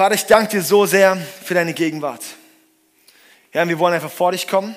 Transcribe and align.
Vater, 0.00 0.14
ich 0.14 0.24
danke 0.24 0.52
dir 0.52 0.62
so 0.62 0.86
sehr 0.86 1.14
für 1.44 1.52
deine 1.52 1.74
Gegenwart. 1.74 2.24
Ja, 3.52 3.68
wir 3.68 3.78
wollen 3.78 3.92
einfach 3.92 4.10
vor 4.10 4.32
dich 4.32 4.48
kommen 4.48 4.74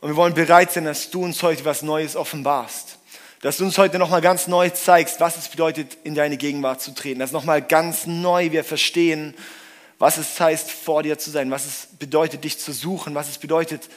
und 0.00 0.10
wir 0.10 0.14
wollen 0.14 0.32
bereit 0.32 0.70
sein, 0.70 0.84
dass 0.84 1.10
du 1.10 1.24
uns 1.24 1.42
heute 1.42 1.64
was 1.64 1.82
Neues 1.82 2.14
offenbarst. 2.14 2.98
Dass 3.40 3.56
du 3.56 3.64
uns 3.64 3.78
heute 3.78 3.98
nochmal 3.98 4.20
ganz 4.20 4.46
neu 4.46 4.70
zeigst, 4.70 5.18
was 5.18 5.36
es 5.36 5.48
bedeutet, 5.48 5.98
in 6.04 6.14
deine 6.14 6.36
Gegenwart 6.36 6.80
zu 6.80 6.94
treten. 6.94 7.18
Dass 7.18 7.32
nochmal 7.32 7.62
ganz 7.62 8.06
neu 8.06 8.52
wir 8.52 8.62
verstehen, 8.62 9.34
was 9.98 10.18
es 10.18 10.38
heißt, 10.38 10.70
vor 10.70 11.02
dir 11.02 11.18
zu 11.18 11.32
sein, 11.32 11.50
was 11.50 11.66
es 11.66 11.88
bedeutet, 11.98 12.44
dich 12.44 12.60
zu 12.60 12.70
suchen, 12.72 13.16
was 13.16 13.28
es 13.28 13.38
bedeutet, 13.38 13.88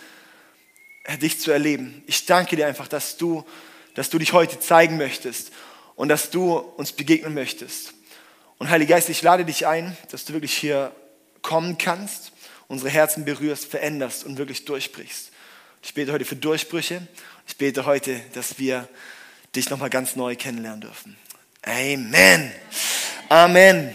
dich 1.22 1.40
zu 1.40 1.52
erleben. 1.52 2.02
Ich 2.08 2.26
danke 2.26 2.56
dir 2.56 2.66
einfach, 2.66 2.88
dass 2.88 3.18
du, 3.18 3.46
dass 3.94 4.10
du 4.10 4.18
dich 4.18 4.34
heute 4.34 4.60
zeigen 4.60 4.98
möchtest 4.98 5.52
und 5.96 6.10
dass 6.10 6.32
du 6.32 6.56
uns 6.56 6.94
begegnen 6.94 7.36
möchtest. 7.36 7.93
Und 8.64 8.70
Heiliger 8.70 8.96
Geist, 8.96 9.10
ich 9.10 9.22
lade 9.22 9.44
dich 9.44 9.68
ein, 9.68 9.98
dass 10.10 10.24
du 10.24 10.32
wirklich 10.32 10.56
hier 10.56 10.94
kommen 11.42 11.78
kannst, 11.78 12.32
unsere 12.70 12.90
Herzen 12.90 13.26
berührst, 13.26 13.66
veränderst 13.66 14.24
und 14.24 14.38
wirklich 14.38 14.64
durchbrichst. 14.64 15.32
Ich 15.82 15.94
bete 15.94 16.14
heute 16.14 16.24
für 16.24 16.38
Durchbrüche. 16.38 17.06
Ich 17.46 17.58
bete 17.58 17.86
heute, 17.86 18.22
dass 18.32 18.60
wir 18.60 18.88
dich 19.54 19.70
nochmal 19.70 19.90
ganz 19.90 20.16
neu 20.16 20.38
kennenlernen 20.38 20.80
dürfen. 20.80 21.18
Amen. 21.64 22.54
Amen. 23.28 23.94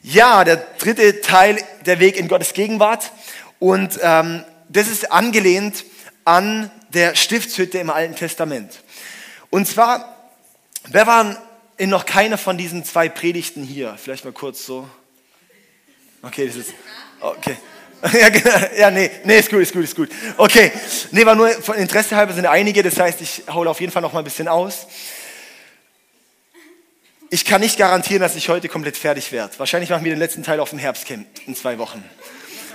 Ja, 0.00 0.42
der 0.42 0.56
dritte 0.78 1.20
Teil, 1.20 1.62
der 1.84 2.00
Weg 2.00 2.16
in 2.16 2.28
Gottes 2.28 2.54
Gegenwart. 2.54 3.12
Und 3.58 3.98
ähm, 4.00 4.42
das 4.70 4.88
ist 4.88 5.12
angelehnt 5.12 5.84
an 6.24 6.70
der 6.94 7.14
Stiftshütte 7.14 7.76
im 7.76 7.90
Alten 7.90 8.16
Testament. 8.16 8.82
Und 9.50 9.68
zwar, 9.68 10.16
wer 10.88 11.06
waren 11.06 11.36
in 11.80 11.88
noch 11.88 12.04
keiner 12.04 12.36
von 12.36 12.58
diesen 12.58 12.84
zwei 12.84 13.08
Predigten 13.08 13.64
hier? 13.64 13.96
Vielleicht 13.96 14.26
mal 14.26 14.34
kurz 14.34 14.66
so. 14.66 14.86
Okay, 16.20 16.46
das 16.46 16.56
ist. 16.56 16.74
Okay. 17.20 17.56
Ja, 18.18 18.30
genau. 18.30 18.56
ja, 18.78 18.90
nee, 18.90 19.10
nee, 19.24 19.38
ist 19.38 19.50
gut, 19.50 19.60
ist 19.60 19.74
gut, 19.74 19.84
ist 19.84 19.94
gut. 19.94 20.08
Okay, 20.38 20.72
nee, 21.10 21.26
war 21.26 21.34
nur 21.34 21.50
von 21.50 21.74
Interesse 21.74 22.16
halber 22.16 22.32
sind 22.32 22.46
einige, 22.46 22.82
das 22.82 22.98
heißt, 22.98 23.20
ich 23.20 23.42
hole 23.52 23.68
auf 23.68 23.78
jeden 23.78 23.92
Fall 23.92 24.00
noch 24.00 24.14
mal 24.14 24.20
ein 24.20 24.24
bisschen 24.24 24.48
aus. 24.48 24.86
Ich 27.28 27.44
kann 27.44 27.60
nicht 27.60 27.76
garantieren, 27.76 28.22
dass 28.22 28.36
ich 28.36 28.48
heute 28.48 28.70
komplett 28.70 28.96
fertig 28.96 29.32
werde. 29.32 29.58
Wahrscheinlich 29.58 29.90
machen 29.90 30.02
wir 30.02 30.14
den 30.14 30.18
letzten 30.18 30.42
Teil 30.42 30.60
auf 30.60 30.70
dem 30.70 30.78
Herbstcamp 30.78 31.26
in 31.46 31.54
zwei 31.54 31.76
Wochen. 31.76 32.02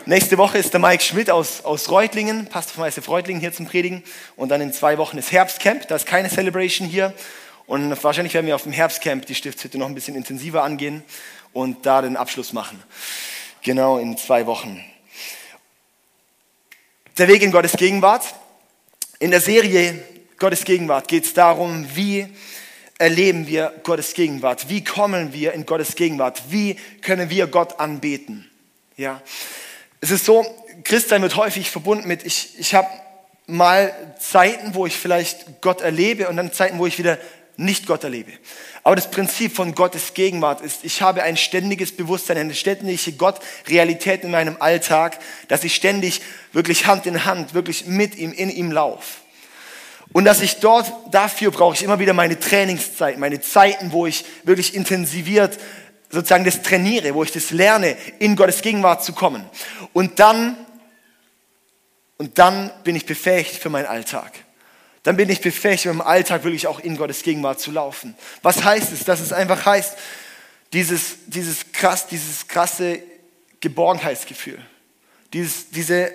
Nächste 0.06 0.38
Woche 0.38 0.60
ist 0.60 0.74
der 0.74 0.80
Mike 0.80 1.04
Schmidt 1.04 1.32
aus, 1.32 1.66
aus 1.66 1.90
Reutlingen, 1.90 2.46
Pastor 2.46 2.76
von 2.76 2.88
ISF 2.88 3.08
Reutlingen 3.10 3.42
hier 3.42 3.52
zum 3.52 3.66
Predigen. 3.66 4.04
Und 4.36 4.50
dann 4.50 4.62
in 4.62 4.74
zwei 4.74 5.00
Wochen 5.00 5.18
ist 5.18 5.32
Herbstcamp, 5.32 5.88
da 5.88 5.96
ist 5.96 6.06
keine 6.06 6.30
Celebration 6.30 6.88
hier. 6.88 7.16
Und 7.68 8.04
wahrscheinlich 8.04 8.34
werden 8.34 8.46
wir 8.46 8.56
auf 8.56 8.64
dem 8.64 8.72
Herbstcamp 8.72 9.26
die 9.26 9.36
Stiftshütte 9.36 9.78
noch 9.78 9.88
ein 9.88 9.96
bisschen 9.96 10.16
intensiver 10.16 10.64
angehen 10.64 11.04
und 11.54 11.86
da 11.86 12.02
den 12.02 12.18
Abschluss 12.18 12.54
machen. 12.54 12.82
Genau 13.64 13.98
in 13.98 14.18
zwei 14.18 14.46
Wochen. 14.46 14.84
Der 17.18 17.28
Weg 17.28 17.42
in 17.42 17.52
Gottes 17.52 17.74
Gegenwart. 17.74 18.36
In 19.20 19.32
der 19.32 19.42
Serie 19.42 20.04
Gottes 20.38 20.66
Gegenwart 20.66 21.08
geht 21.08 21.26
es 21.26 21.34
darum, 21.34 21.88
wie 21.96 22.28
erleben 22.98 23.48
wir 23.48 23.74
Gottes 23.84 24.14
Gegenwart? 24.14 24.70
Wie 24.70 24.84
kommen 24.84 25.34
wir 25.34 25.54
in 25.54 25.66
Gottes 25.66 25.96
Gegenwart? 25.96 26.44
Wie 26.50 26.76
können 27.02 27.30
wir 27.30 27.48
Gott 27.48 27.80
anbeten? 27.80 28.50
Ja. 28.98 29.22
Es 30.02 30.12
ist 30.12 30.26
so, 30.26 30.46
Christsein 30.84 31.22
wird 31.22 31.36
häufig 31.36 31.72
verbunden 31.72 32.08
mit, 32.08 32.26
ich, 32.26 32.60
ich 32.60 32.76
habe 32.76 32.88
mal 33.48 34.16
Zeiten, 34.20 34.76
wo 34.76 34.86
ich 34.86 34.96
vielleicht 34.96 35.62
Gott 35.62 35.82
erlebe 35.82 36.30
und 36.30 36.38
dann 36.38 36.52
Zeiten, 36.52 36.80
wo 36.80 36.86
ich 36.86 36.98
wieder 36.98 37.18
nicht 37.58 37.88
Gott 37.88 38.04
erlebe. 38.04 38.32
Aber 38.84 38.96
das 38.96 39.10
Prinzip 39.10 39.56
von 39.56 39.76
Gottes 39.76 40.14
Gegenwart 40.14 40.62
ist, 40.62 40.84
ich 40.84 41.02
habe 41.02 41.24
ein 41.24 41.38
ständiges 41.38 41.96
Bewusstsein, 41.96 42.38
eine 42.38 42.54
ständige 42.54 43.12
Gott-Realität 43.14 44.24
in 44.24 44.32
meinem 44.32 44.58
Alltag, 44.60 45.20
dass 45.48 45.64
ich 45.64 45.76
ständig 45.76 46.22
wirklich 46.54 46.86
Hand 46.86 47.06
in 47.06 47.26
Hand, 47.26 47.54
wirklich 47.54 47.86
mit 47.86 48.16
ihm, 48.16 48.34
in 48.34 48.50
ihm 48.50 48.72
laufe. 48.72 49.22
Und 50.14 50.26
dass 50.26 50.42
ich 50.42 50.58
dort, 50.60 50.92
dafür 51.12 51.52
brauche 51.52 51.76
ich 51.76 51.84
immer 51.84 52.00
wieder 52.00 52.14
meine 52.14 52.40
Trainingszeit, 52.40 53.18
meine 53.18 53.42
Zeiten, 53.42 53.92
wo 53.92 54.06
ich 54.06 54.24
wirklich 54.44 54.76
intensiviert 54.76 55.58
sozusagen 56.10 56.46
das 56.46 56.62
trainiere, 56.62 57.14
wo 57.14 57.24
ich 57.24 57.32
das 57.32 57.52
lerne, 57.52 57.98
in 58.20 58.36
Gottes 58.36 58.62
Gegenwart 58.62 59.04
zu 59.04 59.14
kommen. 59.14 59.44
Und 59.94 60.20
dann, 60.20 60.56
und 62.18 62.38
dann 62.38 62.72
bin 62.84 62.96
ich 62.96 63.06
befähigt 63.06 63.56
für 63.56 63.70
meinen 63.70 63.88
Alltag. 63.88 64.45
Dann 65.06 65.18
bin 65.18 65.30
ich 65.30 65.40
befähigt, 65.40 65.86
im 65.86 66.02
Alltag 66.02 66.44
wirklich 66.44 66.66
auch 66.66 66.80
in 66.80 66.98
Gottes 66.98 67.22
Gegenwart 67.22 67.60
zu 67.60 67.70
laufen. 67.70 68.16
Was 68.42 68.64
heißt 68.64 68.92
es? 68.92 69.04
Dass 69.04 69.20
es 69.20 69.32
einfach 69.32 69.64
heißt, 69.64 69.96
dieses, 70.74 71.18
dieses 71.28 71.72
krass, 71.72 72.08
dieses 72.08 72.48
krasse 72.48 73.04
Geborgenheitsgefühl, 73.60 74.58
dieses, 75.32 75.70
diese 75.70 76.12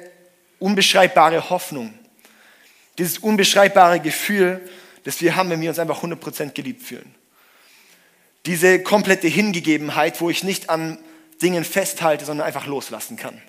unbeschreibbare 0.58 1.50
Hoffnung, 1.50 1.94
dieses 2.98 3.18
unbeschreibbare 3.18 4.00
Gefühl, 4.00 4.68
das 5.04 5.20
wir 5.20 5.36
haben, 5.36 5.50
wenn 5.50 5.60
wir 5.60 5.70
uns 5.70 5.78
einfach 5.78 6.02
100% 6.02 6.50
geliebt 6.50 6.82
fühlen. 6.82 7.14
Diese 8.44 8.82
komplette 8.82 9.28
Hingegebenheit, 9.28 10.20
wo 10.20 10.30
ich 10.30 10.42
nicht 10.42 10.68
an 10.68 10.98
Dingen 11.40 11.62
festhalte, 11.62 12.24
sondern 12.24 12.44
einfach 12.44 12.66
loslassen 12.66 13.16
kann. 13.16 13.40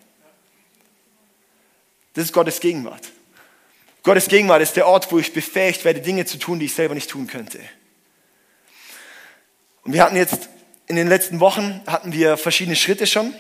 Das 2.13 2.25
ist 2.25 2.31
Gottes 2.31 2.59
Gegenwart. 2.59 3.07
Gottes 4.03 4.27
Gegenwart 4.27 4.63
ist 4.63 4.75
der 4.75 4.87
Ort, 4.87 5.11
wo 5.11 5.19
ich 5.19 5.31
befähigt 5.31 5.85
werde, 5.85 6.01
Dinge 6.01 6.25
zu 6.25 6.39
tun, 6.39 6.59
die 6.59 6.65
ich 6.65 6.73
selber 6.73 6.95
nicht 6.95 7.09
tun 7.09 7.27
könnte. 7.27 7.59
Und 9.83 9.93
wir 9.93 10.03
hatten 10.03 10.15
jetzt 10.15 10.49
in 10.87 10.95
den 10.95 11.07
letzten 11.07 11.39
Wochen 11.39 11.81
hatten 11.85 12.11
wir 12.11 12.35
verschiedene 12.37 12.75
Schritte 12.75 13.05
schon, 13.05 13.33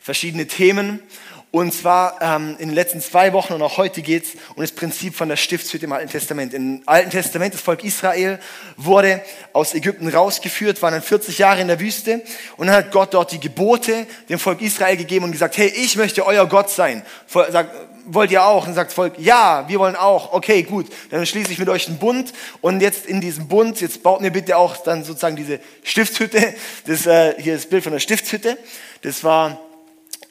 verschiedene 0.00 0.46
Themen. 0.46 1.02
Und 1.50 1.72
zwar 1.72 2.20
ähm, 2.20 2.56
in 2.58 2.68
den 2.68 2.74
letzten 2.74 3.00
zwei 3.00 3.32
Wochen 3.32 3.54
und 3.54 3.62
auch 3.62 3.78
heute 3.78 4.02
geht 4.02 4.24
es 4.24 4.30
um 4.54 4.60
das 4.60 4.70
Prinzip 4.70 5.14
von 5.14 5.30
der 5.30 5.36
Stiftshütte 5.36 5.86
im 5.86 5.92
Alten 5.92 6.10
Testament. 6.10 6.52
Im 6.52 6.82
Alten 6.84 7.10
Testament, 7.10 7.54
das 7.54 7.62
Volk 7.62 7.84
Israel 7.84 8.38
wurde 8.76 9.22
aus 9.54 9.74
Ägypten 9.74 10.08
rausgeführt, 10.08 10.82
waren 10.82 10.92
dann 10.92 11.02
40 11.02 11.38
Jahre 11.38 11.62
in 11.62 11.68
der 11.68 11.80
Wüste 11.80 12.22
und 12.58 12.66
dann 12.66 12.76
hat 12.76 12.92
Gott 12.92 13.14
dort 13.14 13.32
die 13.32 13.40
Gebote 13.40 14.06
dem 14.28 14.38
Volk 14.38 14.60
Israel 14.60 14.98
gegeben 14.98 15.24
und 15.24 15.32
gesagt, 15.32 15.56
hey, 15.56 15.68
ich 15.68 15.96
möchte 15.96 16.26
euer 16.26 16.46
Gott 16.46 16.70
sein. 16.70 17.02
Sagt, 17.26 17.74
wollt 18.10 18.30
ihr 18.30 18.44
auch? 18.44 18.66
Und 18.66 18.74
sagt 18.74 18.90
das 18.90 18.94
Volk, 18.94 19.14
ja, 19.18 19.64
wir 19.68 19.78
wollen 19.78 19.96
auch. 19.96 20.32
Okay, 20.32 20.62
gut, 20.62 20.86
dann 21.10 21.24
schließe 21.24 21.52
ich 21.52 21.58
mit 21.58 21.68
euch 21.68 21.88
einen 21.88 21.98
Bund 21.98 22.32
und 22.60 22.80
jetzt 22.80 23.06
in 23.06 23.20
diesem 23.20 23.48
Bund, 23.48 23.80
jetzt 23.80 24.02
baut 24.02 24.20
mir 24.20 24.30
bitte 24.30 24.56
auch 24.56 24.76
dann 24.78 25.04
sozusagen 25.04 25.36
diese 25.36 25.60
Stiftshütte. 25.82 26.54
Das, 26.86 27.06
äh, 27.06 27.34
hier 27.40 27.54
ist 27.54 27.64
das 27.64 27.70
Bild 27.70 27.84
von 27.84 27.92
der 27.92 28.00
Stiftshütte. 28.00 28.58
Das 29.02 29.22
war 29.24 29.60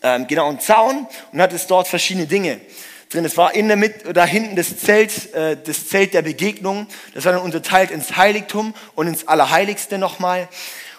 ähm, 0.03 0.27
genau 0.27 0.49
einen 0.49 0.59
Zaun 0.59 1.07
und 1.31 1.41
hat 1.41 1.53
es 1.53 1.67
dort 1.67 1.87
verschiedene 1.87 2.27
Dinge 2.27 2.59
drin. 3.09 3.25
Es 3.25 3.37
war 3.37 3.55
in 3.55 3.67
der 3.67 3.77
Mitte, 3.77 4.13
da 4.13 4.25
hinten 4.25 4.55
das 4.55 4.77
Zelt, 4.77 5.33
äh, 5.33 5.57
das 5.63 5.87
Zelt 5.87 6.13
der 6.13 6.21
Begegnung. 6.21 6.87
Das 7.13 7.25
war 7.25 7.33
dann 7.33 7.41
unterteilt 7.41 7.91
ins 7.91 8.17
Heiligtum 8.17 8.73
und 8.95 9.07
ins 9.07 9.27
Allerheiligste 9.27 9.97
nochmal. 9.97 10.47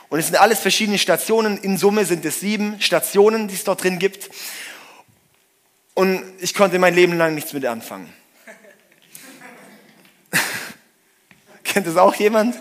Und 0.09 0.19
es 0.19 0.27
sind 0.27 0.37
alles 0.37 0.61
verschiedene 0.61 0.99
Stationen. 0.99 1.59
In 1.59 1.77
Summe 1.77 2.05
sind 2.07 2.25
es 2.25 2.41
sieben 2.41 2.81
Stationen, 2.81 3.49
die 3.49 3.55
es 3.55 3.65
dort 3.65 3.83
drin 3.83 3.99
gibt. 3.99 4.31
Und 5.99 6.23
ich 6.39 6.55
konnte 6.55 6.79
mein 6.79 6.95
Leben 6.95 7.19
lang 7.19 7.35
nichts 7.35 7.53
mit 7.53 7.67
anfangen. 7.67 8.09
Kennt 11.65 11.89
das 11.89 11.97
auch 11.97 12.15
jemand? 12.15 12.55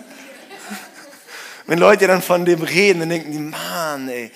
Wenn 1.68 1.78
Leute 1.78 2.08
dann 2.08 2.20
von 2.20 2.44
dem 2.44 2.62
reden, 2.62 2.98
dann 2.98 3.10
denken 3.10 3.30
die, 3.30 3.38
Mann, 3.38 4.08
ey. 4.08 4.32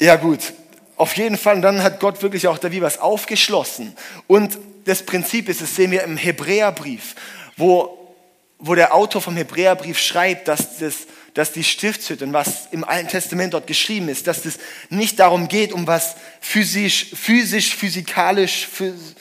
Ja 0.00 0.16
gut, 0.16 0.52
auf 0.96 1.16
jeden 1.16 1.38
Fall. 1.38 1.60
Dann 1.60 1.80
hat 1.80 2.00
Gott 2.00 2.20
wirklich 2.22 2.48
auch 2.48 2.58
da 2.58 2.72
wie 2.72 2.82
was 2.82 2.98
aufgeschlossen. 2.98 3.96
Und 4.26 4.58
das 4.84 5.04
Prinzip 5.04 5.48
ist, 5.48 5.60
das 5.60 5.76
sehen 5.76 5.92
wir 5.92 6.02
im 6.02 6.16
Hebräerbrief, 6.16 7.14
wo, 7.56 8.16
wo 8.58 8.74
der 8.74 8.92
Autor 8.92 9.22
vom 9.22 9.36
Hebräerbrief 9.36 10.00
schreibt, 10.00 10.48
dass, 10.48 10.78
das, 10.78 11.06
dass 11.34 11.52
die 11.52 11.64
Stiftshütte 11.64 12.24
und 12.24 12.32
was 12.32 12.68
im 12.70 12.84
Alten 12.84 13.08
Testament 13.08 13.54
dort 13.54 13.66
geschrieben 13.66 14.08
ist, 14.08 14.26
dass 14.26 14.44
es 14.44 14.58
nicht 14.88 15.18
darum 15.18 15.48
geht, 15.48 15.72
um 15.72 15.86
was 15.86 16.16
physisch, 16.40 17.06
physisch 17.14 17.74
physikalisch, 17.74 18.66
phys 18.66 19.14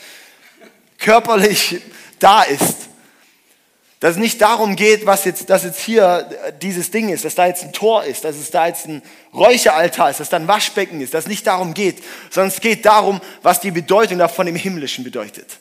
körperlich 0.98 1.82
da 2.20 2.44
ist, 2.44 2.90
dass 4.00 4.12
es 4.12 4.18
nicht 4.18 4.42
darum 4.42 4.76
geht, 4.76 5.06
was 5.06 5.26
jetzt, 5.26 5.50
dass 5.50 5.64
jetzt 5.64 5.82
hier 5.82 6.54
dieses 6.62 6.90
Ding 6.90 7.10
ist, 7.10 7.26
dass 7.26 7.36
da 7.36 7.48
jetzt 7.48 7.64
ein 7.64 7.74
Tor 7.74 8.06
ist, 8.06 8.24
dass 8.24 8.38
es 8.38 8.50
da 8.50 8.68
jetzt 8.68 8.88
ein 8.88 9.02
Räucheraltar 9.34 10.10
ist, 10.10 10.22
dass 10.22 10.30
da 10.30 10.38
ein 10.38 10.48
Waschbecken 10.48 11.02
ist, 11.02 11.14
dass 11.14 11.26
es 11.26 11.30
nicht 11.30 11.46
darum 11.48 11.74
geht, 11.74 12.02
sondern 12.30 12.50
es 12.50 12.62
geht 12.62 12.86
darum, 12.86 13.20
was 13.42 13.60
die 13.60 13.72
Bedeutung 13.72 14.18
davon 14.18 14.48
im 14.48 14.56
Himmlischen 14.56 15.04
bedeutet. 15.04 15.60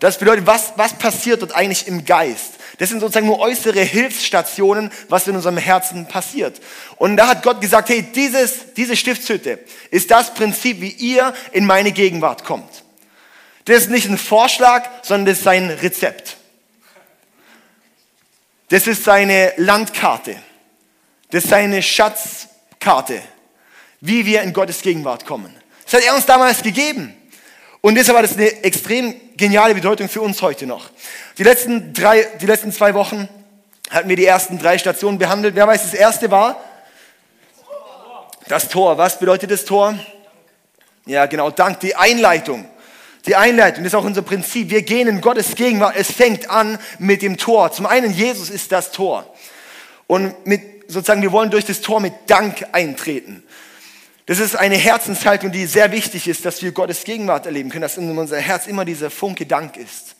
Das 0.00 0.18
bedeutet, 0.18 0.46
was, 0.46 0.72
was 0.76 0.94
passiert 0.94 1.42
dort 1.42 1.54
eigentlich 1.54 1.86
im 1.86 2.04
Geist? 2.04 2.54
Das 2.78 2.88
sind 2.88 3.00
sozusagen 3.00 3.26
nur 3.26 3.38
äußere 3.38 3.80
Hilfsstationen, 3.80 4.90
was 5.08 5.28
in 5.28 5.36
unserem 5.36 5.56
Herzen 5.56 6.06
passiert. 6.06 6.60
Und 6.96 7.16
da 7.16 7.28
hat 7.28 7.42
Gott 7.42 7.60
gesagt, 7.60 7.88
hey, 7.88 8.02
dieses, 8.02 8.74
diese 8.74 8.96
Stiftshütte 8.96 9.60
ist 9.90 10.10
das 10.10 10.34
Prinzip, 10.34 10.80
wie 10.80 10.90
ihr 10.90 11.32
in 11.52 11.66
meine 11.66 11.92
Gegenwart 11.92 12.44
kommt. 12.44 12.84
Das 13.66 13.78
ist 13.78 13.90
nicht 13.90 14.08
ein 14.08 14.18
Vorschlag, 14.18 14.88
sondern 15.02 15.26
das 15.26 15.38
ist 15.38 15.44
sein 15.44 15.70
Rezept. 15.70 16.36
Das 18.68 18.86
ist 18.86 19.04
seine 19.04 19.52
Landkarte. 19.56 20.36
Das 21.30 21.44
ist 21.44 21.50
seine 21.50 21.82
Schatzkarte 21.82 23.22
wie 24.04 24.26
wir 24.26 24.42
in 24.42 24.52
Gottes 24.52 24.82
Gegenwart 24.82 25.24
kommen. 25.24 25.54
Das 25.84 25.94
hat 25.94 26.02
er 26.06 26.14
uns 26.14 26.26
damals 26.26 26.62
gegeben. 26.62 27.14
Und 27.84 27.96
deshalb 27.96 28.16
hat 28.16 28.24
es 28.24 28.32
eine 28.32 28.64
extrem 28.64 29.14
geniale 29.36 29.74
Bedeutung 29.74 30.08
für 30.08 30.22
uns 30.22 30.40
heute 30.40 30.66
noch. 30.66 30.88
Die 31.36 31.42
letzten, 31.42 31.92
drei, 31.92 32.26
die 32.40 32.46
letzten 32.46 32.72
zwei 32.72 32.94
Wochen 32.94 33.28
hatten 33.90 34.08
wir 34.08 34.16
die 34.16 34.24
ersten 34.24 34.58
drei 34.58 34.78
Stationen 34.78 35.18
behandelt. 35.18 35.54
Wer 35.54 35.66
weiß, 35.66 35.82
das 35.82 35.92
erste 35.92 36.30
war? 36.30 36.58
Das 38.48 38.70
Tor. 38.70 38.96
Was 38.96 39.18
bedeutet 39.18 39.50
das 39.50 39.66
Tor? 39.66 39.98
Ja, 41.04 41.26
genau, 41.26 41.50
Dank. 41.50 41.80
Die 41.80 41.94
Einleitung. 41.94 42.64
Die 43.26 43.36
Einleitung 43.36 43.84
ist 43.84 43.94
auch 43.94 44.04
unser 44.04 44.22
Prinzip. 44.22 44.70
Wir 44.70 44.80
gehen 44.80 45.06
in 45.06 45.20
Gottes 45.20 45.54
Gegenwart. 45.54 45.94
Es 45.94 46.10
fängt 46.10 46.48
an 46.48 46.78
mit 46.98 47.20
dem 47.20 47.36
Tor. 47.36 47.70
Zum 47.70 47.84
einen, 47.84 48.14
Jesus 48.14 48.48
ist 48.48 48.72
das 48.72 48.92
Tor. 48.92 49.26
Und 50.06 50.46
mit, 50.46 50.90
sozusagen, 50.90 51.20
wir 51.20 51.32
wollen 51.32 51.50
durch 51.50 51.66
das 51.66 51.82
Tor 51.82 52.00
mit 52.00 52.14
Dank 52.28 52.66
eintreten. 52.72 53.42
Das 54.26 54.38
ist 54.38 54.56
eine 54.56 54.76
Herzenshaltung, 54.76 55.52
die 55.52 55.66
sehr 55.66 55.92
wichtig 55.92 56.28
ist, 56.28 56.46
dass 56.46 56.62
wir 56.62 56.72
Gottes 56.72 57.04
Gegenwart 57.04 57.44
erleben 57.44 57.68
können, 57.68 57.82
dass 57.82 57.98
in 57.98 58.16
unser 58.16 58.38
Herz 58.38 58.66
immer 58.66 58.86
dieser 58.86 59.10
Funke 59.10 59.44
Dank 59.44 59.76
ist. 59.76 60.16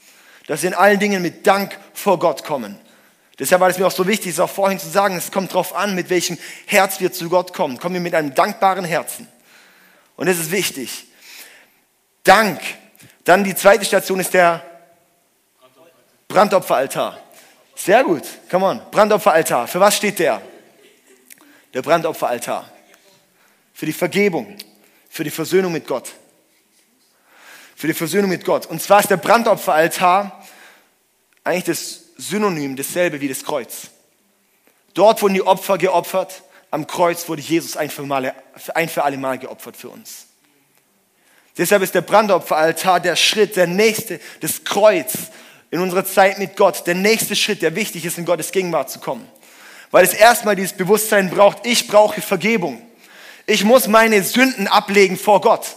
Dass 0.46 0.62
wir 0.62 0.68
in 0.68 0.74
allen 0.74 0.98
Dingen 0.98 1.22
mit 1.22 1.46
Dank 1.46 1.78
vor 1.94 2.18
Gott 2.18 2.44
kommen. 2.44 2.78
Deshalb 3.38 3.62
war 3.62 3.70
es 3.70 3.78
mir 3.78 3.86
auch 3.86 3.92
so 3.92 4.06
wichtig, 4.06 4.32
es 4.32 4.40
auch 4.40 4.50
vorhin 4.50 4.78
zu 4.78 4.88
sagen, 4.88 5.16
es 5.16 5.32
kommt 5.32 5.52
darauf 5.52 5.74
an, 5.74 5.94
mit 5.94 6.10
welchem 6.10 6.38
Herz 6.66 7.00
wir 7.00 7.12
zu 7.12 7.30
Gott 7.30 7.54
kommen. 7.54 7.78
Kommen 7.78 7.94
wir 7.94 8.02
mit 8.02 8.14
einem 8.14 8.34
dankbaren 8.34 8.84
Herzen. 8.84 9.26
Und 10.16 10.28
das 10.28 10.38
ist 10.38 10.50
wichtig. 10.50 11.06
Dank. 12.24 12.60
Dann 13.24 13.42
die 13.42 13.54
zweite 13.54 13.86
Station 13.86 14.20
ist 14.20 14.34
der 14.34 14.62
Brandopferaltar. 16.28 17.18
Sehr 17.74 18.04
gut, 18.04 18.22
come 18.50 18.66
on. 18.66 18.82
Brandopferaltar. 18.90 19.66
Für 19.66 19.80
was 19.80 19.96
steht 19.96 20.18
der? 20.18 20.42
Der 21.72 21.82
Brandopferaltar 21.82 22.73
für 23.74 23.84
die 23.84 23.92
Vergebung, 23.92 24.56
für 25.10 25.24
die 25.24 25.30
Versöhnung 25.30 25.72
mit 25.72 25.86
Gott. 25.86 26.12
Für 27.76 27.88
die 27.88 27.94
Versöhnung 27.94 28.30
mit 28.30 28.44
Gott. 28.44 28.66
Und 28.66 28.80
zwar 28.80 29.00
ist 29.00 29.10
der 29.10 29.16
Brandopferaltar 29.16 30.42
eigentlich 31.42 31.64
das 31.64 32.00
Synonym, 32.16 32.76
dasselbe 32.76 33.20
wie 33.20 33.28
das 33.28 33.44
Kreuz. 33.44 33.88
Dort 34.94 35.20
wurden 35.20 35.34
die 35.34 35.42
Opfer 35.42 35.76
geopfert, 35.76 36.42
am 36.70 36.86
Kreuz 36.86 37.28
wurde 37.28 37.42
Jesus 37.42 37.76
ein 37.76 37.90
für, 37.90 38.02
Male, 38.02 38.34
ein 38.74 38.88
für 38.88 39.04
alle 39.04 39.18
Mal 39.18 39.38
geopfert 39.38 39.76
für 39.76 39.88
uns. 39.88 40.26
Deshalb 41.58 41.82
ist 41.82 41.94
der 41.94 42.00
Brandopferaltar 42.00 43.00
der 43.00 43.16
Schritt, 43.16 43.56
der 43.56 43.66
nächste, 43.66 44.20
das 44.40 44.64
Kreuz 44.64 45.14
in 45.70 45.80
unserer 45.80 46.04
Zeit 46.04 46.38
mit 46.38 46.56
Gott, 46.56 46.86
der 46.86 46.94
nächste 46.94 47.34
Schritt, 47.34 47.62
der 47.62 47.74
wichtig 47.74 48.04
ist, 48.04 48.18
in 48.18 48.24
Gottes 48.24 48.52
Gegenwart 48.52 48.90
zu 48.90 49.00
kommen. 49.00 49.28
Weil 49.90 50.04
es 50.04 50.14
erstmal 50.14 50.56
dieses 50.56 50.72
Bewusstsein 50.72 51.30
braucht, 51.30 51.66
ich 51.66 51.88
brauche 51.88 52.20
Vergebung. 52.20 52.80
Ich 53.46 53.64
muss 53.64 53.88
meine 53.88 54.22
Sünden 54.22 54.68
ablegen 54.68 55.18
vor 55.18 55.40
Gott. 55.40 55.76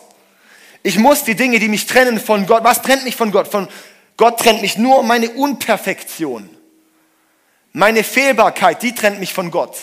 Ich 0.84 0.98
muss 0.98 1.24
die 1.24 1.36
Dinge, 1.36 1.60
die 1.60 1.68
mich 1.68 1.86
trennen 1.86 2.20
von 2.20 2.46
Gott, 2.46 2.64
was 2.64 2.82
trennt 2.82 3.04
mich 3.04 3.16
von 3.16 3.32
Gott? 3.32 3.48
Von 3.48 3.68
Gott 4.16 4.40
trennt 4.40 4.62
mich 4.62 4.78
nur 4.78 5.04
meine 5.04 5.30
Unperfektion. 5.32 6.50
Meine 7.74 8.04
Fehlbarkeit, 8.04 8.82
die 8.82 8.96
trennt 8.96 9.20
mich 9.20 9.34
von 9.34 9.52
Gott. 9.52 9.76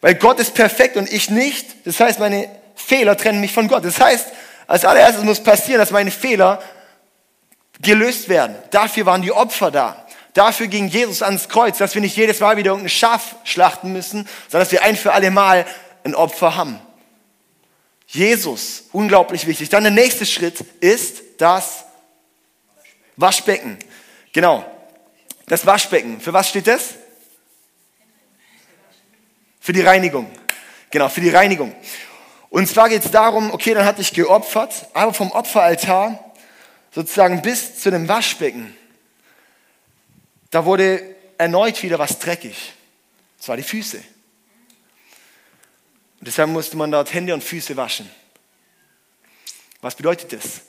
Weil 0.00 0.14
Gott 0.14 0.38
ist 0.38 0.54
perfekt 0.54 0.96
und 0.96 1.10
ich 1.10 1.30
nicht. 1.30 1.86
Das 1.86 1.98
heißt, 1.98 2.20
meine 2.20 2.48
Fehler 2.74 3.16
trennen 3.16 3.40
mich 3.40 3.52
von 3.52 3.68
Gott. 3.68 3.84
Das 3.84 4.00
heißt, 4.00 4.26
als 4.66 4.84
allererstes 4.84 5.24
muss 5.24 5.42
passieren, 5.42 5.80
dass 5.80 5.90
meine 5.90 6.10
Fehler 6.10 6.62
gelöst 7.80 8.28
werden. 8.28 8.54
Dafür 8.70 9.06
waren 9.06 9.22
die 9.22 9.32
Opfer 9.32 9.70
da. 9.70 10.06
Dafür 10.34 10.68
ging 10.68 10.86
Jesus 10.86 11.22
ans 11.22 11.48
Kreuz, 11.48 11.78
dass 11.78 11.94
wir 11.94 12.02
nicht 12.02 12.16
jedes 12.16 12.38
Mal 12.40 12.56
wieder 12.56 12.70
irgendein 12.70 12.90
Schaf 12.90 13.34
schlachten 13.44 13.92
müssen, 13.92 14.28
sondern 14.48 14.64
dass 14.64 14.72
wir 14.72 14.82
ein 14.82 14.96
für 14.96 15.12
alle 15.12 15.30
Mal 15.30 15.66
ein 16.04 16.14
Opfer 16.14 16.56
haben. 16.56 16.80
Jesus, 18.06 18.84
unglaublich 18.92 19.46
wichtig. 19.46 19.68
Dann 19.68 19.84
der 19.84 19.92
nächste 19.92 20.26
Schritt 20.26 20.60
ist 20.80 21.22
das 21.38 21.84
Waschbecken. 23.16 23.78
Genau, 24.32 24.64
das 25.46 25.64
Waschbecken. 25.66 26.20
Für 26.20 26.32
was 26.32 26.48
steht 26.48 26.66
das? 26.66 26.94
Für 29.60 29.72
die 29.72 29.82
Reinigung. 29.82 30.30
Genau, 30.90 31.08
für 31.08 31.20
die 31.20 31.30
Reinigung. 31.30 31.74
Und 32.48 32.66
zwar 32.68 32.88
geht 32.88 33.04
es 33.04 33.10
darum, 33.12 33.52
okay, 33.52 33.74
dann 33.74 33.84
hatte 33.84 34.00
ich 34.00 34.12
geopfert, 34.12 34.88
aber 34.92 35.14
vom 35.14 35.30
Opferaltar 35.30 36.32
sozusagen 36.92 37.42
bis 37.42 37.78
zu 37.78 37.90
dem 37.90 38.08
Waschbecken, 38.08 38.76
da 40.50 40.64
wurde 40.64 41.14
erneut 41.38 41.80
wieder 41.82 41.98
was 42.00 42.18
dreckig. 42.18 42.72
Das 43.38 43.48
war 43.48 43.56
die 43.56 43.62
Füße. 43.62 44.02
Und 46.20 46.28
deshalb 46.28 46.50
musste 46.50 46.76
man 46.76 46.90
dort 46.90 47.12
Hände 47.14 47.32
und 47.32 47.42
Füße 47.42 47.76
waschen. 47.76 48.08
Was 49.80 49.94
bedeutet 49.94 50.34
das? 50.34 50.60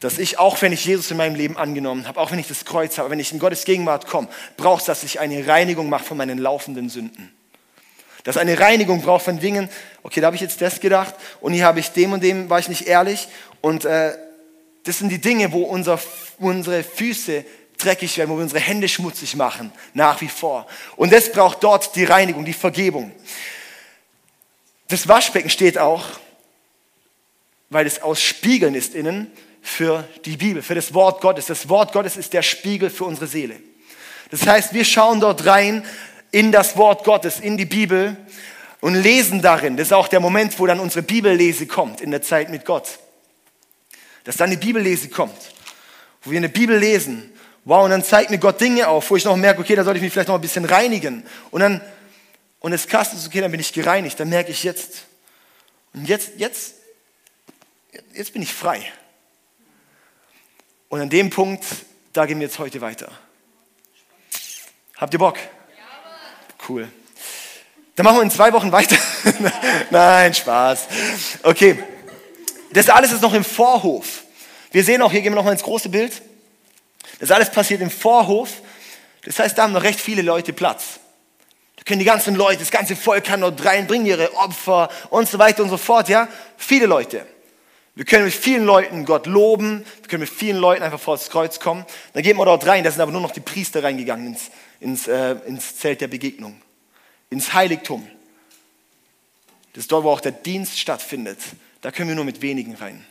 Dass 0.00 0.18
ich, 0.18 0.38
auch 0.38 0.60
wenn 0.60 0.72
ich 0.72 0.84
Jesus 0.84 1.10
in 1.10 1.16
meinem 1.16 1.36
Leben 1.36 1.56
angenommen 1.56 2.06
habe, 2.06 2.20
auch 2.20 2.32
wenn 2.32 2.38
ich 2.38 2.48
das 2.48 2.64
Kreuz 2.64 2.98
habe, 2.98 3.10
wenn 3.10 3.20
ich 3.20 3.32
in 3.32 3.38
Gottes 3.38 3.64
Gegenwart 3.64 4.06
komme, 4.06 4.28
braucht 4.56 4.88
dass 4.88 5.04
ich 5.04 5.20
eine 5.20 5.46
Reinigung 5.46 5.88
mache 5.88 6.04
von 6.04 6.16
meinen 6.16 6.38
laufenden 6.38 6.90
Sünden. 6.90 7.32
Dass 8.24 8.36
eine 8.36 8.58
Reinigung 8.58 9.02
braucht 9.02 9.24
von 9.24 9.38
Dingen, 9.38 9.70
okay, 10.02 10.20
da 10.20 10.26
habe 10.26 10.36
ich 10.36 10.42
jetzt 10.42 10.60
das 10.60 10.80
gedacht 10.80 11.14
und 11.40 11.52
hier 11.52 11.64
habe 11.64 11.78
ich 11.78 11.92
dem 11.92 12.12
und 12.12 12.22
dem, 12.22 12.50
war 12.50 12.58
ich 12.58 12.68
nicht 12.68 12.88
ehrlich. 12.88 13.28
Und 13.60 13.84
äh, 13.84 14.18
das 14.82 14.98
sind 14.98 15.10
die 15.10 15.20
Dinge, 15.20 15.52
wo 15.52 15.62
unser, 15.62 16.00
unsere 16.38 16.82
Füße 16.82 17.44
dreckig 17.78 18.18
werden, 18.18 18.30
wo 18.30 18.36
wir 18.36 18.42
unsere 18.42 18.60
Hände 18.60 18.88
schmutzig 18.88 19.36
machen, 19.36 19.72
nach 19.94 20.20
wie 20.20 20.28
vor. 20.28 20.66
Und 20.96 21.12
das 21.12 21.30
braucht 21.30 21.62
dort 21.62 21.94
die 21.94 22.04
Reinigung, 22.04 22.44
die 22.44 22.52
Vergebung. 22.52 23.12
Das 24.88 25.08
Waschbecken 25.08 25.50
steht 25.50 25.78
auch, 25.78 26.04
weil 27.70 27.86
es 27.86 28.02
aus 28.02 28.22
Spiegeln 28.22 28.74
ist 28.74 28.94
innen, 28.94 29.30
für 29.66 30.06
die 30.24 30.36
Bibel, 30.36 30.62
für 30.62 30.76
das 30.76 30.94
Wort 30.94 31.20
Gottes. 31.20 31.46
Das 31.46 31.68
Wort 31.68 31.92
Gottes 31.92 32.16
ist 32.16 32.32
der 32.32 32.42
Spiegel 32.42 32.88
für 32.88 33.04
unsere 33.04 33.26
Seele. 33.26 33.56
Das 34.30 34.46
heißt, 34.46 34.72
wir 34.72 34.84
schauen 34.84 35.20
dort 35.20 35.44
rein 35.44 35.84
in 36.30 36.52
das 36.52 36.76
Wort 36.76 37.04
Gottes, 37.04 37.40
in 37.40 37.56
die 37.56 37.64
Bibel 37.64 38.16
und 38.80 38.94
lesen 38.94 39.42
darin. 39.42 39.76
Das 39.76 39.88
ist 39.88 39.92
auch 39.92 40.06
der 40.06 40.20
Moment, 40.20 40.58
wo 40.60 40.66
dann 40.66 40.78
unsere 40.78 41.02
Bibellese 41.02 41.66
kommt 41.66 42.00
in 42.00 42.12
der 42.12 42.22
Zeit 42.22 42.48
mit 42.48 42.64
Gott. 42.64 43.00
Dass 44.22 44.36
dann 44.36 44.50
die 44.50 44.56
Bibellese 44.56 45.08
kommt, 45.08 45.36
wo 46.22 46.30
wir 46.30 46.38
eine 46.38 46.48
Bibel 46.48 46.78
lesen. 46.78 47.32
Wow, 47.64 47.84
und 47.84 47.90
dann 47.90 48.04
zeigt 48.04 48.30
mir 48.30 48.38
Gott 48.38 48.60
Dinge 48.60 48.86
auf, 48.86 49.10
wo 49.10 49.16
ich 49.16 49.24
noch 49.24 49.36
merke, 49.36 49.60
okay, 49.60 49.74
da 49.74 49.82
sollte 49.82 49.98
ich 49.98 50.04
mich 50.04 50.12
vielleicht 50.12 50.28
noch 50.28 50.36
ein 50.36 50.40
bisschen 50.40 50.64
reinigen. 50.64 51.24
Und 51.50 51.60
dann 51.60 51.80
und 52.60 52.72
es 52.72 52.86
krass 52.86 53.12
ist, 53.12 53.26
okay, 53.26 53.40
dann 53.40 53.50
bin 53.50 53.60
ich 53.60 53.72
gereinigt, 53.72 54.18
dann 54.18 54.28
merke 54.28 54.50
ich 54.50 54.62
jetzt, 54.64 55.04
und 55.92 56.08
jetzt, 56.08 56.32
jetzt, 56.36 56.74
jetzt 58.12 58.32
bin 58.32 58.42
ich 58.42 58.52
frei. 58.52 58.84
Und 60.88 61.00
an 61.00 61.08
dem 61.08 61.30
Punkt, 61.30 61.64
da 62.12 62.26
gehen 62.26 62.38
wir 62.38 62.46
jetzt 62.46 62.58
heute 62.58 62.80
weiter. 62.80 63.10
Habt 64.96 65.12
ihr 65.12 65.18
Bock? 65.18 65.38
Cool. 66.68 66.88
Dann 67.94 68.04
machen 68.04 68.16
wir 68.16 68.22
in 68.22 68.30
zwei 68.30 68.52
Wochen 68.52 68.72
weiter. 68.72 68.96
Nein, 69.90 70.34
Spaß. 70.34 70.86
Okay. 71.42 71.82
Das 72.72 72.90
alles 72.90 73.12
ist 73.12 73.22
noch 73.22 73.32
im 73.32 73.44
Vorhof. 73.44 74.24
Wir 74.70 74.84
sehen 74.84 75.00
auch, 75.00 75.10
hier 75.10 75.22
gehen 75.22 75.32
wir 75.32 75.36
noch 75.36 75.44
mal 75.44 75.52
ins 75.52 75.62
große 75.62 75.88
Bild. 75.88 76.20
Das 77.20 77.30
alles 77.30 77.50
passiert 77.50 77.80
im 77.80 77.90
Vorhof. 77.90 78.50
Das 79.24 79.38
heißt, 79.38 79.56
da 79.56 79.62
haben 79.62 79.72
noch 79.72 79.82
recht 79.82 79.98
viele 79.98 80.22
Leute 80.22 80.52
Platz 80.52 81.00
können 81.86 82.00
die 82.00 82.04
ganzen 82.04 82.34
Leute, 82.34 82.58
das 82.58 82.70
ganze 82.70 82.96
Volk 82.96 83.24
kann 83.24 83.40
dort 83.40 83.64
rein, 83.64 83.86
bringen 83.86 84.06
ihre 84.06 84.34
Opfer 84.34 84.90
und 85.08 85.28
so 85.28 85.38
weiter 85.38 85.62
und 85.62 85.70
so 85.70 85.76
fort, 85.76 86.08
ja. 86.08 86.28
Viele 86.56 86.86
Leute. 86.86 87.24
Wir 87.94 88.04
können 88.04 88.24
mit 88.24 88.34
vielen 88.34 88.66
Leuten 88.66 89.06
Gott 89.06 89.26
loben, 89.26 89.86
wir 90.02 90.08
können 90.08 90.20
mit 90.20 90.28
vielen 90.28 90.58
Leuten 90.58 90.82
einfach 90.82 91.00
vor 91.00 91.16
das 91.16 91.30
Kreuz 91.30 91.60
kommen. 91.60 91.86
Dann 92.12 92.22
gehen 92.22 92.36
wir 92.36 92.44
dort 92.44 92.66
rein, 92.66 92.84
da 92.84 92.90
sind 92.90 93.00
aber 93.00 93.12
nur 93.12 93.22
noch 93.22 93.30
die 93.30 93.40
Priester 93.40 93.82
reingegangen 93.82 94.26
ins, 94.26 94.50
ins, 94.80 95.06
äh, 95.06 95.36
ins 95.46 95.76
Zelt 95.76 96.02
der 96.02 96.08
Begegnung, 96.08 96.60
ins 97.30 97.54
Heiligtum. 97.54 98.06
Das 99.72 99.84
ist 99.84 99.92
dort, 99.92 100.04
wo 100.04 100.10
auch 100.10 100.20
der 100.20 100.32
Dienst 100.32 100.78
stattfindet. 100.78 101.38
Da 101.80 101.90
können 101.92 102.08
wir 102.08 102.16
nur 102.16 102.24
mit 102.24 102.42
wenigen 102.42 102.74
rein. 102.74 103.06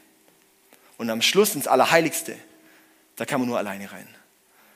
Und 0.98 1.10
am 1.10 1.22
Schluss 1.22 1.56
ins 1.56 1.68
Allerheiligste, 1.68 2.36
da 3.16 3.26
kann 3.26 3.40
man 3.40 3.50
nur 3.50 3.58
alleine 3.58 3.92
rein. 3.92 4.08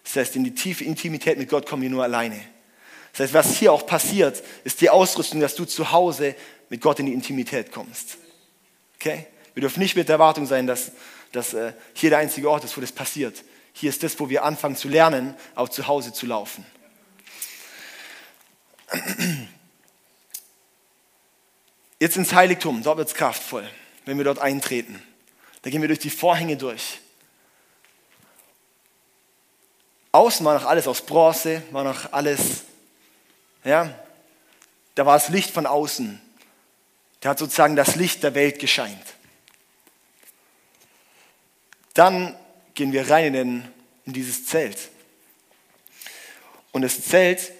Das 0.03 0.15
heißt, 0.15 0.35
in 0.37 0.43
die 0.43 0.55
tiefe 0.55 0.85
Intimität 0.85 1.37
mit 1.37 1.49
Gott 1.49 1.67
kommen 1.67 1.83
wir 1.83 1.89
nur 1.89 2.03
alleine. 2.03 2.39
Das 3.11 3.21
heißt, 3.21 3.33
was 3.33 3.57
hier 3.57 3.73
auch 3.73 3.85
passiert, 3.85 4.43
ist 4.63 4.81
die 4.81 4.89
Ausrüstung, 4.89 5.39
dass 5.39 5.55
du 5.55 5.65
zu 5.65 5.91
Hause 5.91 6.35
mit 6.69 6.81
Gott 6.81 6.99
in 6.99 7.07
die 7.07 7.13
Intimität 7.13 7.71
kommst. 7.71 8.17
Okay? 8.95 9.27
Wir 9.53 9.61
dürfen 9.61 9.79
nicht 9.79 9.95
mit 9.95 10.07
der 10.07 10.15
Erwartung 10.15 10.45
sein, 10.45 10.67
dass, 10.67 10.91
dass 11.31 11.53
äh, 11.53 11.73
hier 11.93 12.11
der 12.11 12.19
einzige 12.19 12.49
Ort 12.49 12.63
ist, 12.63 12.77
wo 12.77 12.81
das 12.81 12.91
passiert. 12.91 13.43
Hier 13.73 13.89
ist 13.89 14.03
das, 14.03 14.19
wo 14.19 14.29
wir 14.29 14.43
anfangen 14.43 14.75
zu 14.75 14.87
lernen, 14.87 15.35
auch 15.55 15.69
zu 15.69 15.87
Hause 15.87 16.13
zu 16.13 16.25
laufen. 16.25 16.65
Jetzt 21.99 22.17
ins 22.17 22.33
Heiligtum, 22.33 22.81
dort 22.83 22.97
wird 22.97 23.09
es 23.09 23.13
kraftvoll, 23.13 23.69
wenn 24.05 24.17
wir 24.17 24.23
dort 24.23 24.39
eintreten. 24.39 25.01
Da 25.61 25.69
gehen 25.69 25.81
wir 25.81 25.87
durch 25.89 25.99
die 25.99 26.09
Vorhänge 26.09 26.55
durch. 26.57 26.99
Außen 30.11 30.45
war 30.45 30.55
noch 30.55 30.65
alles 30.65 30.87
aus 30.87 31.01
Bronze, 31.01 31.61
war 31.71 31.83
noch 31.83 32.13
alles 32.13 32.63
ja, 33.63 33.93
da 34.95 35.05
war 35.05 35.17
das 35.17 35.29
Licht 35.29 35.51
von 35.51 35.65
außen. 35.65 36.19
Der 37.23 37.31
hat 37.31 37.39
sozusagen 37.39 37.75
das 37.75 37.95
Licht 37.95 38.23
der 38.23 38.35
Welt 38.35 38.59
gescheint. 38.59 39.03
Dann 41.93 42.37
gehen 42.75 42.93
wir 42.93 43.09
rein 43.09 43.25
in, 43.25 43.33
den, 43.33 43.73
in 44.05 44.13
dieses 44.13 44.45
Zelt. 44.45 44.89
Und 46.71 46.83
das 46.83 47.01
Zelt, 47.03 47.51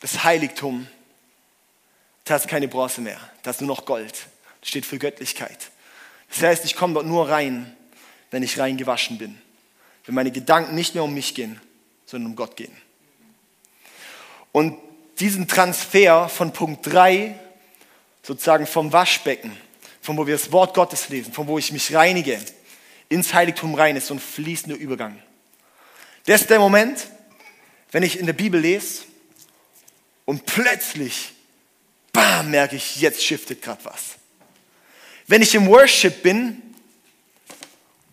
das 0.00 0.24
Heiligtum, 0.24 0.88
da 2.24 2.36
ist 2.36 2.48
keine 2.48 2.68
Bronze 2.68 3.00
mehr, 3.00 3.20
da 3.42 3.50
ist 3.50 3.60
nur 3.60 3.68
noch 3.68 3.84
Gold. 3.84 4.26
Das 4.60 4.68
steht 4.68 4.86
für 4.86 4.98
Göttlichkeit. 4.98 5.70
Das 6.30 6.42
heißt, 6.42 6.64
ich 6.64 6.74
komme 6.74 6.94
dort 6.94 7.06
nur 7.06 7.28
rein, 7.28 7.76
wenn 8.30 8.42
ich 8.42 8.58
rein 8.58 8.76
gewaschen 8.76 9.18
bin. 9.18 9.40
Wenn 10.06 10.14
meine 10.14 10.32
Gedanken 10.32 10.74
nicht 10.74 10.94
mehr 10.94 11.04
um 11.04 11.14
mich 11.14 11.34
gehen, 11.34 11.60
sondern 12.06 12.30
um 12.30 12.36
Gott 12.36 12.56
gehen. 12.56 12.76
Und 14.54 14.78
diesen 15.18 15.48
Transfer 15.48 16.28
von 16.28 16.52
Punkt 16.52 16.86
3, 16.86 17.36
sozusagen 18.22 18.68
vom 18.68 18.92
Waschbecken, 18.92 19.50
von 20.00 20.16
wo 20.16 20.28
wir 20.28 20.34
das 20.36 20.52
Wort 20.52 20.74
Gottes 20.74 21.08
lesen, 21.08 21.32
von 21.32 21.48
wo 21.48 21.58
ich 21.58 21.72
mich 21.72 21.92
reinige, 21.92 22.40
ins 23.08 23.34
Heiligtum 23.34 23.74
rein, 23.74 23.96
ist 23.96 24.06
so 24.06 24.14
ein 24.14 24.20
fließender 24.20 24.78
Übergang. 24.78 25.20
Das 26.26 26.42
ist 26.42 26.50
der 26.50 26.60
Moment, 26.60 27.08
wenn 27.90 28.04
ich 28.04 28.16
in 28.16 28.26
der 28.26 28.32
Bibel 28.32 28.60
lese 28.60 29.02
und 30.24 30.46
plötzlich, 30.46 31.32
bam, 32.12 32.52
merke 32.52 32.76
ich, 32.76 33.00
jetzt 33.00 33.24
shiftet 33.24 33.60
gerade 33.60 33.84
was. 33.84 34.18
Wenn 35.26 35.42
ich 35.42 35.52
im 35.56 35.66
Worship 35.66 36.22
bin 36.22 36.62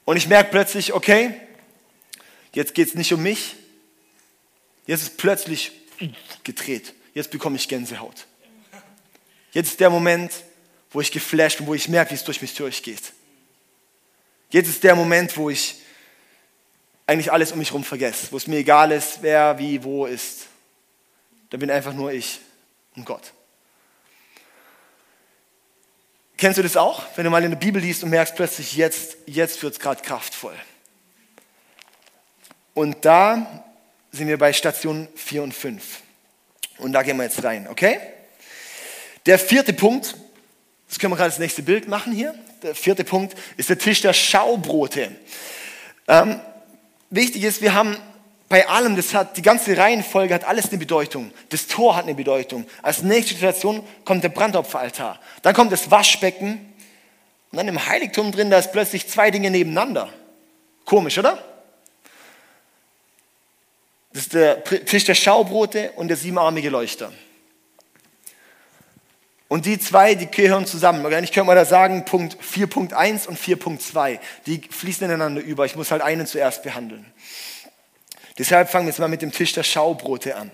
und 0.06 0.18
ich 0.18 0.28
merke 0.28 0.50
plötzlich, 0.50 0.92
okay, 0.92 1.40
jetzt 2.56 2.74
geht 2.74 2.88
es 2.88 2.96
nicht 2.96 3.14
um 3.14 3.22
mich, 3.22 3.58
jetzt 4.88 5.04
ist 5.04 5.18
plötzlich 5.18 5.74
gedreht, 6.44 6.94
jetzt 7.14 7.32
bekomme 7.32 7.56
ich 7.56 7.68
Gänsehaut. 7.68 8.26
Jetzt 9.52 9.70
ist 9.70 9.80
der 9.80 9.90
Moment, 9.90 10.32
wo 10.92 11.02
ich 11.02 11.12
geflasht 11.12 11.58
bin, 11.58 11.68
wo 11.68 11.74
ich 11.74 11.90
merke, 11.90 12.12
wie 12.12 12.16
es 12.16 12.24
durch 12.24 12.42
mich 12.42 12.54
durchgeht. 12.54 13.14
Jetzt 14.50 14.68
ist 14.68 14.84
der 14.84 14.96
Moment, 14.96 15.36
wo 15.38 15.50
ich 15.50 15.76
eigentlich 17.08 17.32
alles 17.32 17.52
um 17.52 17.60
mich 17.60 17.70
herum 17.70 17.84
vergesse, 17.84 18.28
wo 18.32 18.38
es 18.38 18.48
mir 18.48 18.58
egal 18.58 18.92
ist, 18.92 19.22
wer, 19.22 19.58
wie, 19.58 19.84
wo 19.84 20.06
ist. 20.06 20.48
Da 21.50 21.58
bin 21.58 21.70
einfach 21.70 21.94
nur 21.94 22.12
ich 22.12 22.40
und 22.96 23.06
Gott. 23.06 23.34
Kennst 26.38 26.58
du 26.58 26.64
das 26.64 26.78
auch, 26.78 27.04
wenn 27.16 27.26
du 27.26 27.30
mal 27.30 27.44
in 27.44 27.52
der 27.52 27.58
Bibel 27.58 27.82
liest 27.82 28.04
und 28.04 28.10
merkst 28.10 28.36
plötzlich, 28.36 28.76
jetzt, 28.76 29.18
jetzt 29.26 29.62
wird 29.62 29.74
es 29.74 29.80
gerade 29.80 30.02
kraftvoll. 30.02 30.56
Und 32.74 33.06
da 33.06 33.64
sind 34.12 34.28
wir 34.28 34.38
bei 34.38 34.54
Station 34.54 35.08
4 35.16 35.44
und 35.44 35.54
5. 35.54 35.84
Und 36.80 36.94
da 36.94 37.04
gehen 37.04 37.18
wir 37.18 37.24
jetzt 37.24 37.44
rein, 37.44 37.68
okay? 37.70 38.00
Der 39.26 39.38
vierte 39.40 39.74
Punkt, 39.74 40.16
das 40.90 41.00
können 41.00 41.14
wir 41.14 41.18
gerade 41.18 41.30
das 41.30 41.40
nächste 41.40 41.64
Bild 41.64 41.88
machen 41.88 42.12
hier. 42.12 42.36
Der 42.64 42.76
vierte 42.76 43.04
Punkt 43.04 43.36
ist 43.58 43.70
der 43.70 43.78
Tisch 43.78 44.02
der 44.02 44.14
Schaubrote. 44.14 45.12
Ähm, 46.08 46.40
wichtig 47.10 47.44
ist, 47.44 47.62
wir 47.62 47.74
haben 47.74 47.98
bei 48.50 48.68
allem, 48.68 48.98
das 48.98 49.14
hat, 49.14 49.38
die 49.38 49.42
ganze 49.42 49.78
Reihenfolge 49.78 50.34
hat 50.34 50.44
alles 50.44 50.70
eine 50.70 50.78
Bedeutung. 50.78 51.32
Das 51.50 51.68
Tor 51.68 51.96
hat 51.96 52.04
eine 52.04 52.16
Bedeutung. 52.16 52.66
Als 52.82 53.02
nächste 53.02 53.34
Situation 53.36 53.82
kommt 54.04 54.26
der 54.26 54.30
Brandopferaltar. 54.30 55.20
Dann 55.42 55.54
kommt 55.54 55.72
das 55.72 55.90
Waschbecken. 55.90 56.74
Und 57.52 57.58
dann 57.58 57.68
im 57.68 57.86
Heiligtum 57.86 58.32
drin, 58.32 58.50
da 58.50 58.60
ist 58.60 58.74
plötzlich 58.74 59.08
zwei 59.08 59.32
Dinge 59.32 59.52
nebeneinander. 59.52 60.10
Komisch, 60.84 61.18
oder? 61.18 61.51
Das 64.14 64.24
ist 64.24 64.34
der 64.34 64.64
Tisch 64.64 65.06
der 65.06 65.16
Schaubrote 65.16 65.92
und 65.96 66.10
der 66.10 66.18
siebenarmige 66.18 66.70
Leuchter. 66.70 67.12
Und 69.48 69.66
die 69.66 69.80
zwei, 69.80 70.16
die 70.16 70.28
gehören 70.28 70.66
zusammen. 70.66 71.06
Ich 71.24 71.34
könnte 71.34 71.48
mal 71.48 71.56
da 71.56 71.66
sagen, 71.66 72.06
Punkt 72.06 72.38
4.1 72.42 73.28
und 73.28 73.38
4.2. 73.38 74.20
Die 74.46 74.62
fließen 74.70 75.06
ineinander 75.06 75.42
über. 75.42 75.66
Ich 75.66 75.76
muss 75.76 75.92
halt 75.92 76.02
einen 76.02 76.26
zuerst 76.26 76.64
behandeln. 76.64 77.06
Deshalb 78.38 78.70
fangen 78.70 78.86
wir 78.86 78.92
jetzt 78.92 79.00
mal 79.00 79.10
mit 79.10 79.22
dem 79.22 79.32
Tisch 79.32 79.52
der 79.52 79.64
Schaubrote 79.64 80.38
an. 80.38 80.52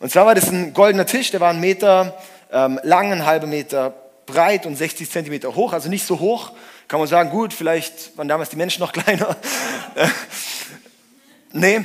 Und 0.00 0.10
zwar 0.10 0.26
war 0.26 0.34
das 0.34 0.48
ein 0.48 0.74
goldener 0.74 1.06
Tisch, 1.06 1.30
der 1.30 1.40
war 1.40 1.50
einen 1.50 1.60
Meter 1.60 2.20
ähm, 2.52 2.80
lang, 2.82 3.12
einen 3.12 3.24
halben 3.24 3.50
Meter 3.50 3.94
breit 4.26 4.66
und 4.66 4.76
60 4.76 5.08
Zentimeter 5.08 5.54
hoch, 5.54 5.72
also 5.72 5.88
nicht 5.88 6.04
so 6.04 6.18
hoch. 6.18 6.52
Kann 6.88 6.98
man 6.98 7.08
sagen, 7.08 7.30
gut, 7.30 7.54
vielleicht 7.54 8.16
waren 8.18 8.28
damals 8.28 8.50
die 8.50 8.56
Menschen 8.56 8.80
noch 8.80 8.92
kleiner. 8.92 9.36
nee, 11.52 11.84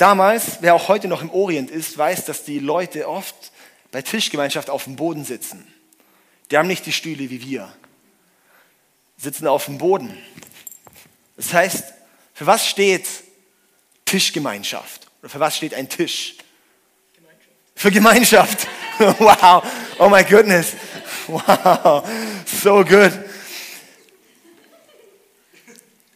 Damals, 0.00 0.62
wer 0.62 0.74
auch 0.74 0.88
heute 0.88 1.08
noch 1.08 1.20
im 1.20 1.28
Orient 1.28 1.70
ist, 1.70 1.98
weiß, 1.98 2.24
dass 2.24 2.42
die 2.42 2.58
Leute 2.58 3.06
oft 3.06 3.34
bei 3.92 4.00
Tischgemeinschaft 4.00 4.70
auf 4.70 4.84
dem 4.84 4.96
Boden 4.96 5.26
sitzen. 5.26 5.70
Die 6.50 6.56
haben 6.56 6.68
nicht 6.68 6.86
die 6.86 6.92
Stühle 6.92 7.28
wie 7.28 7.42
wir, 7.42 7.70
sitzen 9.18 9.46
auf 9.46 9.66
dem 9.66 9.76
Boden. 9.76 10.16
Das 11.36 11.52
heißt, 11.52 11.84
für 12.32 12.46
was 12.46 12.66
steht 12.66 13.06
Tischgemeinschaft? 14.06 15.06
Oder 15.20 15.28
für 15.28 15.40
was 15.40 15.58
steht 15.58 15.74
ein 15.74 15.90
Tisch? 15.90 16.36
Für 17.76 17.90
Gemeinschaft. 17.90 18.66
Wow. 19.18 19.64
Oh 19.98 20.10
my 20.10 20.22
goodness. 20.22 20.74
Wow. 21.26 22.06
So 22.44 22.84
good. 22.84 23.12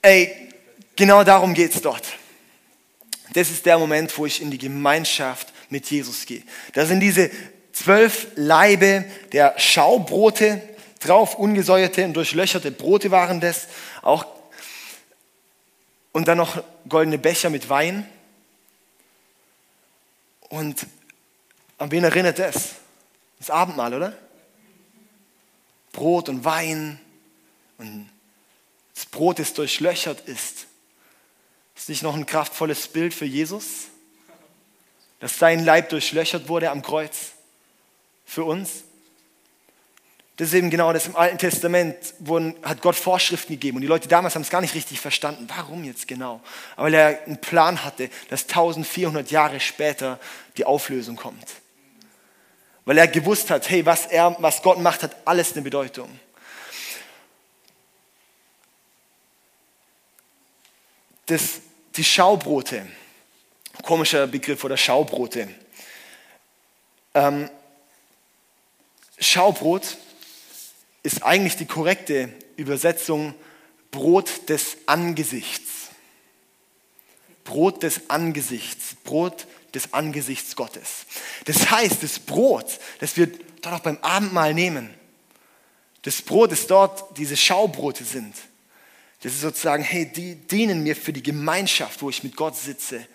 Ey, 0.03 0.53
genau 0.95 1.25
darum 1.25 1.55
geht 1.55 1.75
es 1.75 1.81
dort. 1.81 2.05
Das 3.35 3.51
ist 3.51 3.67
der 3.67 3.79
Moment, 3.79 4.17
wo 4.17 4.27
ich 4.27 4.41
in 4.41 4.51
die 4.51 4.59
Gemeinschaft 4.59 5.53
mit 5.69 5.91
Jesus 5.91 6.25
gehe. 6.25 6.43
Da 6.73 6.87
sind 6.87 7.01
diese 7.01 7.31
zwölf 7.73 8.29
Leibe 8.37 9.05
der 9.33 9.59
Schaubrote 9.59 10.63
drauf, 11.01 11.35
ungesäuerte 11.35 12.05
und 12.05 12.15
durchlöcherte 12.15 12.71
Brote 12.71 13.11
waren 13.11 13.41
das. 13.41 13.67
Auch 14.03 14.27
und 16.13 16.29
dann 16.29 16.39
noch 16.39 16.63
goldene 16.89 17.19
Becher 17.19 17.51
mit 17.51 17.69
Wein. 17.69 18.09
Und 20.49 20.87
an 21.77 21.91
wen 21.91 22.05
erinnert 22.05 22.39
das? 22.39 22.77
Das 23.41 23.51
Abendmahl, 23.51 23.93
oder? 23.93 24.17
Brot 25.91 26.29
und 26.29 26.45
Wein 26.45 27.01
und 27.79 28.09
das 28.95 29.07
Brot, 29.07 29.41
das 29.41 29.55
durchlöchert 29.55 30.21
ist. 30.29 30.67
Ist 31.85 31.91
nicht 31.91 32.03
noch 32.03 32.15
ein 32.15 32.25
kraftvolles 32.25 32.89
Bild 32.89 33.13
für 33.13 33.27
Jesus? 33.27 33.89
Dass 35.21 35.39
sein 35.39 35.63
Leib 35.63 35.91
durchlöchert 35.91 36.49
wurde 36.49 36.71
am 36.71 36.81
Kreuz 36.81 37.33
für 38.25 38.45
uns? 38.45 38.85
Das 40.39 40.49
ist 40.49 40.55
eben 40.55 40.71
genau 40.71 40.95
das 40.95 41.09
im 41.09 41.15
Alten 41.15 41.37
Testament, 41.37 41.95
wurden, 42.21 42.57
hat 42.63 42.81
Gott 42.81 42.97
Vorschriften 42.97 43.53
gegeben 43.53 43.77
und 43.77 43.83
die 43.83 43.87
Leute 43.87 44.09
damals 44.09 44.35
haben 44.35 44.41
es 44.41 44.49
gar 44.49 44.63
nicht 44.63 44.75
richtig 44.75 44.99
verstanden. 44.99 45.47
Warum 45.55 45.85
jetzt 45.85 46.09
genau? 46.09 46.41
Aber 46.75 46.87
weil 46.87 46.95
er 46.95 47.23
einen 47.27 47.43
Plan 47.43 47.85
hatte, 47.85 48.09
dass 48.31 48.45
1400 48.45 49.31
Jahre 49.31 49.61
später 49.61 50.19
die 50.57 50.65
Auflösung 50.65 51.17
kommt. 51.17 51.45
Weil 52.87 52.97
er 52.97 53.09
gewusst 53.09 53.51
hat, 53.51 53.69
hey, 53.69 53.85
was, 53.85 54.07
er, 54.07 54.35
was 54.39 54.63
Gott 54.63 54.81
macht, 54.81 55.03
hat 55.03 55.15
alles 55.27 55.53
eine 55.53 55.61
Bedeutung. 55.61 56.09
Das, 61.27 61.61
die 61.97 62.05
Schaubrote, 62.05 62.87
komischer 63.83 64.27
Begriff 64.27 64.65
oder 64.65 64.77
Schaubrote. 64.77 65.49
Ähm, 67.15 67.49
Schaubrot 69.19 69.97
ist 71.03 71.23
eigentlich 71.23 71.57
die 71.57 71.67
korrekte 71.67 72.33
Übersetzung 72.57 73.35
Brot 73.91 74.49
des 74.49 74.77
Angesichts. 74.87 75.91
Brot 77.45 77.83
des 77.83 78.11
Angesichts, 78.11 78.97
Brot 79.05 79.47
des 79.75 79.93
Angesichts 79.93 80.57
Gottes. 80.57 81.07
Das 81.45 81.71
heißt, 81.71 82.03
das 82.03 82.19
Brot, 82.19 82.79
das 83.01 83.17
wir 83.17 83.29
dort 83.61 83.75
auch 83.75 83.81
beim 83.81 83.99
Abendmahl 83.99 84.55
nehmen, 84.55 84.93
das 86.03 86.23
Brot, 86.23 86.53
das 86.53 86.67
dort 86.67 87.17
diese 87.19 87.37
Schaubrote 87.37 88.05
sind, 88.05 88.35
das 89.25 89.33
ist 89.33 89.41
sozusagen, 89.41 89.83
hey, 89.83 90.05
die 90.05 90.35
dienen 90.35 90.83
mir 90.83 90.95
für 90.95 91.15
die 91.15 91.23
Gemeinschaft, 91.23 92.03
wo 92.03 92.11
ich 92.11 92.23
mit 92.23 92.37
Gott 92.37 92.57
sitze 92.57 93.07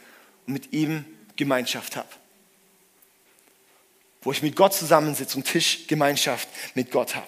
und 0.48 0.54
mit 0.54 0.74
ihm 0.74 1.06
Gemeinschaft 1.36 1.96
habe. 1.96 2.08
Wo 4.24 4.32
ich 4.32 4.42
mit 4.42 4.56
Gott 4.56 4.74
zusammensitze 4.74 5.38
und 5.38 5.44
Tischgemeinschaft 5.44 6.48
mit 6.74 6.90
Gott 6.90 7.14
habe. 7.14 7.28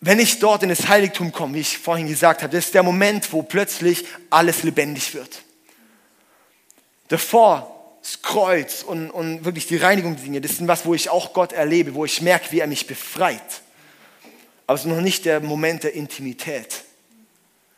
Wenn 0.00 0.20
ich 0.20 0.38
dort 0.38 0.62
in 0.62 0.68
das 0.68 0.86
Heiligtum 0.86 1.32
komme, 1.32 1.54
wie 1.54 1.60
ich 1.60 1.78
vorhin 1.78 2.06
gesagt 2.06 2.42
habe, 2.42 2.54
das 2.54 2.66
ist 2.66 2.74
der 2.74 2.82
Moment, 2.82 3.32
wo 3.32 3.42
plötzlich 3.42 4.04
alles 4.28 4.64
lebendig 4.64 5.14
wird. 5.14 5.40
Davor 7.08 7.96
das 8.02 8.20
Kreuz 8.20 8.82
und, 8.82 9.10
und 9.10 9.46
wirklich 9.46 9.66
die 9.66 9.78
Reinigung 9.78 10.14
der 10.14 10.24
Dinge, 10.24 10.40
das 10.42 10.52
ist 10.52 10.68
was, 10.68 10.84
wo 10.84 10.92
ich 10.92 11.08
auch 11.08 11.32
Gott 11.32 11.54
erlebe, 11.54 11.94
wo 11.94 12.04
ich 12.04 12.20
merke, 12.20 12.52
wie 12.52 12.60
er 12.60 12.66
mich 12.66 12.86
befreit. 12.86 13.62
Aber 14.68 14.74
es 14.74 14.84
ist 14.84 14.90
noch 14.90 15.00
nicht 15.00 15.24
der 15.24 15.40
Moment 15.40 15.82
der 15.82 15.94
Intimität. 15.94 16.84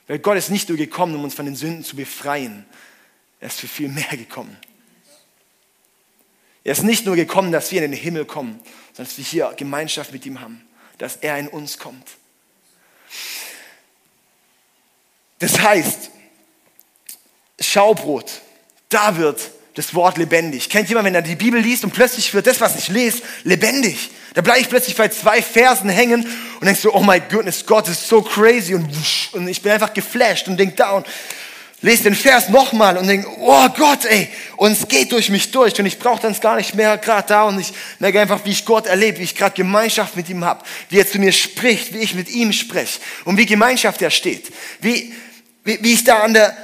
Weil 0.08 0.18
Gott 0.18 0.36
ist 0.36 0.50
nicht 0.50 0.68
nur 0.68 0.76
gekommen, 0.76 1.14
um 1.14 1.22
uns 1.22 1.36
von 1.36 1.44
den 1.44 1.54
Sünden 1.54 1.84
zu 1.84 1.94
befreien. 1.94 2.66
Er 3.38 3.46
ist 3.46 3.60
für 3.60 3.68
viel 3.68 3.88
mehr 3.88 4.08
gekommen. 4.10 4.56
Er 6.64 6.72
ist 6.72 6.82
nicht 6.82 7.06
nur 7.06 7.14
gekommen, 7.14 7.52
dass 7.52 7.70
wir 7.70 7.84
in 7.84 7.92
den 7.92 8.00
Himmel 8.00 8.24
kommen, 8.24 8.58
sondern 8.88 9.04
dass 9.06 9.16
wir 9.18 9.24
hier 9.24 9.54
Gemeinschaft 9.56 10.12
mit 10.12 10.26
ihm 10.26 10.40
haben, 10.40 10.68
dass 10.98 11.14
er 11.14 11.38
in 11.38 11.46
uns 11.46 11.78
kommt. 11.78 12.08
Das 15.38 15.60
heißt, 15.60 16.10
Schaubrot, 17.60 18.42
da 18.88 19.16
wird 19.16 19.52
das 19.80 19.94
Wort 19.94 20.18
lebendig. 20.18 20.68
Kennt 20.68 20.88
jemand, 20.88 21.06
wenn 21.06 21.14
er 21.14 21.22
die 21.22 21.36
Bibel 21.36 21.58
liest 21.58 21.84
und 21.84 21.92
plötzlich 21.92 22.34
wird 22.34 22.46
das, 22.46 22.60
was 22.60 22.76
ich 22.76 22.88
lese, 22.88 23.22
lebendig? 23.44 24.10
Da 24.34 24.42
bleibe 24.42 24.60
ich 24.60 24.68
plötzlich 24.68 24.94
bei 24.94 25.08
zwei 25.08 25.40
Versen 25.40 25.88
hängen 25.88 26.26
und 26.60 26.66
denkst 26.66 26.82
so, 26.82 26.94
oh 26.94 27.02
my 27.02 27.20
goodness, 27.30 27.64
Gott 27.64 27.88
ist 27.88 28.06
so 28.06 28.20
crazy 28.20 28.74
und, 28.74 28.88
und 29.32 29.48
ich 29.48 29.62
bin 29.62 29.72
einfach 29.72 29.94
geflasht 29.94 30.48
und 30.48 30.58
denk 30.58 30.76
da 30.76 30.90
und 30.90 31.06
lese 31.80 32.04
den 32.04 32.14
Vers 32.14 32.50
nochmal 32.50 32.98
und 32.98 33.08
denk, 33.08 33.26
oh 33.38 33.68
Gott, 33.70 34.04
ey, 34.04 34.28
und 34.56 34.72
es 34.72 34.86
geht 34.86 35.12
durch 35.12 35.30
mich 35.30 35.50
durch 35.50 35.78
und 35.80 35.86
ich 35.86 35.98
brauche 35.98 36.20
dann 36.20 36.38
gar 36.38 36.56
nicht 36.56 36.74
mehr 36.74 36.98
gerade 36.98 37.26
da 37.28 37.44
und 37.44 37.58
ich 37.58 37.72
merke 37.98 38.20
einfach, 38.20 38.44
wie 38.44 38.50
ich 38.50 38.66
Gott 38.66 38.86
erlebe, 38.86 39.18
wie 39.18 39.24
ich 39.24 39.34
gerade 39.34 39.56
Gemeinschaft 39.56 40.14
mit 40.14 40.28
ihm 40.28 40.44
habe, 40.44 40.62
wie 40.90 40.98
er 40.98 41.08
zu 41.08 41.18
mir 41.18 41.32
spricht, 41.32 41.94
wie 41.94 41.98
ich 42.00 42.14
mit 42.14 42.28
ihm 42.28 42.52
spreche 42.52 43.00
und 43.24 43.38
wie 43.38 43.46
Gemeinschaft 43.46 44.02
er 44.02 44.10
steht, 44.10 44.52
wie, 44.82 45.14
wie, 45.64 45.82
wie 45.82 45.94
ich 45.94 46.04
da 46.04 46.18
an 46.18 46.34
der 46.34 46.54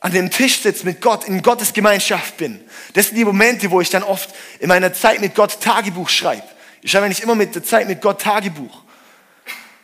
an 0.00 0.12
dem 0.12 0.30
Tisch 0.30 0.60
sitze 0.60 0.84
mit 0.84 1.00
Gott, 1.00 1.24
in 1.24 1.42
Gottes 1.42 1.72
Gemeinschaft 1.74 2.38
bin. 2.38 2.60
Das 2.94 3.06
sind 3.06 3.16
die 3.16 3.24
Momente, 3.24 3.70
wo 3.70 3.80
ich 3.80 3.90
dann 3.90 4.02
oft 4.02 4.30
in 4.58 4.68
meiner 4.68 4.92
Zeit 4.94 5.20
mit 5.20 5.34
Gott 5.34 5.60
Tagebuch 5.60 6.08
schreibe. 6.08 6.42
Ich 6.80 6.90
schreibe 6.90 7.08
nicht 7.08 7.20
immer 7.20 7.34
mit 7.34 7.54
der 7.54 7.62
Zeit 7.62 7.86
mit 7.86 8.00
Gott 8.00 8.22
Tagebuch. 8.22 8.82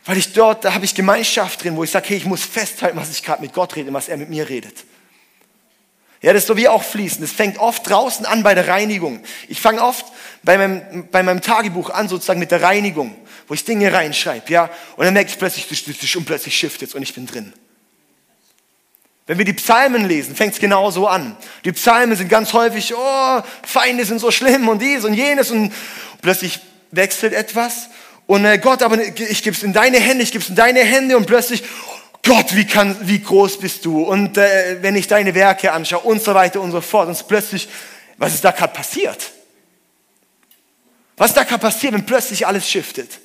Weil 0.05 0.17
ich 0.17 0.33
dort, 0.33 0.65
da 0.65 0.73
habe 0.73 0.85
ich 0.85 0.95
Gemeinschaft 0.95 1.63
drin, 1.63 1.75
wo 1.75 1.83
ich 1.83 1.91
sage, 1.91 2.09
hey, 2.09 2.17
ich 2.17 2.25
muss 2.25 2.43
festhalten, 2.43 2.97
was 2.97 3.11
ich 3.11 3.23
gerade 3.23 3.41
mit 3.41 3.53
Gott 3.53 3.75
rede, 3.75 3.93
was 3.93 4.07
er 4.07 4.17
mit 4.17 4.29
mir 4.29 4.49
redet. 4.49 4.85
Ja, 6.21 6.33
das 6.33 6.43
ist 6.43 6.47
so 6.47 6.57
wie 6.57 6.67
auch 6.67 6.81
fließen. 6.81 7.21
Das 7.21 7.31
fängt 7.31 7.59
oft 7.59 7.87
draußen 7.87 8.25
an 8.25 8.41
bei 8.41 8.55
der 8.55 8.67
Reinigung. 8.67 9.21
Ich 9.47 9.61
fange 9.61 9.83
oft 9.83 10.05
bei 10.41 10.57
meinem, 10.57 11.07
bei 11.11 11.21
meinem 11.21 11.41
Tagebuch 11.41 11.91
an, 11.91 12.09
sozusagen 12.09 12.39
mit 12.39 12.49
der 12.49 12.63
Reinigung, 12.63 13.15
wo 13.47 13.53
ich 13.53 13.65
Dinge 13.65 13.93
reinschreibe, 13.93 14.51
ja. 14.51 14.69
Und 14.95 15.05
dann 15.05 15.13
merke 15.13 15.29
ich 15.29 15.37
plötzlich, 15.37 16.15
und 16.15 16.25
plötzlich 16.25 16.57
shiftet 16.57 16.95
und 16.95 17.03
ich 17.03 17.13
bin 17.13 17.27
drin. 17.27 17.53
Wenn 19.27 19.37
wir 19.37 19.45
die 19.45 19.53
Psalmen 19.53 20.07
lesen, 20.07 20.35
fängt 20.35 20.53
es 20.53 20.59
genauso 20.59 21.07
an. 21.07 21.37
Die 21.65 21.71
Psalmen 21.73 22.17
sind 22.17 22.29
ganz 22.29 22.53
häufig, 22.53 22.93
oh, 22.95 23.41
Feinde 23.63 24.05
sind 24.05 24.19
so 24.19 24.31
schlimm 24.31 24.67
und 24.67 24.81
dies 24.81 25.03
und 25.03 25.13
jenes 25.13 25.51
und 25.51 25.73
plötzlich 26.21 26.59
wechselt 26.91 27.33
etwas 27.33 27.89
und 28.27 28.43
äh, 28.43 28.57
Gott, 28.57 28.83
aber 28.83 29.01
ich 29.01 29.41
gebe 29.41 29.55
es 29.55 29.63
in 29.63 29.73
deine 29.73 29.99
Hände, 29.99 30.21
ich 30.21 30.31
gebe 30.31 30.43
es 30.43 30.49
in 30.49 30.55
deine 30.55 30.81
Hände 30.81 31.15
und 31.17 31.25
plötzlich, 31.25 31.63
Gott, 32.23 32.53
wie, 32.55 32.65
kann, 32.65 32.95
wie 33.07 33.21
groß 33.21 33.57
bist 33.59 33.85
du? 33.85 34.03
Und 34.03 34.37
äh, 34.37 34.77
wenn 34.81 34.97
ich 34.97 35.07
deine 35.07 35.33
Werke 35.33 35.71
anschaue 35.71 36.01
und 36.01 36.21
so 36.21 36.35
weiter 36.35 36.59
und 36.59 36.71
so 36.71 36.81
fort 36.81 37.07
und 37.07 37.27
plötzlich, 37.27 37.69
was 38.17 38.33
ist 38.33 38.43
da 38.43 38.51
gerade 38.51 38.73
passiert? 38.73 39.31
Was 41.15 41.29
ist 41.29 41.37
da 41.37 41.43
gerade 41.43 41.61
passiert, 41.61 41.93
wenn 41.93 42.05
plötzlich 42.05 42.45
alles 42.45 42.69
shiftet? 42.69 43.19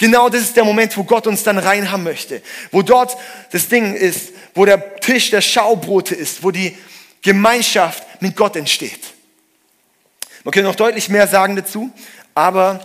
Genau 0.00 0.30
das 0.30 0.40
ist 0.40 0.56
der 0.56 0.64
Moment, 0.64 0.96
wo 0.96 1.04
Gott 1.04 1.26
uns 1.26 1.42
dann 1.42 1.58
rein 1.58 1.92
haben 1.92 2.04
möchte. 2.04 2.40
Wo 2.72 2.80
dort 2.80 3.18
das 3.52 3.68
Ding 3.68 3.94
ist, 3.94 4.32
wo 4.54 4.64
der 4.64 4.96
Tisch 4.96 5.28
der 5.28 5.42
Schaubrote 5.42 6.14
ist, 6.14 6.42
wo 6.42 6.50
die 6.50 6.74
Gemeinschaft 7.20 8.22
mit 8.22 8.34
Gott 8.34 8.56
entsteht. 8.56 9.12
Man 10.42 10.52
könnte 10.52 10.70
noch 10.70 10.74
deutlich 10.74 11.10
mehr 11.10 11.28
sagen 11.28 11.54
dazu, 11.54 11.90
aber 12.34 12.80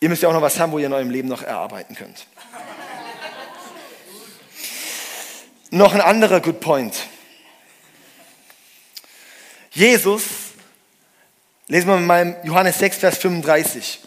ihr 0.00 0.08
müsst 0.08 0.24
ja 0.24 0.30
auch 0.30 0.32
noch 0.32 0.42
was 0.42 0.58
haben, 0.58 0.72
wo 0.72 0.80
ihr 0.80 0.86
in 0.86 0.92
eurem 0.92 1.10
Leben 1.10 1.28
noch 1.28 1.44
erarbeiten 1.44 1.94
könnt. 1.94 2.26
noch 5.70 5.94
ein 5.94 6.00
anderer 6.00 6.40
Good 6.40 6.58
Point. 6.58 7.06
Jesus, 9.70 10.24
lesen 11.68 11.86
wir 11.86 11.98
mal 11.98 12.26
in 12.26 12.36
Johannes 12.42 12.80
6, 12.80 12.96
Vers 12.96 13.18
35. 13.18 14.00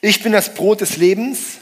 Ich 0.00 0.22
bin 0.22 0.32
das 0.32 0.54
Brot 0.54 0.80
des 0.80 0.96
Lebens. 0.96 1.58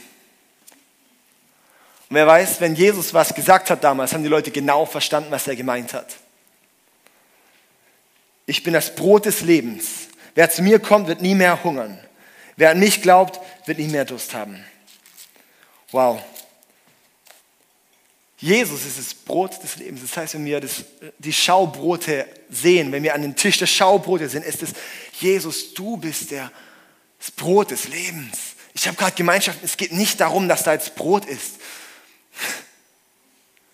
Und 2.09 2.15
wer 2.15 2.25
weiß, 2.25 2.61
wenn 2.61 2.75
Jesus 2.75 3.13
was 3.13 3.35
gesagt 3.35 3.69
hat 3.69 3.83
damals, 3.83 4.13
haben 4.13 4.23
die 4.23 4.29
Leute 4.29 4.51
genau 4.51 4.85
verstanden, 4.85 5.31
was 5.31 5.47
er 5.47 5.55
gemeint 5.55 5.93
hat. 5.93 6.15
Ich 8.45 8.63
bin 8.63 8.73
das 8.73 8.95
Brot 8.95 9.25
des 9.25 9.41
Lebens. 9.41 10.07
Wer 10.33 10.49
zu 10.49 10.63
mir 10.63 10.79
kommt, 10.79 11.07
wird 11.07 11.21
nie 11.21 11.35
mehr 11.35 11.63
hungern. 11.63 11.99
Wer 12.55 12.71
an 12.71 12.79
mich 12.79 13.01
glaubt, 13.01 13.39
wird 13.65 13.77
nie 13.77 13.87
mehr 13.87 14.05
Durst 14.05 14.33
haben. 14.33 14.63
Wow. 15.91 16.21
Jesus 18.37 18.85
ist 18.85 18.97
das 18.97 19.13
Brot 19.13 19.61
des 19.61 19.75
Lebens. 19.75 20.01
Das 20.01 20.15
heißt, 20.15 20.33
wenn 20.33 20.45
wir 20.45 20.61
das, 20.61 20.85
die 21.17 21.33
Schaubrote 21.33 22.25
sehen, 22.49 22.91
wenn 22.91 23.03
wir 23.03 23.13
an 23.13 23.21
dem 23.21 23.35
Tisch 23.35 23.57
der 23.57 23.67
Schaubrote 23.67 24.29
sind, 24.29 24.45
ist 24.45 24.63
es, 24.63 24.71
Jesus, 25.19 25.73
du 25.73 25.97
bist 25.97 26.31
der 26.31 26.51
das 27.19 27.31
Brot 27.31 27.71
des 27.71 27.87
Lebens. 27.87 28.55
Ich 28.73 28.87
habe 28.87 28.97
gerade 28.97 29.11
Gemeinschaft. 29.11 29.59
Es 29.63 29.77
geht 29.77 29.91
nicht 29.91 30.19
darum, 30.19 30.47
dass 30.47 30.63
da 30.63 30.73
jetzt 30.73 30.95
Brot 30.95 31.25
ist. 31.25 31.55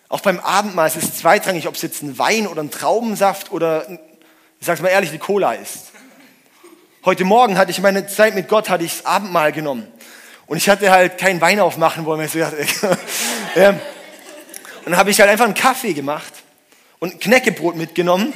Auch 0.08 0.20
beim 0.20 0.40
Abendmahl 0.40 0.88
ist 0.88 0.96
es 0.96 1.16
zweitrangig, 1.18 1.66
ob 1.68 1.74
es 1.74 1.82
jetzt 1.82 2.02
ein 2.02 2.18
Wein 2.18 2.46
oder 2.46 2.62
ein 2.62 2.70
Traubensaft 2.70 3.50
oder, 3.52 3.88
ich 4.60 4.66
sage 4.66 4.78
es 4.78 4.82
mal 4.82 4.88
ehrlich, 4.88 5.10
eine 5.10 5.18
Cola 5.18 5.52
ist. 5.52 5.92
Heute 7.04 7.24
Morgen 7.24 7.56
hatte 7.56 7.70
ich 7.70 7.80
meine 7.80 8.06
Zeit 8.06 8.34
mit 8.34 8.48
Gott, 8.48 8.68
hatte 8.68 8.84
ich 8.84 8.98
das 8.98 9.06
Abendmahl 9.06 9.52
genommen. 9.52 9.86
Und 10.46 10.56
ich 10.56 10.68
hatte 10.68 10.90
halt 10.90 11.18
keinen 11.18 11.40
Wein 11.40 11.60
aufmachen 11.60 12.04
wollen. 12.04 12.24
Ich 12.24 12.32
so 12.32 12.38
dachte, 12.38 12.56
ja. 13.54 13.70
Und 13.70 13.80
dann 14.92 14.96
habe 14.96 15.10
ich 15.10 15.20
halt 15.20 15.30
einfach 15.30 15.44
einen 15.44 15.54
Kaffee 15.54 15.92
gemacht 15.92 16.32
und 17.00 17.14
ein 17.14 17.18
Knäckebrot 17.20 17.76
mitgenommen 17.76 18.32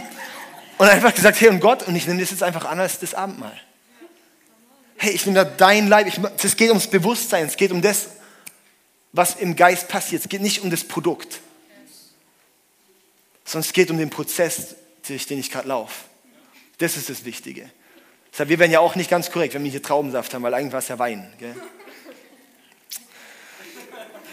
und 0.79 0.88
einfach 0.88 1.14
gesagt, 1.14 1.40
hey 1.40 1.49
und 1.49 1.61
Gott, 1.61 1.85
und 1.85 1.94
ich 1.94 2.07
nehme 2.07 2.20
das 2.20 2.31
jetzt 2.31 2.42
einfach 2.42 2.64
an 2.64 2.81
als 2.81 2.99
das 2.99 3.14
Abendmahl 3.14 3.59
hey, 5.01 5.13
ich 5.13 5.25
bin 5.25 5.35
da 5.35 5.45
dein 5.45 5.89
Leib. 5.89 6.07
es 6.43 6.57
geht 6.57 6.69
ums 6.69 6.87
Bewusstsein, 6.87 7.47
es 7.47 7.57
geht 7.57 7.73
um 7.73 7.81
das, 7.81 8.11
was 9.13 9.37
im 9.37 9.57
Geist 9.57 9.89
passiert. 9.89 10.23
Es 10.23 10.29
geht 10.29 10.43
nicht 10.43 10.61
um 10.61 10.69
das 10.71 10.85
Produkt, 10.85 11.41
sondern 13.47 13.67
es 13.67 13.73
geht 13.73 13.91
um 13.91 13.97
den 13.97 14.11
Prozess, 14.11 14.77
durch 15.09 15.27
den 15.27 15.39
ich 15.41 15.51
gerade 15.51 15.69
laufe. 15.69 16.05
Das 16.79 16.99
ist 16.99 17.09
das 17.09 17.25
Wichtige. 17.25 17.71
Deshalb, 18.31 18.51
wir 18.51 18.59
werden 18.59 18.73
ja 18.73 18.81
auch 18.81 18.95
nicht 18.95 19.09
ganz 19.09 19.31
korrekt, 19.31 19.55
wenn 19.55 19.65
wir 19.65 19.71
hier 19.71 19.83
Traubensaft 19.83 20.35
haben, 20.35 20.43
weil 20.43 20.53
eigentlich 20.53 20.73
war 20.73 20.81
es 20.81 20.89
ja 20.89 20.99
Wein. 20.99 21.33
Gell? 21.39 21.55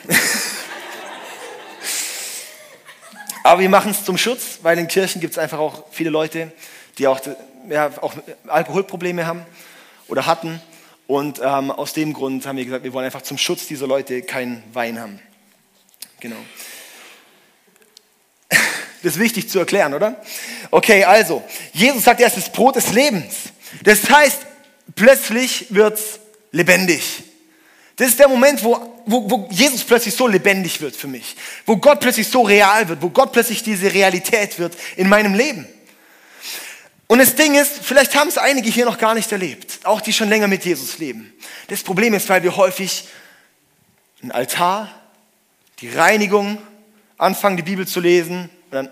Aber 3.44 3.62
wir 3.62 3.70
machen 3.70 3.92
es 3.92 4.04
zum 4.04 4.18
Schutz, 4.18 4.60
weil 4.64 4.78
in 4.78 4.90
Kirchen 4.90 5.22
gibt 5.22 5.32
es 5.32 5.38
einfach 5.38 5.60
auch 5.60 5.86
viele 5.92 6.10
Leute, 6.10 6.52
die 6.98 7.08
auch, 7.08 7.22
ja, 7.70 7.90
auch 8.02 8.14
Alkoholprobleme 8.48 9.26
haben 9.26 9.46
oder 10.08 10.26
hatten. 10.26 10.62
Und 11.08 11.40
ähm, 11.40 11.72
aus 11.72 11.94
dem 11.94 12.14
Grund 12.14 12.46
haben 12.46 12.58
wir 12.58 12.66
gesagt, 12.66 12.84
wir 12.84 12.94
wollen 12.94 13.06
einfach 13.06 13.22
zum 13.22 13.38
Schutz 13.38 13.66
dieser 13.68 13.88
Leute 13.88 14.22
keinen 14.22 14.62
Wein 14.74 15.00
haben. 15.00 15.20
Genau. 16.20 16.38
Das 19.04 19.14
ist 19.14 19.20
wichtig 19.20 19.48
zu 19.48 19.60
erklären, 19.60 19.94
oder? 19.94 20.20
Okay, 20.72 21.04
also, 21.04 21.44
Jesus 21.72 22.04
sagt, 22.04 22.20
er 22.20 22.28
ist 22.28 22.36
das 22.36 22.52
Brot 22.52 22.78
des 22.78 22.92
Lebens. 22.94 23.36
Das 23.84 24.10
heißt, 24.10 24.40
plötzlich 24.96 25.68
wird 25.70 26.00
es 26.00 26.20
lebendig. 26.52 27.24
Das 27.96 28.10
ist 28.10 28.20
der 28.20 28.28
Moment, 28.28 28.64
wo, 28.64 29.02
wo, 29.06 29.30
wo 29.30 29.48
Jesus 29.52 29.84
plötzlich 29.84 30.16
so 30.16 30.28
lebendig 30.28 30.82
wird 30.82 30.96
für 30.96 31.08
mich. 31.08 31.36
Wo 31.66 31.78
Gott 31.78 32.00
plötzlich 32.00 32.28
so 32.28 32.42
real 32.42 32.90
wird. 32.90 33.02
Wo 33.02 33.10
Gott 33.10 33.32
plötzlich 33.32 33.64
diese 33.64 33.94
Realität 33.94 34.60
wird 34.60 34.76
in 34.96 35.10
meinem 35.10 35.36
Leben. 35.36 35.68
Und 37.08 37.20
das 37.20 37.36
Ding 37.36 37.56
ist, 37.56 37.80
vielleicht 37.82 38.16
haben 38.16 38.28
es 38.28 38.38
einige 38.38 38.70
hier 38.70 38.86
noch 38.86 38.98
gar 38.98 39.16
nicht 39.16 39.32
erlebt, 39.32 39.80
auch 39.84 40.02
die 40.02 40.12
schon 40.12 40.28
länger 40.28 40.48
mit 40.48 40.66
Jesus 40.66 40.98
leben. 40.98 41.34
Das 41.70 41.82
Problem 41.82 42.14
ist, 42.14 42.28
weil 42.28 42.44
wir 42.44 42.58
häufig 42.58 43.06
einen 44.22 44.32
Altar, 44.32 44.90
die 45.80 45.90
Reinigung, 45.90 46.62
anfangen, 47.18 47.56
die 47.56 47.64
Bibel 47.64 47.88
zu 47.88 48.02
lesen 48.02 48.50
und 48.66 48.72
dann, 48.72 48.90